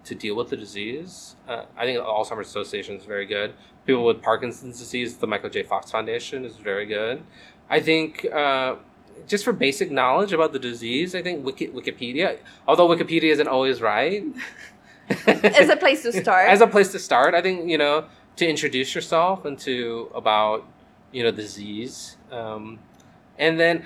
to 0.05 0.15
deal 0.15 0.35
with 0.35 0.49
the 0.51 0.57
disease. 0.57 1.37
Uh, 1.49 1.65
I 1.77 1.85
think 1.85 1.99
the 1.99 2.05
Alzheimer's 2.05 2.49
Association 2.49 2.97
is 2.97 3.05
very 3.05 3.27
good. 3.27 3.55
People 3.87 4.05
with 4.05 4.23
Parkinson's 4.23 4.79
disease, 4.79 5.17
the 5.17 5.27
Michael 5.27 5.51
J. 5.51 5.63
Fox 5.63 5.91
Foundation 5.91 6.45
is 6.45 6.57
very 6.57 6.87
good. 6.87 7.23
I 7.71 7.81
think 7.81 8.27
uh, 8.33 8.77
just 9.27 9.45
for 9.45 9.53
basic 9.53 9.91
knowledge 9.91 10.33
about 10.33 10.53
the 10.53 10.59
disease, 10.59 11.15
I 11.15 11.23
think 11.23 11.45
Wiki- 11.45 11.69
Wikipedia, 11.69 12.39
although 12.67 12.89
Wikipedia 12.89 13.31
isn't 13.33 13.49
always 13.49 13.81
right, 13.81 14.25
As 15.27 15.69
a 15.69 15.77
place 15.77 16.03
to 16.03 16.13
start. 16.13 16.49
as 16.49 16.61
a 16.61 16.67
place 16.67 16.93
to 16.93 16.99
start, 16.99 17.35
I 17.35 17.43
think 17.43 17.69
you 17.69 17.77
know 17.77 18.07
to 18.37 18.49
introduce 18.49 18.95
yourself 18.95 19.45
and 19.45 19.59
to 19.61 20.11
about 20.15 20.67
you 21.11 21.23
know 21.23 21.31
disease, 21.31 22.17
um, 22.31 22.79
and 23.39 23.59
then 23.59 23.85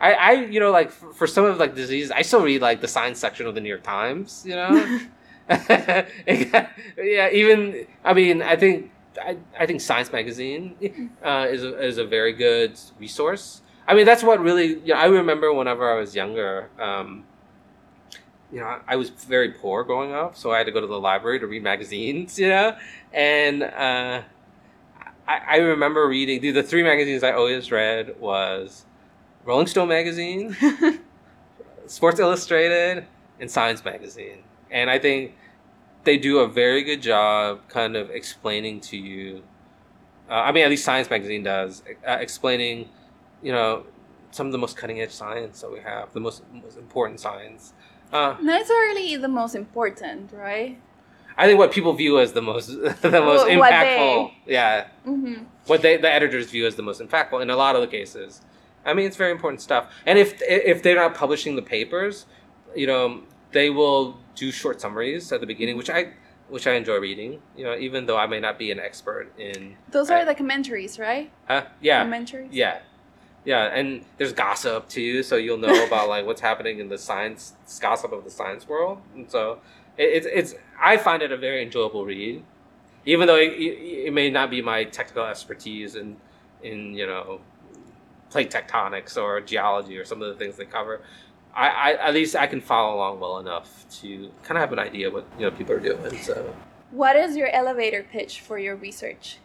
I, 0.00 0.12
I 0.12 0.32
you 0.32 0.60
know 0.60 0.70
like 0.70 0.90
for, 0.90 1.12
for 1.12 1.26
some 1.26 1.44
of 1.44 1.58
like 1.58 1.74
disease, 1.74 2.10
I 2.10 2.22
still 2.22 2.42
read 2.42 2.60
like 2.60 2.80
the 2.80 2.88
science 2.88 3.18
section 3.18 3.46
of 3.46 3.54
the 3.54 3.60
New 3.60 3.68
York 3.68 3.84
Times, 3.84 4.44
you 4.46 4.56
know. 4.56 5.00
yeah, 5.48 7.30
even 7.30 7.86
I 8.04 8.12
mean, 8.12 8.42
I 8.42 8.56
think 8.56 8.90
I, 9.20 9.36
I 9.58 9.66
think 9.66 9.80
Science 9.80 10.12
Magazine 10.12 11.10
uh, 11.22 11.46
is 11.48 11.62
a, 11.62 11.80
is 11.82 11.98
a 11.98 12.04
very 12.04 12.32
good 12.32 12.78
resource. 12.98 13.62
I 13.88 13.94
mean, 13.94 14.06
that's 14.06 14.22
what 14.22 14.40
really. 14.40 14.78
You 14.80 14.94
know, 14.94 14.94
I 14.94 15.06
remember 15.06 15.52
whenever 15.52 15.90
I 15.90 15.98
was 15.98 16.14
younger. 16.14 16.70
Um, 16.78 17.24
you 18.52 18.60
know, 18.60 18.78
I 18.86 18.96
was 18.96 19.10
very 19.10 19.50
poor 19.50 19.82
growing 19.84 20.12
up, 20.12 20.36
so 20.36 20.52
I 20.52 20.58
had 20.58 20.66
to 20.66 20.72
go 20.72 20.80
to 20.80 20.86
the 20.86 21.00
library 21.00 21.40
to 21.40 21.46
read 21.46 21.62
magazines. 21.62 22.38
You 22.46 22.48
know, 22.48 22.76
and 23.12 23.62
uh, 23.62 24.22
I, 25.26 25.40
I 25.48 25.56
remember 25.56 26.06
reading 26.08 26.40
the, 26.40 26.50
the 26.50 26.62
three 26.62 26.82
magazines 26.82 27.22
I 27.22 27.32
always 27.32 27.70
read 27.72 28.18
was 28.20 28.84
Rolling 29.44 29.66
Stone 29.66 29.88
magazine, 29.88 30.56
Sports 31.86 32.20
Illustrated, 32.20 33.06
and 33.40 33.50
Science 33.50 33.84
magazine, 33.84 34.42
and 34.70 34.90
I 34.90 34.98
think 34.98 35.34
they 36.04 36.18
do 36.18 36.40
a 36.40 36.48
very 36.48 36.82
good 36.84 37.02
job 37.02 37.60
kind 37.68 37.96
of 37.96 38.10
explaining 38.10 38.80
to 38.80 38.96
you. 38.96 39.42
Uh, 40.30 40.34
I 40.34 40.52
mean, 40.52 40.64
at 40.64 40.70
least 40.70 40.84
Science 40.84 41.10
magazine 41.10 41.42
does 41.44 41.82
uh, 42.06 42.12
explaining, 42.20 42.88
you 43.46 43.52
know, 43.52 43.84
some 44.32 44.46
of 44.48 44.52
the 44.52 44.58
most 44.64 44.76
cutting 44.76 44.98
edge 45.00 45.12
science 45.22 45.60
that 45.62 45.70
we 45.76 45.80
have, 45.90 46.12
the 46.12 46.20
most 46.28 46.42
most 46.52 46.76
important 46.86 47.18
science. 47.26 47.62
Uh, 48.12 48.16
Not 48.16 48.42
necessarily 48.42 49.16
the 49.16 49.28
most 49.40 49.54
important, 49.54 50.32
right? 50.32 50.72
I 51.38 51.46
think 51.46 51.58
what 51.58 51.70
people 51.70 51.92
view 51.92 52.18
as 52.24 52.32
the 52.32 52.42
most 52.42 52.68
the 53.02 53.20
most 53.30 53.42
what 53.46 53.72
impactful, 53.72 54.32
yeah, 54.46 54.88
Mm-hmm. 55.06 55.44
what 55.70 55.80
they 55.82 55.96
the 55.96 56.12
editors 56.18 56.46
view 56.50 56.66
as 56.66 56.74
the 56.74 56.82
most 56.90 57.00
impactful 57.00 57.38
in 57.44 57.48
a 57.50 57.56
lot 57.64 57.76
of 57.76 57.82
the 57.82 57.88
cases. 57.98 58.30
I 58.84 58.94
mean, 58.94 59.06
it's 59.06 59.16
very 59.24 59.32
important 59.38 59.60
stuff. 59.68 59.84
And 60.08 60.18
if 60.18 60.28
if 60.42 60.82
they're 60.82 61.00
not 61.04 61.14
publishing 61.14 61.54
the 61.60 61.66
papers, 61.76 62.26
you 62.82 62.86
know, 62.90 63.04
they 63.52 63.68
will 63.70 64.02
do 64.42 64.50
short 64.50 64.80
summaries 64.80 65.30
at 65.34 65.40
the 65.40 65.46
beginning, 65.46 65.76
which 65.76 65.90
I 65.90 66.00
which 66.48 66.66
I 66.70 66.72
enjoy 66.80 66.98
reading. 67.08 67.30
You 67.58 67.64
know, 67.66 67.74
even 67.86 68.06
though 68.06 68.16
I 68.24 68.26
may 68.26 68.40
not 68.40 68.56
be 68.58 68.70
an 68.70 68.78
expert 68.88 69.26
in. 69.38 69.76
Those 69.96 70.08
are 70.10 70.18
Right. 70.18 70.26
the 70.30 70.34
commentaries, 70.42 70.98
right? 70.98 71.26
Uh, 71.48 71.62
yeah, 71.80 72.02
Commentaries. 72.04 72.52
yeah, 72.52 72.78
yeah, 73.46 73.66
and 73.66 74.04
there's 74.18 74.32
gossip 74.32 74.88
too, 74.88 75.22
so 75.22 75.36
you'll 75.36 75.56
know 75.56 75.86
about 75.86 76.08
like 76.08 76.26
what's 76.26 76.40
happening 76.40 76.80
in 76.80 76.88
the 76.88 76.98
science 76.98 77.54
gossip 77.80 78.12
of 78.12 78.24
the 78.24 78.30
science 78.30 78.68
world, 78.68 79.00
and 79.14 79.30
so 79.30 79.60
it, 79.96 80.02
it's 80.02 80.26
it's 80.26 80.54
I 80.82 80.96
find 80.96 81.22
it 81.22 81.30
a 81.30 81.36
very 81.36 81.62
enjoyable 81.62 82.04
read, 82.04 82.42
even 83.04 83.28
though 83.28 83.36
it, 83.36 83.52
it, 83.52 84.06
it 84.08 84.12
may 84.12 84.30
not 84.30 84.50
be 84.50 84.60
my 84.60 84.82
technical 84.82 85.24
expertise 85.24 85.94
in 85.94 86.16
in 86.64 86.92
you 86.92 87.06
know 87.06 87.40
plate 88.30 88.50
tectonics 88.50 89.16
or 89.16 89.40
geology 89.40 89.96
or 89.96 90.04
some 90.04 90.20
of 90.20 90.28
the 90.28 90.34
things 90.34 90.56
they 90.56 90.64
cover. 90.64 91.00
I, 91.54 91.68
I 91.68 92.08
at 92.08 92.14
least 92.14 92.34
I 92.34 92.48
can 92.48 92.60
follow 92.60 92.96
along 92.96 93.20
well 93.20 93.38
enough 93.38 93.86
to 94.00 94.28
kind 94.42 94.58
of 94.58 94.62
have 94.62 94.72
an 94.72 94.80
idea 94.80 95.08
what 95.08 95.24
you 95.38 95.44
know 95.44 95.52
people 95.52 95.76
are 95.76 95.80
doing. 95.80 96.18
So 96.18 96.52
What 96.90 97.14
is 97.14 97.36
your 97.36 97.48
elevator 97.50 98.02
pitch 98.02 98.40
for 98.40 98.58
your 98.58 98.74
research? 98.74 99.38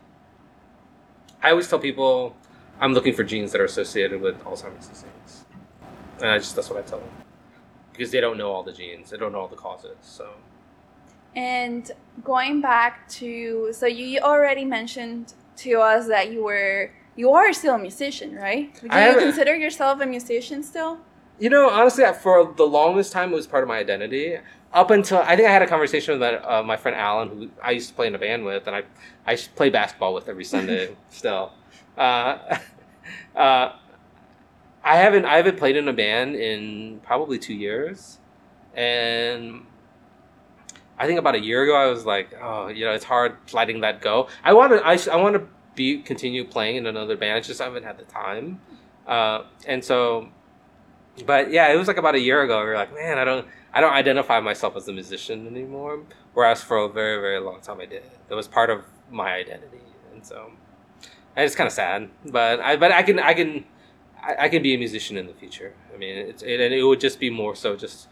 I 1.43 1.51
always 1.51 1.67
tell 1.67 1.79
people 1.79 2.35
I'm 2.81 2.93
looking 2.93 3.13
for 3.13 3.23
genes 3.23 3.51
that 3.51 3.61
are 3.61 3.65
associated 3.65 4.19
with 4.19 4.43
Alzheimer's 4.43 4.87
disease, 4.87 5.45
and 6.19 6.29
I 6.29 6.37
just 6.39 6.55
that's 6.55 6.69
what 6.69 6.79
I 6.79 6.87
tell 6.87 6.99
them 6.99 7.09
because 7.91 8.11
they 8.11 8.19
don't 8.19 8.37
know 8.37 8.51
all 8.51 8.63
the 8.63 8.73
genes, 8.73 9.11
they 9.11 9.17
don't 9.17 9.31
know 9.31 9.39
all 9.39 9.47
the 9.47 9.55
causes. 9.55 9.95
So 10.01 10.29
And 11.35 11.91
going 12.23 12.61
back 12.61 13.07
to, 13.09 13.71
so 13.73 13.85
you 13.85 14.19
already 14.19 14.65
mentioned 14.65 15.33
to 15.57 15.79
us 15.79 16.07
that 16.07 16.31
you 16.31 16.43
were, 16.43 16.91
you 17.15 17.31
are 17.31 17.53
still 17.53 17.75
a 17.75 17.79
musician, 17.79 18.35
right? 18.35 18.73
Do 18.81 18.87
you 18.87 19.19
consider 19.19 19.55
yourself 19.55 20.01
a 20.01 20.05
musician 20.05 20.63
still? 20.63 20.99
you 21.41 21.49
know, 21.49 21.69
honestly, 21.69 22.05
for 22.21 22.53
the 22.55 22.63
longest 22.63 23.11
time, 23.11 23.31
it 23.31 23.35
was 23.35 23.47
part 23.47 23.63
of 23.63 23.67
my 23.67 23.79
identity. 23.79 24.37
Up 24.73 24.91
until 24.91 25.17
I 25.19 25.35
think 25.35 25.47
I 25.47 25.51
had 25.51 25.63
a 25.63 25.67
conversation 25.67 26.13
with 26.13 26.21
that, 26.21 26.47
uh, 26.47 26.61
my 26.61 26.77
friend 26.77 26.95
Alan, 26.95 27.29
who 27.29 27.49
I 27.63 27.71
used 27.71 27.89
to 27.89 27.95
play 27.95 28.05
in 28.05 28.13
a 28.13 28.19
band 28.19 28.45
with, 28.45 28.67
and 28.67 28.75
I 28.75 28.83
I 29.25 29.35
play 29.35 29.69
basketball 29.71 30.13
with 30.13 30.29
every 30.29 30.45
Sunday 30.45 30.95
still. 31.09 31.51
Uh, 31.97 32.57
uh, 33.35 33.73
I 34.83 34.97
haven't 34.97 35.25
I 35.25 35.37
haven't 35.37 35.57
played 35.57 35.75
in 35.75 35.87
a 35.87 35.93
band 35.93 36.35
in 36.35 36.99
probably 37.03 37.37
two 37.37 37.53
years, 37.53 38.19
and 38.73 39.65
I 40.97 41.07
think 41.07 41.19
about 41.19 41.35
a 41.35 41.39
year 41.39 41.63
ago 41.63 41.75
I 41.75 41.87
was 41.87 42.05
like, 42.05 42.33
oh, 42.41 42.67
you 42.67 42.85
know, 42.85 42.91
it's 42.91 43.05
hard 43.05 43.37
letting 43.53 43.81
that 43.81 44.01
go. 44.01 44.27
I 44.43 44.53
want 44.53 44.73
to 44.73 44.85
I, 44.85 44.97
I 45.13 45.21
want 45.21 45.35
to 45.35 45.47
be 45.75 45.99
continue 45.99 46.43
playing 46.43 46.77
in 46.77 46.87
another 46.87 47.15
band. 47.15 47.37
I 47.37 47.41
just 47.41 47.61
haven't 47.61 47.83
had 47.83 47.97
the 47.97 48.05
time, 48.05 48.59
uh, 49.07 49.43
and 49.67 49.83
so 49.83 50.29
but 51.25 51.51
yeah, 51.51 51.71
it 51.71 51.77
was 51.77 51.87
like 51.87 51.97
about 51.97 52.15
a 52.15 52.19
year 52.19 52.41
ago. 52.41 52.59
We 52.59 52.65
were 52.65 52.75
like, 52.75 52.93
man, 52.93 53.17
I 53.17 53.25
don't, 53.25 53.47
I 53.73 53.81
don't 53.81 53.93
identify 53.93 54.39
myself 54.39 54.75
as 54.75 54.87
a 54.87 54.93
musician 54.93 55.47
anymore. 55.47 56.03
Whereas 56.33 56.63
for 56.63 56.77
a 56.77 56.89
very, 56.89 57.19
very 57.21 57.39
long 57.39 57.61
time, 57.61 57.81
I 57.81 57.85
did. 57.85 58.03
It 58.29 58.33
was 58.33 58.47
part 58.47 58.69
of 58.69 58.85
my 59.09 59.33
identity, 59.33 59.81
and 60.13 60.25
so, 60.25 60.51
and 61.35 61.45
it's 61.45 61.55
kind 61.55 61.67
of 61.67 61.73
sad. 61.73 62.09
But 62.25 62.59
I, 62.59 62.75
but 62.77 62.91
I 62.91 63.03
can, 63.03 63.19
I 63.19 63.33
can, 63.33 63.65
I, 64.21 64.35
I 64.45 64.49
can 64.49 64.61
be 64.61 64.73
a 64.73 64.77
musician 64.77 65.17
in 65.17 65.27
the 65.27 65.33
future. 65.33 65.73
I 65.93 65.97
mean, 65.97 66.17
it's, 66.17 66.43
it, 66.43 66.59
and 66.59 66.73
it 66.73 66.83
would 66.83 66.99
just 66.99 67.19
be 67.19 67.29
more 67.29 67.55
so 67.55 67.75
just 67.75 68.07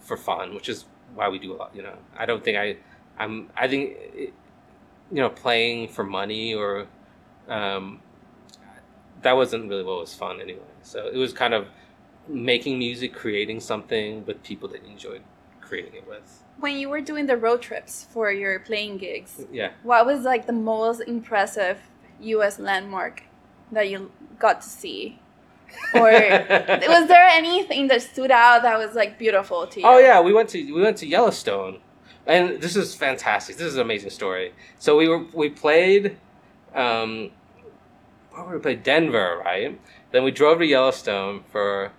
for 0.00 0.16
fun, 0.16 0.54
which 0.54 0.68
is 0.68 0.84
why 1.14 1.28
we 1.28 1.38
do 1.38 1.52
a 1.52 1.56
lot. 1.56 1.74
You 1.74 1.82
know, 1.82 1.96
I 2.16 2.26
don't 2.26 2.42
think 2.44 2.58
I, 2.58 2.76
I'm, 3.18 3.50
I 3.56 3.68
think, 3.68 3.96
it, 4.14 4.34
you 5.10 5.20
know, 5.20 5.28
playing 5.30 5.88
for 5.88 6.02
money 6.04 6.54
or, 6.54 6.86
um, 7.48 8.00
that 9.22 9.36
wasn't 9.36 9.68
really 9.70 9.84
what 9.84 10.00
was 10.00 10.14
fun 10.14 10.40
anyway. 10.40 10.60
So 10.82 11.08
it 11.12 11.16
was 11.16 11.32
kind 11.32 11.54
of 11.54 11.68
making 12.28 12.78
music, 12.78 13.14
creating 13.14 13.60
something 13.60 14.24
with 14.26 14.42
people 14.42 14.68
that 14.70 14.84
you 14.84 14.90
enjoyed 14.90 15.22
creating 15.60 15.94
it 15.94 16.06
with. 16.06 16.42
When 16.58 16.76
you 16.76 16.88
were 16.90 17.00
doing 17.00 17.26
the 17.26 17.36
road 17.36 17.62
trips 17.62 18.06
for 18.10 18.30
your 18.30 18.58
playing 18.60 18.98
gigs, 18.98 19.44
Yeah. 19.50 19.70
what 19.82 20.04
was 20.04 20.20
like 20.22 20.46
the 20.46 20.52
most 20.52 21.00
impressive 21.06 21.78
U.S. 22.20 22.58
landmark 22.58 23.22
that 23.72 23.88
you 23.88 24.10
got 24.38 24.62
to 24.62 24.68
see? 24.68 25.18
Or 25.94 26.02
was 26.02 27.08
there 27.08 27.26
anything 27.26 27.88
that 27.88 28.02
stood 28.02 28.30
out 28.30 28.62
that 28.62 28.78
was 28.78 28.94
like 28.94 29.18
beautiful 29.18 29.66
to 29.66 29.80
you? 29.80 29.86
Oh 29.86 29.98
yeah, 29.98 30.20
we 30.20 30.32
went 30.32 30.48
to 30.50 30.72
we 30.72 30.80
went 30.80 30.96
to 30.98 31.06
Yellowstone, 31.06 31.80
and 32.26 32.60
this 32.60 32.76
is 32.76 32.94
fantastic. 32.94 33.56
This 33.56 33.66
is 33.66 33.74
an 33.74 33.82
amazing 33.82 34.10
story. 34.10 34.52
So 34.78 34.96
we 34.96 35.08
were 35.08 35.24
we 35.32 35.48
played, 35.50 36.16
um, 36.74 37.30
where 38.30 38.44
were 38.44 38.54
we 38.54 38.60
played 38.60 38.82
Denver, 38.84 39.42
right? 39.44 39.80
Then 40.12 40.22
we 40.22 40.30
drove 40.30 40.58
to 40.58 40.66
Yellowstone 40.66 41.42
for, 41.50 41.90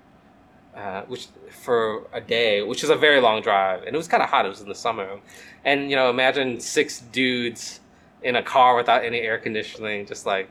uh, 0.76 1.02
which 1.04 1.28
for 1.50 2.08
a 2.14 2.22
day, 2.22 2.62
which 2.62 2.82
is 2.84 2.90
a 2.90 2.96
very 2.96 3.20
long 3.20 3.42
drive, 3.42 3.84
and 3.84 3.94
it 3.94 3.98
was 3.98 4.08
kind 4.08 4.24
of 4.24 4.30
hot. 4.30 4.46
It 4.46 4.50
was 4.50 4.62
in 4.62 4.70
the 4.70 4.76
summer, 4.76 5.20
and 5.66 5.90
you 5.90 5.98
know, 5.98 6.10
imagine 6.10 6.62
six 6.62 7.00
dudes 7.00 7.82
in 8.26 8.36
a 8.36 8.44
car 8.44 8.76
without 8.76 9.06
any 9.06 9.20
air 9.20 9.38
conditioning, 9.38 10.06
just 10.06 10.26
like 10.26 10.50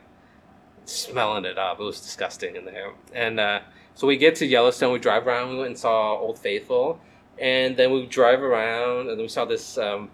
smelling 0.85 1.45
it 1.45 1.59
up. 1.59 1.79
It 1.79 1.83
was 1.83 2.01
disgusting 2.01 2.55
in 2.55 2.65
there, 2.65 2.93
and. 3.13 3.39
Uh, 3.39 3.59
so 3.95 4.07
we 4.07 4.17
get 4.17 4.35
to 4.35 4.45
Yellowstone, 4.45 4.91
we 4.91 4.99
drive 4.99 5.25
around, 5.25 5.51
we 5.51 5.55
went 5.55 5.67
and 5.67 5.77
saw 5.77 6.19
Old 6.19 6.37
Faithful, 6.37 6.99
and 7.39 7.77
then 7.77 7.93
we 7.93 8.05
drive 8.05 8.41
around 8.41 9.09
and 9.09 9.17
we 9.19 9.29
saw 9.29 9.45
this 9.45 9.77
um, 9.77 10.11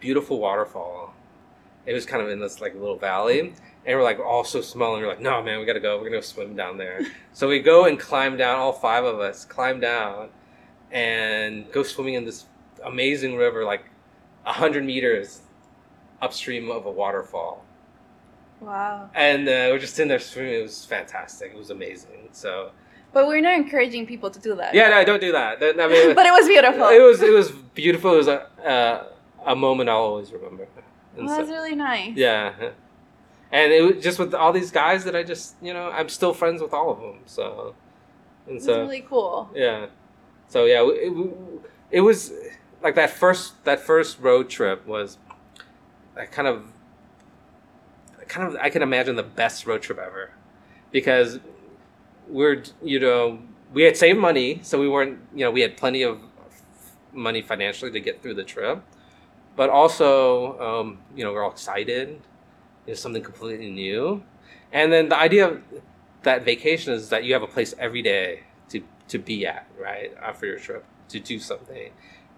beautiful 0.00 0.38
waterfall. 0.38 1.14
It 1.84 1.92
was 1.92 2.06
kind 2.06 2.22
of 2.22 2.30
in 2.30 2.40
this 2.40 2.62
like 2.62 2.72
little 2.72 2.96
valley, 2.96 3.40
and 3.40 3.98
we're 3.98 4.02
like 4.02 4.18
all 4.18 4.42
so 4.42 4.62
small, 4.62 4.94
and 4.94 5.02
we're 5.02 5.08
like, 5.10 5.20
no 5.20 5.42
man, 5.42 5.60
we 5.60 5.66
gotta 5.66 5.80
go, 5.80 5.98
we're 5.98 6.04
gonna 6.04 6.16
go 6.16 6.20
swim 6.22 6.56
down 6.56 6.78
there. 6.78 7.02
so 7.34 7.46
we 7.46 7.60
go 7.60 7.84
and 7.84 8.00
climb 8.00 8.38
down, 8.38 8.58
all 8.58 8.72
five 8.72 9.04
of 9.04 9.20
us 9.20 9.44
climb 9.44 9.78
down, 9.78 10.30
and 10.90 11.70
go 11.72 11.82
swimming 11.82 12.14
in 12.14 12.24
this 12.24 12.46
amazing 12.86 13.36
river, 13.36 13.66
like 13.66 13.84
a 14.46 14.52
hundred 14.52 14.86
meters 14.86 15.41
upstream 16.26 16.70
of 16.70 16.86
a 16.86 16.90
waterfall 16.90 17.64
Wow. 18.60 19.10
and 19.14 19.48
uh, 19.48 19.68
we're 19.70 19.78
just 19.80 19.98
in 19.98 20.06
there 20.06 20.20
swimming. 20.20 20.54
It 20.54 20.62
was 20.62 20.84
fantastic. 20.84 21.50
It 21.52 21.58
was 21.58 21.70
amazing. 21.70 22.28
So 22.30 22.70
But 23.12 23.26
we're 23.26 23.40
not 23.40 23.54
encouraging 23.54 24.06
people 24.06 24.30
to 24.30 24.38
do 24.38 24.54
that. 24.54 24.72
yeah, 24.72 24.88
no, 24.88 25.04
don't 25.04 25.20
do 25.20 25.32
that. 25.32 25.58
I 25.60 25.88
mean, 25.88 26.14
but 26.20 26.26
it 26.26 26.30
was 26.32 26.46
beautiful. 26.46 26.86
it 26.88 27.02
was 27.02 27.20
it 27.22 27.32
was 27.32 27.50
beautiful. 27.50 28.14
It 28.14 28.18
was 28.18 28.28
a 28.28 28.40
uh, 28.64 29.04
a 29.46 29.56
moment 29.56 29.88
I'll 29.90 29.96
always 29.96 30.30
remember. 30.32 30.68
And 31.16 31.26
Well, 31.26 31.44
so- 31.44 31.52
really 31.52 31.74
nice. 31.74 32.16
yeah, 32.16 32.52
and 33.50 33.72
it 33.72 33.82
was 33.82 34.02
just 34.04 34.18
with 34.20 34.32
all 34.32 34.52
these 34.52 34.70
guys 34.70 35.02
that 35.04 35.16
I 35.16 35.24
just 35.24 35.56
you 35.60 35.74
know 35.74 35.90
I'm 35.90 36.08
still 36.08 36.32
friends 36.32 36.62
with 36.62 36.72
all 36.72 36.92
of 36.92 37.00
them. 37.00 37.18
So 37.26 37.74
and 38.46 38.56
That's 38.56 38.64
so 38.66 38.80
really 38.82 39.04
cool. 39.08 39.50
yeah, 39.54 39.86
so 40.46 40.66
yeah, 40.66 40.82
it, 40.88 41.12
it 41.90 42.00
was 42.02 42.32
like 42.80 42.94
that 42.94 43.10
first 43.10 43.64
that 43.64 43.80
first 43.80 44.20
road 44.20 44.48
trip 44.48 44.86
was 44.86 45.18
I 46.16 46.26
kind 46.26 46.48
of 46.48 46.64
kind 48.28 48.48
of 48.48 48.56
I 48.60 48.70
can 48.70 48.82
imagine 48.82 49.16
the 49.16 49.22
best 49.22 49.66
road 49.66 49.82
trip 49.82 49.98
ever. 49.98 50.32
Because 50.90 51.38
we're 52.28 52.62
you 52.82 53.00
know 53.00 53.40
we 53.72 53.82
had 53.82 53.96
saved 53.96 54.18
money 54.18 54.60
so 54.62 54.78
we 54.78 54.88
weren't 54.88 55.18
you 55.34 55.44
know 55.44 55.50
we 55.50 55.60
had 55.60 55.76
plenty 55.76 56.02
of 56.02 56.20
money 57.12 57.42
financially 57.42 57.90
to 57.90 58.00
get 58.00 58.22
through 58.22 58.34
the 58.34 58.44
trip. 58.44 58.82
But 59.56 59.70
also 59.70 60.58
um, 60.60 60.98
you 61.16 61.24
know 61.24 61.32
we're 61.32 61.44
all 61.44 61.52
excited. 61.52 62.20
It's 62.86 63.00
something 63.00 63.22
completely 63.22 63.70
new. 63.70 64.24
And 64.72 64.92
then 64.92 65.08
the 65.08 65.18
idea 65.18 65.48
of 65.48 65.62
that 66.22 66.44
vacation 66.44 66.92
is 66.94 67.10
that 67.10 67.24
you 67.24 67.32
have 67.34 67.42
a 67.42 67.46
place 67.46 67.74
every 67.78 68.02
day 68.02 68.44
to 68.70 68.82
to 69.08 69.18
be 69.18 69.46
at 69.46 69.66
right 69.78 70.14
after 70.20 70.46
your 70.46 70.58
trip 70.58 70.84
to 71.08 71.20
do 71.20 71.38
something. 71.38 71.92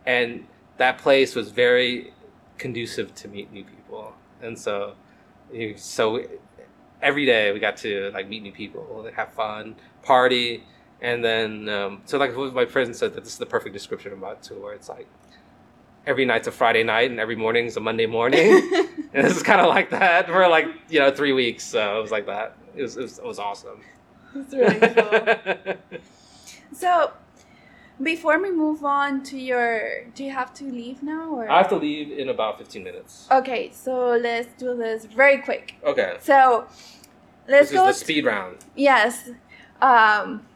And 0.06 0.46
that 0.76 0.98
place 0.98 1.34
was 1.34 1.50
very 1.50 2.12
conducive 2.58 3.14
to 3.16 3.28
meet 3.28 3.52
new 3.52 3.64
people. 3.64 4.14
And 4.42 4.58
so 4.58 4.94
so 5.76 6.24
every 7.02 7.26
day 7.26 7.52
we 7.52 7.60
got 7.60 7.76
to 7.76 8.10
like 8.12 8.28
meet 8.28 8.42
new 8.42 8.52
people 8.52 9.08
have 9.14 9.32
fun 9.34 9.76
party 10.02 10.64
and 11.00 11.22
then 11.22 11.68
um, 11.68 12.02
so 12.06 12.16
like 12.18 12.34
my 12.54 12.64
friend 12.64 12.96
said 12.96 13.12
that 13.14 13.24
this 13.24 13.34
is 13.34 13.38
the 13.38 13.46
perfect 13.46 13.74
description 13.74 14.12
of 14.12 14.18
my 14.18 14.34
tour. 14.36 14.72
It's 14.72 14.88
like 14.88 15.06
every 16.06 16.24
night's 16.24 16.48
a 16.48 16.52
friday 16.52 16.82
night 16.82 17.10
and 17.10 17.20
every 17.20 17.36
morning's 17.36 17.76
a 17.76 17.80
monday 17.80 18.06
morning. 18.06 18.70
And 19.14 19.24
this 19.24 19.36
is 19.36 19.44
kind 19.44 19.60
of 19.60 19.68
like 19.68 19.90
that 19.90 20.26
for 20.26 20.48
like 20.48 20.66
you 20.88 20.98
know 20.98 21.14
three 21.14 21.32
weeks. 21.32 21.62
So 21.62 21.98
it 21.98 22.02
was 22.02 22.10
like 22.10 22.26
that. 22.26 22.56
It 22.74 22.82
was, 22.82 22.96
it 22.96 23.02
was, 23.02 23.18
it 23.18 23.24
was 23.24 23.38
awesome. 23.38 23.80
That's 24.34 24.52
really 24.52 24.80
cool. 24.80 25.74
so, 26.72 27.12
before 28.02 28.40
we 28.42 28.50
move 28.50 28.84
on 28.84 29.22
to 29.24 29.38
your, 29.38 30.04
do 30.14 30.24
you 30.24 30.30
have 30.32 30.52
to 30.54 30.64
leave 30.64 31.02
now 31.02 31.30
or? 31.30 31.48
i 31.48 31.58
have 31.58 31.68
to 31.68 31.76
leave 31.76 32.10
in 32.18 32.28
about 32.28 32.58
15 32.58 32.82
minutes 32.82 33.28
Okay, 33.30 33.70
so 33.72 34.16
let's 34.16 34.48
do 34.58 34.76
this 34.76 35.04
very 35.06 35.38
quick. 35.38 35.74
okay 35.84 36.16
So, 36.20 36.66
let's 37.48 37.70
this 37.70 37.78
go. 37.78 37.88
is 37.88 37.98
the 37.98 38.04
speed 38.04 38.24
round 38.24 38.58
yes. 38.74 39.30
Um, 39.82 40.46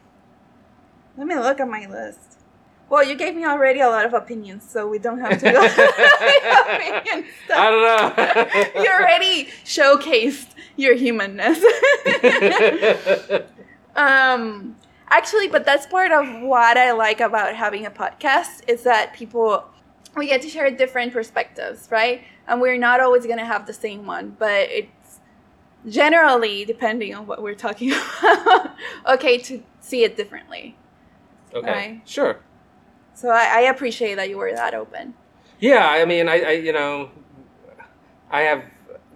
let 1.17 1.27
me 1.27 1.35
look 1.35 1.59
at 1.59 1.67
my 1.67 1.85
list. 1.87 2.19
Well, 2.89 3.03
you 3.03 3.15
gave 3.15 3.35
me 3.35 3.45
already 3.45 3.81
a 3.81 3.87
lot 3.89 4.05
of 4.05 4.13
opinions, 4.15 4.67
so 4.67 4.87
we 4.87 4.97
don't 4.97 5.19
have 5.19 5.39
to 5.39 5.51
go. 5.51 5.59
opinion 6.75 7.25
i 7.53 7.69
don't 7.69 7.83
know 8.75 8.81
You 8.83 8.89
already 8.89 9.49
showcased 9.63 10.47
your 10.75 10.95
humanness. 10.95 11.59
um, 13.95 14.75
actually, 15.09 15.47
but 15.47 15.65
that's 15.65 15.85
part 15.85 16.11
of 16.11 16.41
what 16.41 16.77
I 16.77 16.91
like 16.91 17.19
about 17.19 17.55
having 17.55 17.85
a 17.85 17.91
podcast 17.91 18.67
is 18.67 18.83
that 18.83 19.13
people 19.13 19.65
we 20.15 20.27
get 20.27 20.41
to 20.41 20.49
share 20.49 20.69
different 20.71 21.13
perspectives, 21.13 21.87
right? 21.91 22.23
And 22.47 22.59
we're 22.61 22.77
not 22.77 22.99
always 22.99 23.25
gonna 23.27 23.45
have 23.45 23.67
the 23.67 23.73
same 23.73 24.05
one, 24.05 24.35
but 24.39 24.69
it's 24.69 25.19
generally 25.87 26.65
depending 26.65 27.13
on 27.15 27.25
what 27.27 27.41
we're 27.41 27.55
talking 27.55 27.91
about. 28.23 28.71
okay, 29.07 29.37
to 29.39 29.63
see 29.79 30.03
it 30.03 30.17
differently. 30.17 30.75
okay 31.53 31.71
Right. 31.71 32.01
sure 32.05 32.37
So 33.13 33.29
I, 33.29 33.45
I 33.57 33.61
appreciate 33.61 34.15
that 34.15 34.29
you 34.29 34.37
were 34.37 34.51
that 34.53 34.73
open. 34.73 35.13
Yeah, 35.59 35.87
I 35.87 36.05
mean, 36.05 36.29
I, 36.29 36.41
I 36.41 36.51
you 36.51 36.71
know, 36.73 37.09
I 38.31 38.41
have 38.41 38.63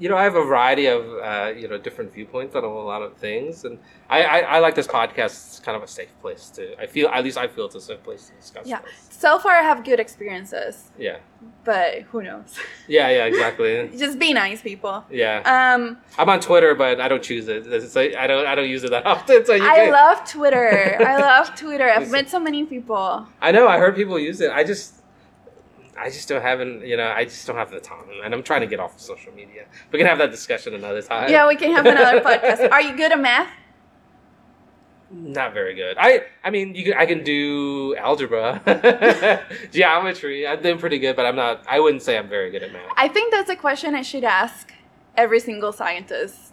you 0.04 0.10
know 0.10 0.18
I 0.18 0.24
have 0.30 0.36
a 0.36 0.43
variety 0.43 0.88
of 0.88 1.01
uh, 1.30 1.54
you 1.62 1.68
know 1.70 1.78
different 1.78 2.14
viewpoints 2.14 2.54
on 2.58 2.64
a 2.66 2.68
lot 2.68 3.01
of 3.01 3.12
things, 3.26 3.64
and 3.64 3.80
I, 4.10 4.20
I, 4.36 4.38
I 4.56 4.60
like 4.60 4.76
this 4.76 4.86
podcast. 4.99 5.34
It's 5.47 5.62
kind 5.62 5.78
of 5.78 5.84
a 5.84 5.88
safe 5.88 6.14
place 6.20 6.49
to. 6.56 6.62
I 6.84 6.88
feel 6.88 7.08
at 7.08 7.24
least 7.24 7.38
I 7.38 7.47
feel 7.47 7.66
it's 7.68 7.76
a 7.76 7.80
safe 7.89 8.04
place 8.04 8.28
to 8.28 8.34
discuss. 8.36 8.68
Yeah. 8.68 8.82
this. 8.82 9.08
So 9.26 9.39
far, 9.39 9.54
I 9.54 9.62
have 9.62 9.86
good 9.86 10.01
experiences, 10.01 10.91
yeah, 10.99 11.20
but 11.64 12.01
who 12.12 12.22
knows? 12.22 12.60
yeah, 12.89 13.08
yeah, 13.18 13.32
exactly. 13.32 13.89
Just 13.97 14.20
be 14.20 14.34
nice, 14.34 14.62
people. 14.62 15.06
Yeah, 15.10 15.38
Um, 15.56 15.97
I'm 16.18 16.28
on 16.28 16.41
Twitter, 16.41 16.76
but 16.76 16.99
I 16.99 17.08
don't 17.08 17.24
choose 17.24 17.47
it. 17.47 17.66
It's 17.66 17.95
like, 17.95 18.14
I 18.16 18.28
don't 18.28 18.45
I 18.45 18.56
don't 18.56 18.70
use 18.70 18.84
it 18.84 18.91
that 18.91 19.06
often. 19.14 19.45
So 19.45 19.54
you 19.54 19.64
I 19.66 19.89
love 19.89 20.30
Twitter. 20.30 20.97
I 20.99 21.16
love 21.18 21.56
Twitter. 21.64 21.89
I've 21.89 22.12
met 22.12 22.30
so 22.30 22.41
many 22.41 22.66
people. 22.66 23.26
I 23.41 23.54
know. 23.54 23.70
I 23.70 23.78
heard 23.78 23.95
people 23.95 24.20
use 24.20 24.41
it. 24.41 24.51
I 24.51 24.66
just. 24.66 24.95
I 26.00 26.10
just 26.10 26.28
don't 26.28 26.41
haven't, 26.41 26.86
you 26.86 26.98
know, 26.98 27.08
I 27.12 27.26
just 27.26 27.46
don't 27.46 27.56
have 27.56 27.70
the 27.72 27.80
time, 27.80 28.06
and 28.24 28.34
I'm 28.34 28.41
trying 28.44 28.62
to 28.62 28.68
get 28.68 28.80
off 28.80 28.96
of 28.96 29.02
social 29.02 29.32
media. 29.34 29.66
We 29.91 30.00
can 30.00 30.08
have 30.08 30.18
that 30.18 30.32
discussion 30.32 30.74
another 30.74 31.02
time. 31.02 31.30
Yeah, 31.30 31.48
we 31.48 31.56
can 31.56 31.72
have 31.72 31.86
another 31.86 32.20
podcast. 32.22 32.72
Are 32.76 32.82
you 32.82 32.96
good 32.98 33.12
at 33.12 33.20
math? 33.20 33.50
Not 35.12 35.54
very 35.54 35.76
good. 35.76 35.96
I 36.00 36.24
I 36.44 36.50
mean, 36.50 36.74
you 36.74 36.86
can, 36.86 36.94
I 36.96 37.06
can 37.06 37.24
do 37.24 37.96
algebra, 37.98 38.62
geometry. 39.72 40.48
I've 40.48 40.64
been 40.64 40.80
pretty 40.80 40.98
good, 40.98 41.16
but 41.16 41.26
I'm 41.28 41.36
not. 41.36 41.64
I 41.70 41.80
wouldn't 41.80 42.02
say 42.02 42.18
I'm 42.18 42.28
very 42.28 42.50
good 42.50 42.64
at 42.64 42.72
math. 42.74 42.91
I 42.98 43.08
think 43.08 43.32
that's 43.32 43.50
a 43.50 43.56
question 43.56 43.94
I 43.94 44.02
should 44.02 44.24
ask 44.24 44.74
every 45.16 45.39
single 45.39 45.72
scientist 45.72 46.52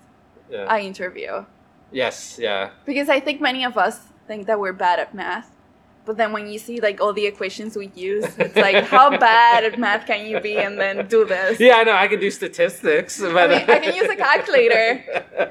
Yeah. 0.51 0.67
I 0.69 0.81
interview. 0.81 1.47
yes. 1.93 2.39
Yeah. 2.39 2.71
Because 2.85 3.09
I 3.09 3.19
think 3.21 3.41
many 3.41 3.65
of 3.65 3.79
us 3.79 3.99
think 4.29 4.47
that 4.47 4.61
we're 4.61 4.75
bad 4.75 4.99
at 4.99 5.15
math. 5.15 5.51
But 6.05 6.17
then 6.17 6.33
when 6.33 6.49
you 6.49 6.59
see 6.59 6.81
like 6.81 7.01
all 7.01 7.13
the 7.13 7.27
equations 7.27 7.77
we 7.77 7.91
use, 7.95 8.25
it's 8.39 8.57
like 8.57 8.85
how 8.85 9.17
bad 9.19 9.65
at 9.65 9.79
math 9.79 10.07
can 10.07 10.27
you 10.27 10.41
be 10.41 10.57
and 10.57 10.79
then 10.79 11.07
do 11.07 11.25
this? 11.25 11.61
Yeah. 11.61 11.77
I 11.77 11.85
know. 11.85 11.93
I 11.95 12.09
can 12.09 12.21
do 12.21 12.31
statistics, 12.31 13.21
but 13.21 13.51
mean, 13.51 13.71
I 13.71 13.79
can 13.79 13.95
use 13.95 14.09
a 14.09 14.17
calculator. 14.17 15.05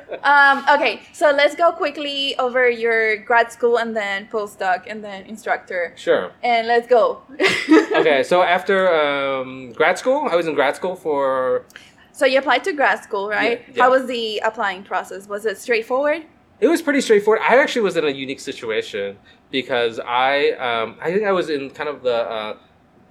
Um, 0.22 0.66
okay, 0.70 1.00
so 1.14 1.32
let's 1.32 1.56
go 1.56 1.72
quickly 1.72 2.38
over 2.40 2.70
your 2.70 3.18
grad 3.24 3.54
school 3.54 3.80
and 3.80 3.96
then 3.96 4.28
postdoc 4.28 4.84
and 4.86 5.02
then 5.02 5.26
instructor. 5.26 5.94
sure. 5.96 6.32
And 6.44 6.68
let's 6.68 6.88
go. 6.88 7.22
Okay. 8.00 8.24
So 8.24 8.42
after 8.44 8.94
um, 8.94 9.72
grad 9.74 9.98
school, 9.98 10.28
I 10.30 10.36
was 10.36 10.46
in 10.48 10.56
grad 10.56 10.76
school 10.76 10.96
for. 10.96 11.66
So 12.12 12.26
you 12.26 12.40
applied 12.40 12.64
to 12.66 12.74
grad 12.74 13.02
school, 13.04 13.30
right? 13.30 13.62
Yeah, 13.62 13.74
yeah. 13.76 13.84
How 13.84 13.90
was 13.92 14.06
the 14.08 14.40
applying 14.40 14.84
process? 14.84 15.28
Was 15.28 15.46
it 15.46 15.58
straightforward? 15.58 16.26
It 16.62 16.68
was 16.68 16.82
pretty 16.82 17.02
straightforward. 17.02 17.42
I 17.42 17.58
actually 17.62 17.84
was 17.84 17.96
in 17.96 18.06
a 18.06 18.10
unique 18.10 18.40
situation 18.42 19.18
because 19.50 20.00
I 20.00 20.52
um, 20.52 20.98
I 21.02 21.12
think 21.12 21.24
I 21.24 21.32
was 21.32 21.50
in 21.50 21.70
kind 21.70 21.88
of 21.88 22.04
the 22.04 22.16
uh, 22.30 22.58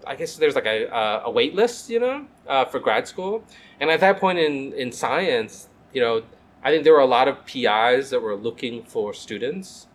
I 0.07 0.16
guess 0.16 0.36
there's 0.36 0.55
like 0.55 0.66
a, 0.66 0.92
uh, 0.94 1.22
a 1.24 1.30
wait 1.30 1.55
list, 1.55 1.90
you 1.90 2.01
know, 2.01 2.26
uh, 2.46 2.64
for 2.64 2.80
grad 2.80 3.07
school. 3.07 3.44
And 3.80 3.90
at 3.90 4.01
that 4.01 4.18
point 4.18 4.38
in, 4.38 4.72
in 4.72 4.90
science, 4.90 5.68
you 5.92 6.01
know, 6.01 6.22
I 6.62 6.70
think 6.70 6.84
there 6.84 6.94
were 6.94 7.01
a 7.01 7.07
lot 7.07 7.28
of 7.28 7.44
PIs 7.44 8.11
that 8.11 8.20
were 8.20 8.34
looking 8.34 8.82
for 8.84 9.12
students, 9.12 9.86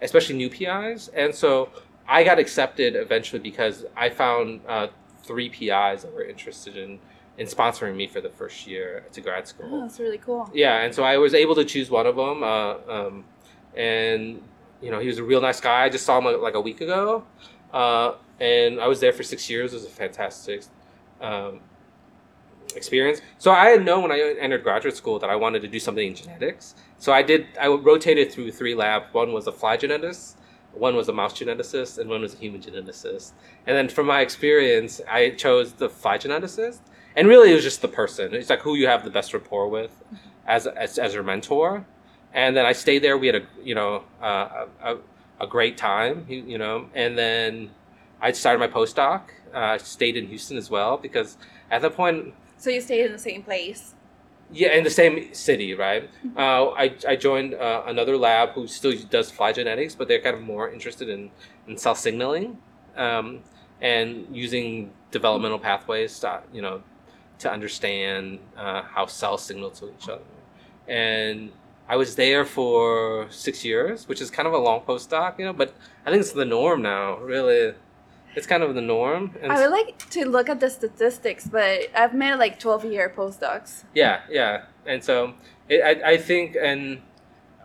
especially 0.00 0.36
new 0.36 0.50
PIs. 0.50 1.08
And 1.08 1.34
so 1.34 1.70
I 2.06 2.22
got 2.22 2.38
accepted 2.38 2.96
eventually 2.96 3.40
because 3.40 3.84
I 3.96 4.10
found 4.10 4.60
uh, 4.68 4.88
three 5.22 5.48
PIs 5.48 6.02
that 6.02 6.12
were 6.12 6.24
interested 6.24 6.76
in, 6.76 6.98
in 7.38 7.46
sponsoring 7.46 7.96
me 7.96 8.06
for 8.06 8.20
the 8.20 8.28
first 8.28 8.66
year 8.66 9.04
to 9.12 9.20
grad 9.20 9.48
school. 9.48 9.68
Oh, 9.72 9.80
that's 9.80 9.98
really 9.98 10.18
cool. 10.18 10.50
Yeah, 10.52 10.82
and 10.82 10.94
so 10.94 11.02
I 11.02 11.16
was 11.16 11.34
able 11.34 11.54
to 11.54 11.64
choose 11.64 11.90
one 11.90 12.06
of 12.06 12.16
them, 12.16 12.42
uh, 12.42 12.74
um, 12.88 13.24
and 13.74 14.42
you 14.80 14.90
know 14.90 14.98
he 14.98 15.06
was 15.06 15.18
a 15.18 15.24
real 15.24 15.40
nice 15.40 15.60
guy. 15.60 15.84
I 15.84 15.88
just 15.88 16.04
saw 16.04 16.18
him 16.18 16.40
like 16.40 16.54
a 16.54 16.60
week 16.60 16.80
ago, 16.80 17.24
uh, 17.72 18.14
and 18.40 18.80
I 18.80 18.86
was 18.86 19.00
there 19.00 19.12
for 19.12 19.22
six 19.22 19.48
years. 19.48 19.72
It 19.72 19.76
was 19.76 19.84
a 19.86 19.90
fantastic 19.90 20.64
um, 21.20 21.60
experience. 22.76 23.20
So 23.38 23.50
I 23.50 23.70
had 23.70 23.84
known 23.84 24.02
when 24.02 24.12
I 24.12 24.36
entered 24.38 24.62
graduate 24.62 24.96
school 24.96 25.18
that 25.20 25.30
I 25.30 25.36
wanted 25.36 25.62
to 25.62 25.68
do 25.68 25.78
something 25.78 26.06
in 26.06 26.14
genetics. 26.14 26.74
So 26.98 27.12
I 27.12 27.22
did. 27.22 27.46
I 27.60 27.68
rotated 27.68 28.30
through 28.30 28.52
three 28.52 28.74
labs. 28.74 29.12
One 29.12 29.32
was 29.32 29.46
a 29.46 29.52
fly 29.52 29.78
geneticist, 29.78 30.34
one 30.72 30.96
was 30.96 31.08
a 31.08 31.12
mouse 31.12 31.32
geneticist, 31.38 31.98
and 31.98 32.10
one 32.10 32.20
was 32.20 32.34
a 32.34 32.36
human 32.36 32.60
geneticist. 32.60 33.32
And 33.66 33.76
then 33.76 33.88
from 33.88 34.06
my 34.06 34.20
experience, 34.20 35.00
I 35.08 35.30
chose 35.30 35.72
the 35.72 35.88
fly 35.88 36.18
geneticist. 36.18 36.80
And 37.16 37.28
really, 37.28 37.50
it 37.52 37.54
was 37.54 37.64
just 37.64 37.82
the 37.82 37.88
person. 37.88 38.34
It's 38.34 38.50
like 38.50 38.60
who 38.60 38.74
you 38.74 38.86
have 38.86 39.04
the 39.04 39.10
best 39.10 39.32
rapport 39.34 39.68
with 39.68 39.90
as 40.46 40.66
as, 40.66 40.98
as 40.98 41.14
your 41.14 41.22
mentor. 41.22 41.86
And 42.32 42.56
then 42.56 42.64
I 42.64 42.72
stayed 42.72 43.00
there. 43.02 43.18
We 43.18 43.26
had 43.26 43.36
a 43.36 43.42
you 43.62 43.74
know 43.74 44.04
uh, 44.22 44.66
a, 44.82 44.96
a 45.40 45.46
great 45.46 45.76
time, 45.76 46.24
you, 46.28 46.42
you 46.46 46.58
know. 46.58 46.88
And 46.94 47.16
then 47.18 47.70
I 48.20 48.32
started 48.32 48.58
my 48.58 48.68
postdoc. 48.68 49.22
Uh, 49.52 49.76
stayed 49.76 50.16
in 50.16 50.26
Houston 50.28 50.56
as 50.56 50.70
well 50.70 50.96
because 50.96 51.36
at 51.70 51.82
that 51.82 51.94
point, 51.94 52.32
So 52.56 52.70
you 52.70 52.80
stayed 52.80 53.04
in 53.04 53.12
the 53.12 53.18
same 53.18 53.42
place. 53.42 53.94
yeah, 54.50 54.72
in 54.72 54.82
the 54.82 54.90
same 54.90 55.34
city, 55.34 55.74
right? 55.74 56.08
Uh, 56.36 56.68
I, 56.70 56.94
I 57.06 57.16
joined 57.16 57.52
uh, 57.54 57.82
another 57.86 58.16
lab 58.16 58.50
who 58.52 58.66
still 58.66 58.94
does 59.10 59.30
fly 59.30 59.52
genetics, 59.52 59.94
but 59.94 60.08
they're 60.08 60.22
kind 60.22 60.36
of 60.36 60.42
more 60.42 60.70
interested 60.70 61.10
in, 61.10 61.30
in 61.68 61.76
cell 61.76 61.94
signaling 61.94 62.56
um, 62.96 63.40
and 63.82 64.26
using 64.34 64.90
developmental 65.10 65.58
pathways 65.58 66.18
to, 66.20 66.40
you 66.50 66.62
know, 66.62 66.82
to 67.42 67.52
understand 67.52 68.38
uh, 68.56 68.82
how 68.82 69.06
cells 69.06 69.44
signal 69.44 69.70
to 69.70 69.92
each 69.94 70.08
other. 70.08 70.22
And 70.88 71.52
I 71.88 71.96
was 71.96 72.14
there 72.16 72.44
for 72.44 73.26
six 73.30 73.64
years, 73.64 74.08
which 74.08 74.20
is 74.20 74.30
kind 74.30 74.46
of 74.46 74.54
a 74.54 74.58
long 74.58 74.80
postdoc, 74.80 75.38
you 75.38 75.44
know, 75.44 75.52
but 75.52 75.74
I 76.06 76.10
think 76.10 76.20
it's 76.20 76.32
the 76.32 76.44
norm 76.44 76.82
now, 76.82 77.18
really. 77.18 77.74
It's 78.34 78.46
kind 78.46 78.62
of 78.62 78.74
the 78.74 78.80
norm. 78.80 79.36
And 79.42 79.52
I 79.52 79.60
would 79.60 79.70
like 79.70 80.08
to 80.10 80.24
look 80.24 80.48
at 80.48 80.58
the 80.58 80.70
statistics, 80.70 81.46
but 81.46 81.88
I've 81.94 82.14
met 82.14 82.38
like 82.38 82.58
12 82.58 82.86
year 82.86 83.12
postdocs. 83.14 83.84
Yeah, 83.94 84.20
yeah, 84.30 84.62
and 84.86 85.04
so 85.04 85.34
it, 85.68 85.82
I, 85.82 86.12
I 86.12 86.16
think, 86.16 86.56
and 86.60 87.02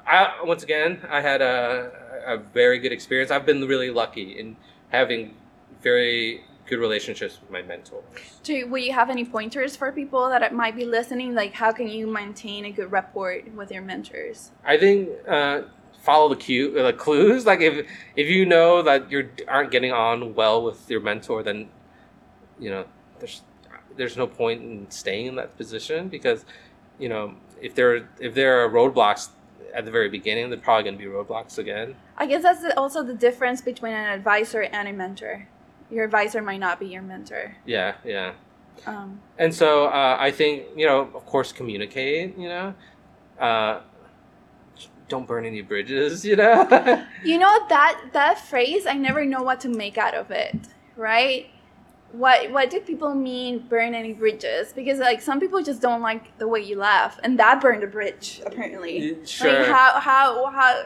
I 0.05 0.34
once 0.43 0.63
again, 0.63 1.01
I 1.09 1.21
had 1.21 1.41
a, 1.41 1.91
a 2.25 2.38
very 2.38 2.80
good 2.80 2.91
experience. 2.91 3.32
I've 3.32 3.45
been 3.45 3.65
really 3.65 3.91
lucky 3.91 4.38
in 4.38 4.57
having 4.89 5.36
very 5.82 6.43
good 6.68 6.80
relationships 6.80 7.39
with 7.41 7.49
my 7.49 7.61
mentors. 7.61 8.03
Do 8.43 8.68
will 8.68 8.80
you 8.80 8.93
have 8.93 9.09
any 9.09 9.26
pointers 9.26 9.76
for 9.76 9.91
people 9.91 10.30
that 10.30 10.53
might 10.53 10.76
be 10.76 10.86
listening? 10.86 11.34
Like, 11.34 11.53
how 11.53 11.72
can 11.72 11.88
you 11.88 12.07
maintain 12.07 12.65
a 12.65 12.72
good 12.72 12.91
rapport 12.91 13.41
with 13.55 13.72
your 13.72 13.82
mentors? 13.82 14.51
I 14.63 14.78
think 14.78 15.09
uh, 15.28 15.63
follow 16.01 16.30
the 16.30 16.36
cue, 16.36 16.72
the 16.72 16.93
clues. 16.93 17.45
Like 17.45 17.61
if 17.61 17.88
if 18.15 18.28
you 18.28 18.45
know 18.45 18.82
that 18.82 19.11
you 19.11 19.30
aren't 19.47 19.72
getting 19.72 19.91
on 19.91 20.36
well 20.36 20.63
with 20.63 20.89
your 20.89 21.01
mentor, 21.01 21.43
then 21.43 21.70
you 22.59 22.70
know 22.70 22.86
there's 23.20 23.41
there's 23.95 24.18
no 24.18 24.28
point 24.28 24.61
in 24.61 24.89
staying 24.91 25.26
in 25.28 25.36
that 25.36 25.57
position 25.57 26.07
because 26.07 26.45
you 26.99 27.09
know 27.09 27.36
if 27.61 27.76
there 27.76 28.07
if 28.20 28.34
there 28.36 28.63
are 28.63 28.70
roadblocks 28.70 29.30
at 29.74 29.86
the 29.86 29.91
very 29.91 30.09
beginning, 30.09 30.49
they're 30.49 30.59
probably 30.59 30.84
going 30.84 30.97
to 30.97 31.03
be 31.03 31.09
roadblocks 31.09 31.57
again. 31.57 31.95
I 32.18 32.26
guess 32.26 32.41
that's 32.41 32.63
also 32.76 33.03
the 33.03 33.13
difference 33.13 33.61
between 33.61 33.93
an 33.93 34.09
advisor 34.09 34.61
and 34.61 34.88
a 34.88 34.93
mentor. 34.93 35.47
Your 35.89 36.03
advisor 36.05 36.41
might 36.41 36.59
not 36.59 36.79
be 36.79 36.88
your 36.88 37.01
mentor. 37.01 37.55
Yeah, 37.65 37.95
yeah. 38.03 38.33
Um, 38.85 39.19
And 39.38 39.53
so 39.53 39.85
uh, 39.88 40.17
I 40.19 40.31
think 40.31 40.65
you 40.75 40.85
know, 40.85 41.01
of 41.13 41.25
course, 41.25 41.51
communicate. 41.51 42.38
You 42.38 42.49
know, 42.49 42.73
uh, 43.39 43.81
don't 45.07 45.25
burn 45.27 45.45
any 45.45 45.61
bridges. 45.61 46.25
You 46.29 46.35
know. 46.35 46.67
you 47.23 47.38
know 47.38 47.67
that 47.69 48.01
that 48.13 48.39
phrase, 48.39 48.85
I 48.85 48.93
never 48.93 49.25
know 49.25 49.41
what 49.41 49.59
to 49.61 49.69
make 49.69 49.97
out 49.97 50.13
of 50.13 50.29
it. 50.31 50.67
Right? 50.95 51.47
What 52.11 52.51
what 52.51 52.69
do 52.69 52.79
people 52.81 53.13
mean 53.15 53.59
burn 53.67 53.93
any 53.93 54.13
bridges? 54.13 54.73
Because 54.73 54.99
like 54.99 55.21
some 55.21 55.39
people 55.39 55.61
just 55.63 55.81
don't 55.81 56.01
like 56.01 56.38
the 56.38 56.47
way 56.47 56.61
you 56.61 56.77
laugh, 56.77 57.19
and 57.23 57.38
that 57.39 57.61
burned 57.61 57.83
a 57.83 57.88
bridge 57.88 58.41
apparently. 58.45 59.25
sure. 59.25 59.53
Like 59.53 59.67
how 59.67 59.99
how 59.99 60.45
how 60.51 60.83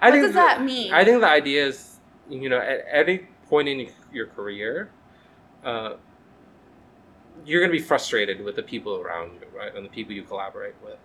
I 0.00 0.06
what 0.06 0.12
think 0.12 0.24
does 0.26 0.34
that 0.34 0.62
mean? 0.62 0.92
I 0.92 1.04
think 1.04 1.20
the 1.20 1.28
idea 1.28 1.66
is, 1.66 1.98
you 2.28 2.48
know, 2.48 2.58
at 2.58 2.84
any 2.92 3.26
point 3.52 3.68
in 3.68 3.86
your 4.14 4.28
career, 4.28 4.88
uh, 5.62 5.92
you're 7.44 7.60
going 7.60 7.70
to 7.70 7.78
be 7.78 7.86
frustrated 7.92 8.42
with 8.42 8.56
the 8.56 8.62
people 8.62 8.94
around 8.96 9.32
you, 9.34 9.46
right, 9.54 9.76
and 9.76 9.84
the 9.84 9.90
people 9.90 10.14
you 10.14 10.22
collaborate 10.22 10.74
with. 10.82 10.96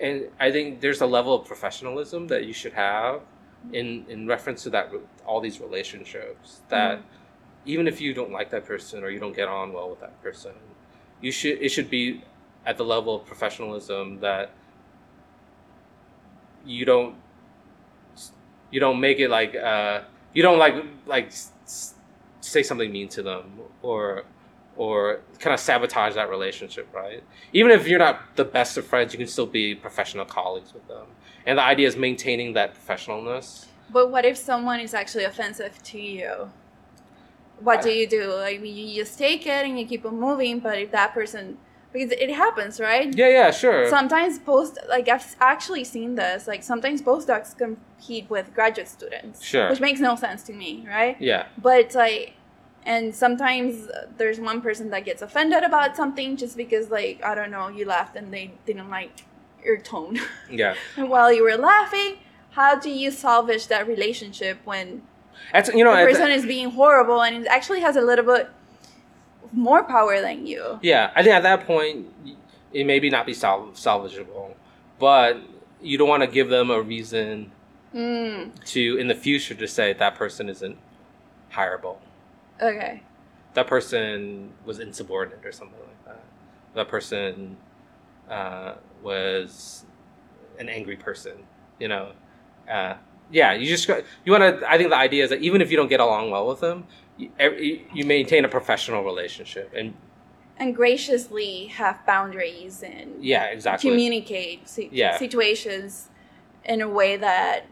And 0.00 0.28
I 0.38 0.52
think 0.52 0.80
there's 0.80 1.00
a 1.00 1.06
level 1.18 1.34
of 1.34 1.44
professionalism 1.44 2.28
that 2.28 2.44
you 2.44 2.52
should 2.52 2.74
have 2.74 3.22
in 3.72 4.04
in 4.08 4.20
reference 4.34 4.62
to 4.66 4.70
that 4.70 4.86
all 5.26 5.40
these 5.40 5.58
relationships 5.60 6.60
that 6.68 7.00
even 7.72 7.84
if 7.92 8.00
you 8.00 8.10
don't 8.14 8.32
like 8.38 8.48
that 8.50 8.64
person 8.64 9.04
or 9.04 9.10
you 9.10 9.20
don't 9.24 9.36
get 9.42 9.48
on 9.48 9.72
well 9.72 9.88
with 9.90 10.00
that 10.06 10.16
person, 10.22 10.54
you 11.20 11.32
should 11.38 11.56
it 11.66 11.70
should 11.70 11.90
be 11.90 12.22
at 12.70 12.76
the 12.76 12.86
level 12.94 13.12
of 13.16 13.26
professionalism 13.26 14.20
that 14.20 14.46
you 16.64 16.84
don't 16.84 17.14
you 18.70 18.78
don't 18.84 19.00
make 19.00 19.18
it 19.18 19.28
like 19.28 19.54
uh, 19.56 20.02
you 20.34 20.42
don't 20.42 20.58
like 20.58 20.74
like 21.06 21.32
say 22.40 22.62
something 22.62 22.90
mean 22.90 23.08
to 23.08 23.22
them 23.22 23.58
or 23.82 24.24
or 24.76 25.20
kind 25.38 25.52
of 25.52 25.60
sabotage 25.60 26.14
that 26.14 26.30
relationship 26.30 26.88
right 26.94 27.22
even 27.52 27.70
if 27.70 27.86
you're 27.86 27.98
not 27.98 28.20
the 28.36 28.44
best 28.44 28.76
of 28.78 28.86
friends 28.86 29.12
you 29.12 29.18
can 29.18 29.28
still 29.28 29.46
be 29.46 29.74
professional 29.74 30.24
colleagues 30.24 30.72
with 30.72 30.86
them 30.88 31.06
and 31.46 31.58
the 31.58 31.62
idea 31.62 31.86
is 31.86 31.96
maintaining 31.96 32.54
that 32.54 32.74
professionalness 32.74 33.66
But 33.92 34.10
what 34.10 34.24
if 34.24 34.36
someone 34.38 34.80
is 34.80 34.94
actually 34.94 35.24
offensive 35.24 35.82
to 35.82 36.00
you? 36.00 36.50
What 37.60 37.82
do 37.82 37.90
you 37.90 38.06
do? 38.08 38.32
Like 38.32 38.60
you 38.64 38.94
just 39.02 39.18
take 39.18 39.46
it 39.46 39.66
and 39.66 39.78
you 39.78 39.86
keep 39.86 40.04
on 40.06 40.18
moving. 40.18 40.60
But 40.60 40.78
if 40.78 40.90
that 40.92 41.12
person, 41.12 41.58
because 41.92 42.10
it 42.12 42.30
happens, 42.30 42.80
right? 42.80 43.14
yeah 43.14 43.28
yeah 43.28 43.50
sure 43.50 43.88
Sometimes 43.88 44.38
post 44.38 44.78
like 44.88 45.08
I've 45.08 45.36
actually 45.40 45.84
seen 45.84 46.14
this. 46.14 46.46
Like 46.46 46.62
sometimes 46.62 47.02
postdocs 47.02 47.56
compete 47.56 48.28
with 48.30 48.54
graduate 48.54 48.88
students, 48.88 49.44
Sure. 49.44 49.68
which 49.70 49.80
makes 49.80 50.00
no 50.00 50.16
sense 50.16 50.42
to 50.44 50.52
me, 50.52 50.84
right? 50.88 51.16
yeah 51.20 51.46
But 51.58 51.94
like, 51.94 52.34
and 52.84 53.14
sometimes 53.14 53.88
there's 54.16 54.40
one 54.40 54.60
person 54.60 54.90
that 54.90 55.04
gets 55.04 55.22
offended 55.22 55.62
about 55.62 55.96
something 55.96 56.36
just 56.36 56.56
because 56.56 56.90
like 56.90 57.22
I 57.24 57.34
don't 57.34 57.50
know 57.50 57.68
you 57.68 57.84
laughed 57.86 58.16
and 58.16 58.32
they 58.32 58.52
didn't 58.66 58.90
like 58.90 59.24
your 59.64 59.78
tone. 59.78 60.18
yeah 60.50 60.74
and 60.96 61.08
while 61.08 61.32
you 61.32 61.42
were 61.44 61.56
laughing, 61.56 62.16
how 62.50 62.74
do 62.78 62.90
you 62.90 63.10
salvage 63.10 63.68
that 63.68 63.86
relationship 63.86 64.58
when 64.64 65.02
that's 65.52 65.68
you 65.74 65.82
know 65.84 65.94
the 65.96 66.04
person 66.10 66.30
is 66.30 66.44
being 66.46 66.70
horrible 66.70 67.22
and 67.22 67.34
it 67.36 67.46
actually 67.48 67.80
has 67.80 67.96
a 67.96 68.00
little 68.00 68.24
bit 68.24 68.48
more 69.52 69.84
power 69.84 70.20
than 70.20 70.46
you? 70.46 70.78
Yeah, 70.82 71.10
I 71.14 71.22
think 71.22 71.34
at 71.34 71.42
that 71.42 71.66
point, 71.66 72.06
it 72.72 72.84
maybe 72.86 73.10
not 73.10 73.26
be 73.26 73.34
sal- 73.34 73.70
salvageable, 73.74 74.54
but 74.98 75.36
you 75.80 75.98
don't 75.98 76.08
want 76.08 76.22
to 76.22 76.26
give 76.28 76.48
them 76.48 76.70
a 76.70 76.80
reason 76.80 77.52
Mm, 77.94 78.64
to, 78.64 78.96
in 78.96 79.08
the 79.08 79.14
future, 79.14 79.54
to 79.54 79.68
say 79.68 79.92
that 79.92 80.14
person 80.14 80.48
isn't 80.48 80.78
hireable. 81.52 81.96
okay. 82.60 83.02
That 83.54 83.66
person 83.66 84.54
was 84.64 84.78
insubordinate 84.78 85.44
or 85.44 85.52
something 85.52 85.76
like 85.78 86.04
that. 86.06 86.24
That 86.74 86.88
person 86.88 87.58
uh, 88.30 88.76
was 89.02 89.84
an 90.58 90.70
angry 90.70 90.96
person. 90.96 91.32
You 91.78 91.88
know, 91.88 92.12
uh, 92.66 92.94
yeah. 93.30 93.52
You 93.52 93.66
just 93.66 93.86
got- 93.86 94.04
you 94.24 94.32
want 94.32 94.60
to. 94.60 94.70
I 94.70 94.78
think 94.78 94.88
the 94.88 94.96
idea 94.96 95.24
is 95.24 95.28
that 95.28 95.40
even 95.42 95.60
if 95.60 95.70
you 95.70 95.76
don't 95.76 95.88
get 95.88 96.00
along 96.00 96.30
well 96.30 96.46
with 96.46 96.60
them, 96.60 96.86
you, 97.94 98.04
maintain 98.04 98.44
a 98.44 98.48
professional 98.48 99.02
relationship, 99.04 99.72
and 99.76 99.94
And 100.58 100.74
graciously 100.76 101.66
have 101.66 102.04
boundaries 102.06 102.82
and 102.82 103.22
yeah, 103.24 103.44
exactly. 103.44 103.90
communicate 103.90 104.68
si- 104.68 104.88
Yeah. 104.92 105.18
situations 105.18 106.08
in 106.64 106.80
a 106.80 106.88
way 106.88 107.16
that 107.16 107.64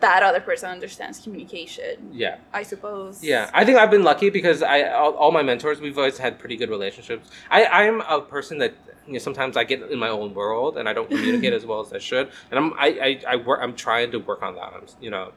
that 0.00 0.22
other 0.22 0.40
person 0.40 0.70
understands 0.70 1.18
communication. 1.18 2.10
yeah. 2.12 2.36
I 2.52 2.62
suppose. 2.62 3.24
Yeah, 3.24 3.50
I 3.52 3.64
think 3.64 3.78
I've 3.78 3.90
been 3.90 4.04
lucky 4.04 4.30
because 4.30 4.62
I 4.62 4.82
all, 4.90 5.14
all 5.14 5.32
my 5.32 5.42
mentors 5.42 5.80
we've 5.80 5.98
always 5.98 6.18
had 6.18 6.38
pretty 6.38 6.56
good 6.56 6.70
relationships. 6.70 7.28
I 7.50 7.64
I'm 7.66 8.00
a 8.02 8.20
person 8.20 8.58
that 8.58 8.74
you 9.06 9.14
know 9.14 9.18
sometimes 9.18 9.56
I 9.56 9.64
get 9.64 9.82
in 9.90 9.98
my 9.98 10.08
own 10.08 10.34
world 10.34 10.76
and 10.78 10.88
I 10.88 10.92
don't 10.92 11.08
communicate 11.08 11.52
as 11.58 11.66
well 11.66 11.80
as 11.80 11.92
I 11.92 11.98
should, 11.98 12.30
and 12.50 12.58
I'm 12.60 12.72
I 12.74 12.86
I, 13.08 13.20
I 13.32 13.36
work 13.36 13.58
I'm 13.60 13.74
trying 13.74 14.12
to 14.12 14.18
work 14.18 14.40
on 14.42 14.54
that. 14.54 14.72
I'm 14.76 14.86
you 15.00 15.10
know, 15.10 15.32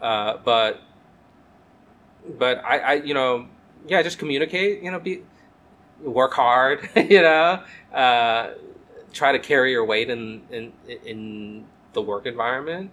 uh, 0.00 0.36
but 0.44 0.80
but 2.38 2.62
I 2.64 2.78
I 2.78 2.92
you 2.94 3.14
know 3.14 3.46
yeah 3.86 4.02
just 4.02 4.18
communicate 4.18 4.82
you 4.82 4.90
know 4.90 4.98
be 4.98 5.22
work 6.02 6.32
hard 6.34 6.88
you 6.96 7.22
know 7.22 7.62
uh, 7.92 8.50
try 9.12 9.32
to 9.32 9.38
carry 9.38 9.70
your 9.72 9.84
weight 9.84 10.10
in 10.10 10.42
in 10.50 10.72
in 11.04 11.64
the 11.92 12.02
work 12.02 12.26
environment 12.26 12.90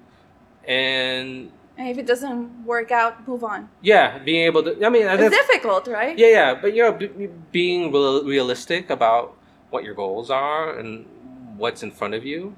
and 0.67 1.51
And 1.77 1.87
if 1.89 1.97
it 1.97 2.05
doesn't 2.05 2.65
work 2.65 2.91
out, 2.91 3.27
move 3.27 3.43
on. 3.43 3.69
yeah 3.81 4.19
being 4.19 4.43
able 4.45 4.61
to 4.63 4.71
I 4.85 4.89
mean 4.89 5.07
It's 5.07 5.35
difficult, 5.35 5.87
right? 5.87 6.17
yeah, 6.17 6.27
yeah, 6.27 6.53
but 6.61 6.75
you 6.75 6.83
know, 6.83 6.91
b- 6.91 7.29
being 7.51 7.91
real- 7.91 8.23
realistic 8.23 8.89
about 8.89 9.33
what 9.71 9.83
your 9.83 9.95
goals 9.95 10.29
are 10.29 10.77
and 10.77 11.05
what's 11.57 11.81
in 11.83 11.91
front 11.91 12.13
of 12.13 12.23
you, 12.25 12.55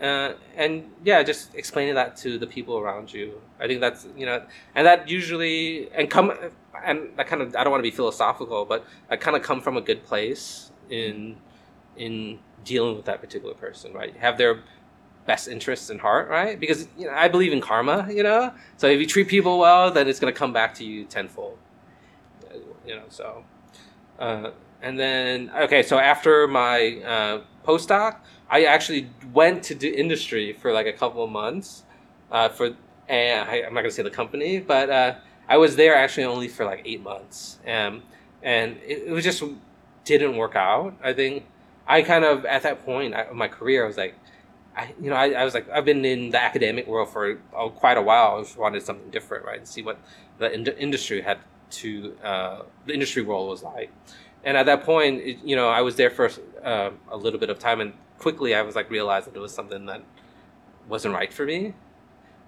uh, 0.00 0.34
and 0.56 0.90
yeah, 1.04 1.22
just 1.22 1.54
explaining 1.54 1.94
that 1.94 2.16
to 2.18 2.38
the 2.38 2.46
people 2.46 2.78
around 2.78 3.12
you. 3.12 3.40
I 3.58 3.66
think 3.66 3.80
that's 3.80 4.06
you 4.16 4.26
know, 4.26 4.42
and 4.74 4.86
that 4.86 5.08
usually 5.08 5.90
and 5.92 6.10
come 6.10 6.32
and 6.84 7.10
that 7.16 7.26
kind 7.26 7.42
of 7.42 7.54
I 7.56 7.64
don't 7.64 7.70
want 7.70 7.80
to 7.80 7.90
be 7.90 7.94
philosophical, 7.94 8.64
but 8.64 8.84
I 9.10 9.16
kind 9.16 9.36
of 9.36 9.42
come 9.42 9.60
from 9.60 9.76
a 9.76 9.80
good 9.80 10.04
place 10.04 10.70
in 10.88 11.36
in 11.96 12.38
dealing 12.64 12.96
with 12.96 13.06
that 13.06 13.20
particular 13.20 13.54
person, 13.54 13.92
right? 13.92 14.16
Have 14.16 14.38
their 14.38 14.62
best 15.26 15.48
interests 15.48 15.90
in 15.90 15.98
heart, 15.98 16.28
right? 16.28 16.58
Because 16.58 16.88
you 16.98 17.06
know, 17.06 17.12
I 17.12 17.28
believe 17.28 17.52
in 17.52 17.60
karma, 17.60 18.08
you 18.10 18.22
know. 18.22 18.52
So 18.76 18.86
if 18.86 19.00
you 19.00 19.06
treat 19.06 19.28
people 19.28 19.58
well, 19.58 19.90
then 19.90 20.08
it's 20.08 20.20
going 20.20 20.32
to 20.32 20.38
come 20.38 20.52
back 20.52 20.74
to 20.74 20.84
you 20.84 21.04
tenfold 21.04 21.58
you 22.86 22.94
know 22.94 23.04
so 23.08 23.44
uh, 24.18 24.50
and 24.82 24.98
then 24.98 25.50
okay 25.56 25.82
so 25.82 25.98
after 25.98 26.46
my 26.48 27.00
uh, 27.04 27.40
postdoc 27.66 28.16
i 28.50 28.64
actually 28.64 29.08
went 29.32 29.62
to 29.62 29.74
do 29.74 29.92
industry 29.92 30.52
for 30.52 30.72
like 30.72 30.86
a 30.86 30.92
couple 30.92 31.24
of 31.24 31.30
months 31.30 31.84
uh, 32.30 32.48
for 32.48 32.70
and 33.08 33.48
I, 33.48 33.62
i'm 33.66 33.74
not 33.74 33.82
to 33.82 33.90
say 33.90 34.02
the 34.02 34.10
company 34.10 34.60
but 34.60 34.90
uh, 34.90 35.14
i 35.48 35.56
was 35.56 35.76
there 35.76 35.96
actually 35.96 36.24
only 36.24 36.48
for 36.48 36.64
like 36.64 36.82
eight 36.84 37.02
months 37.02 37.58
um, 37.66 38.02
and 38.42 38.76
it, 38.78 39.04
it 39.06 39.10
was 39.10 39.24
just 39.24 39.42
didn't 40.04 40.36
work 40.36 40.56
out 40.56 40.94
i 41.02 41.12
think 41.12 41.44
i 41.86 42.02
kind 42.02 42.24
of 42.24 42.44
at 42.44 42.62
that 42.62 42.84
point 42.84 43.14
of 43.14 43.34
my 43.34 43.48
career 43.48 43.84
i 43.84 43.86
was 43.86 43.96
like 43.96 44.14
I, 44.76 44.94
you 45.00 45.10
know, 45.10 45.16
I, 45.16 45.30
I 45.30 45.44
was 45.44 45.54
like, 45.54 45.68
I've 45.68 45.84
been 45.84 46.04
in 46.04 46.30
the 46.30 46.42
academic 46.42 46.86
world 46.86 47.10
for 47.10 47.38
oh, 47.54 47.70
quite 47.70 47.96
a 47.96 48.02
while. 48.02 48.36
I 48.36 48.42
just 48.42 48.56
wanted 48.56 48.82
something 48.82 49.10
different, 49.10 49.44
right? 49.44 49.58
And 49.58 49.68
see 49.68 49.82
what 49.82 49.98
the 50.38 50.52
ind- 50.52 50.74
industry 50.78 51.20
had 51.20 51.38
to, 51.70 52.16
uh, 52.22 52.62
the 52.86 52.94
industry 52.94 53.22
world 53.22 53.48
was 53.48 53.62
like. 53.62 53.90
And 54.44 54.56
at 54.56 54.66
that 54.66 54.84
point, 54.84 55.20
it, 55.20 55.38
you 55.44 55.56
know, 55.56 55.68
I 55.68 55.82
was 55.82 55.96
there 55.96 56.10
for 56.10 56.30
uh, 56.64 56.90
a 57.10 57.16
little 57.16 57.38
bit 57.38 57.50
of 57.50 57.58
time, 57.58 57.80
and 57.80 57.92
quickly 58.20 58.54
I 58.54 58.62
was 58.62 58.76
like 58.76 58.90
realized 58.90 59.26
that 59.26 59.34
it 59.34 59.40
was 59.40 59.52
something 59.52 59.86
that 59.86 60.02
wasn't 60.88 61.14
right 61.14 61.32
for 61.32 61.44
me. 61.44 61.74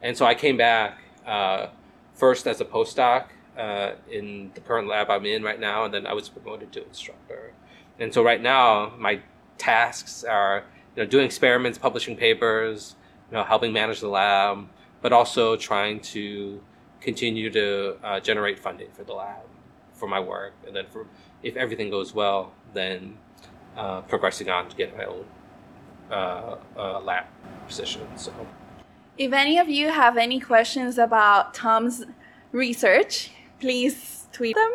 And 0.02 0.16
so 0.16 0.26
I 0.26 0.34
came 0.34 0.56
back 0.56 0.98
uh, 1.26 1.68
first 2.14 2.46
as 2.46 2.60
a 2.60 2.64
postdoc 2.64 3.26
uh, 3.56 3.92
in 4.10 4.50
the 4.54 4.60
current 4.60 4.86
lab 4.88 5.10
I'm 5.10 5.26
in 5.26 5.42
right 5.42 5.58
now, 5.58 5.84
and 5.84 5.92
then 5.92 6.06
I 6.06 6.12
was 6.12 6.28
promoted 6.28 6.72
to 6.72 6.86
instructor. 6.86 7.52
And 7.98 8.12
so 8.12 8.22
right 8.22 8.40
now, 8.40 8.92
my 8.98 9.20
tasks 9.58 10.24
are 10.24 10.64
you 10.96 11.02
know 11.02 11.08
doing 11.08 11.24
experiments, 11.24 11.78
publishing 11.78 12.16
papers, 12.16 12.96
you 13.30 13.36
know 13.36 13.44
helping 13.44 13.72
manage 13.72 14.00
the 14.00 14.08
lab, 14.08 14.68
but 15.00 15.12
also 15.12 15.56
trying 15.56 16.00
to 16.00 16.60
continue 17.00 17.50
to 17.50 17.96
uh, 18.02 18.20
generate 18.20 18.58
funding 18.58 18.90
for 18.92 19.04
the 19.04 19.12
lab 19.12 19.42
for 19.92 20.08
my 20.08 20.20
work, 20.20 20.54
and 20.66 20.74
then 20.74 20.86
for 20.90 21.06
if 21.42 21.56
everything 21.56 21.90
goes 21.90 22.14
well, 22.14 22.52
then 22.72 23.16
uh, 23.76 24.00
progressing 24.02 24.48
on 24.48 24.68
to 24.68 24.76
get 24.76 24.96
my 24.96 25.04
own 25.04 25.24
uh, 26.12 26.56
uh, 26.76 27.00
lab 27.00 27.24
position. 27.66 28.02
So 28.16 28.32
If 29.18 29.32
any 29.32 29.58
of 29.58 29.68
you 29.68 29.88
have 29.88 30.16
any 30.16 30.40
questions 30.40 30.98
about 30.98 31.54
Tom's 31.54 32.04
research, 32.52 33.30
please 33.60 34.26
tweet 34.32 34.56
them. 34.56 34.72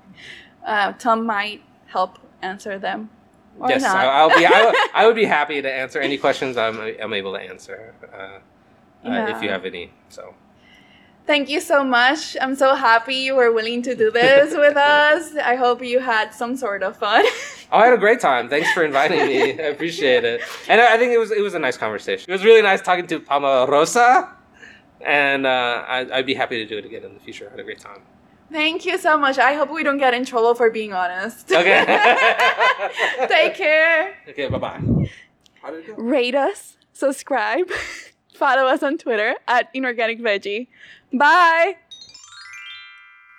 uh, 0.66 0.92
Tom 0.92 1.24
might 1.26 1.62
help 1.86 2.18
answer 2.42 2.78
them. 2.78 3.10
Or 3.58 3.68
yes, 3.68 3.82
not. 3.82 3.96
I, 3.96 4.04
I'll 4.06 4.28
be. 4.36 4.44
I, 4.46 4.64
would- 4.66 4.76
I 4.94 5.06
would 5.06 5.14
be 5.16 5.24
happy 5.24 5.62
to 5.62 5.72
answer 5.72 6.00
any 6.00 6.18
questions 6.18 6.56
I'm, 6.56 6.80
I'm 6.80 7.12
able 7.12 7.32
to 7.34 7.38
answer. 7.40 7.94
Uh, 8.12 8.40
uh, 9.08 9.26
if 9.36 9.42
you 9.42 9.50
have 9.50 9.64
any, 9.64 9.90
so 10.08 10.34
Thank 11.26 11.48
you 11.48 11.60
so 11.60 11.82
much. 11.82 12.36
I'm 12.38 12.54
so 12.54 12.74
happy 12.74 13.14
you 13.14 13.34
were 13.34 13.50
willing 13.50 13.80
to 13.82 13.94
do 13.94 14.10
this 14.10 14.54
with 14.64 14.76
us. 14.76 15.34
I 15.36 15.54
hope 15.56 15.82
you 15.82 15.98
had 16.00 16.34
some 16.34 16.56
sort 16.56 16.82
of 16.82 16.96
fun. 16.96 17.24
Oh, 17.72 17.78
I 17.78 17.86
had 17.86 17.94
a 17.94 17.98
great 17.98 18.20
time. 18.20 18.48
Thanks 18.48 18.70
for 18.72 18.84
inviting 18.84 19.26
me. 19.26 19.52
I 19.58 19.64
appreciate 19.74 20.22
it. 20.22 20.42
And 20.68 20.80
I 20.80 20.94
I 20.94 20.98
think 20.98 21.12
it 21.12 21.18
was 21.18 21.32
it 21.32 21.40
was 21.40 21.54
a 21.54 21.58
nice 21.58 21.76
conversation. 21.76 22.30
It 22.30 22.32
was 22.32 22.44
really 22.44 22.62
nice 22.62 22.80
talking 22.82 23.06
to 23.08 23.18
Palma 23.18 23.66
Rosa, 23.68 24.30
and 25.00 25.44
uh, 25.44 25.82
I, 25.88 26.06
I'd 26.12 26.26
be 26.26 26.34
happy 26.34 26.58
to 26.58 26.66
do 26.66 26.76
it 26.78 26.84
again 26.84 27.02
in 27.02 27.14
the 27.14 27.20
future. 27.20 27.46
I 27.48 27.50
had 27.52 27.58
a 27.58 27.64
great 27.64 27.80
time. 27.80 28.02
Thank 28.52 28.84
you 28.84 28.96
so 28.98 29.18
much. 29.18 29.38
I 29.38 29.54
hope 29.54 29.70
we 29.72 29.82
don't 29.82 29.98
get 29.98 30.14
in 30.14 30.24
trouble 30.24 30.54
for 30.54 30.70
being 30.70 30.92
honest. 30.92 31.50
Okay. 31.50 31.82
Take 33.28 33.54
care. 33.56 34.14
okay. 34.28 34.46
Bye 34.48 34.58
bye. 34.58 34.80
How 35.60 35.70
did 35.72 35.88
it? 35.88 35.94
Rate 35.96 36.36
us, 36.36 36.76
subscribe, 36.92 37.68
follow 38.34 38.66
us 38.66 38.84
on 38.84 38.98
Twitter 38.98 39.34
at 39.48 39.68
Inorganic 39.74 40.20
Veggie. 40.20 40.68
Bye. 41.14 41.76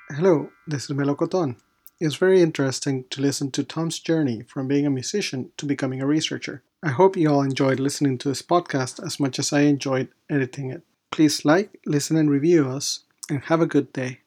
Hello, 0.10 0.50
this 0.66 0.90
is 0.90 0.96
Melocoton. 0.96 1.58
It's 2.00 2.16
very 2.16 2.42
interesting 2.42 3.04
to 3.10 3.22
listen 3.22 3.52
to 3.52 3.66
Tom's 3.66 4.00
journey 4.00 4.44
from 4.44 4.70
being 4.70 4.86
a 4.86 4.90
musician 4.90 5.52
to 5.58 5.66
becoming 5.66 6.02
a 6.02 6.08
researcher. 6.08 6.64
I 6.82 6.92
hope 6.92 7.18
you 7.18 7.30
all 7.30 7.42
enjoyed 7.42 7.82
listening 7.82 8.18
to 8.20 8.30
this 8.30 8.42
podcast 8.42 9.06
as 9.06 9.20
much 9.20 9.40
as 9.40 9.52
I 9.52 9.62
enjoyed 9.62 10.08
editing 10.30 10.72
it. 10.72 10.84
Please 11.12 11.44
like, 11.44 11.82
listen, 11.86 12.16
and 12.16 12.30
review 12.30 12.70
us, 12.70 13.02
and 13.30 13.44
have 13.44 13.60
a 13.60 13.66
good 13.66 13.92
day. 13.92 14.20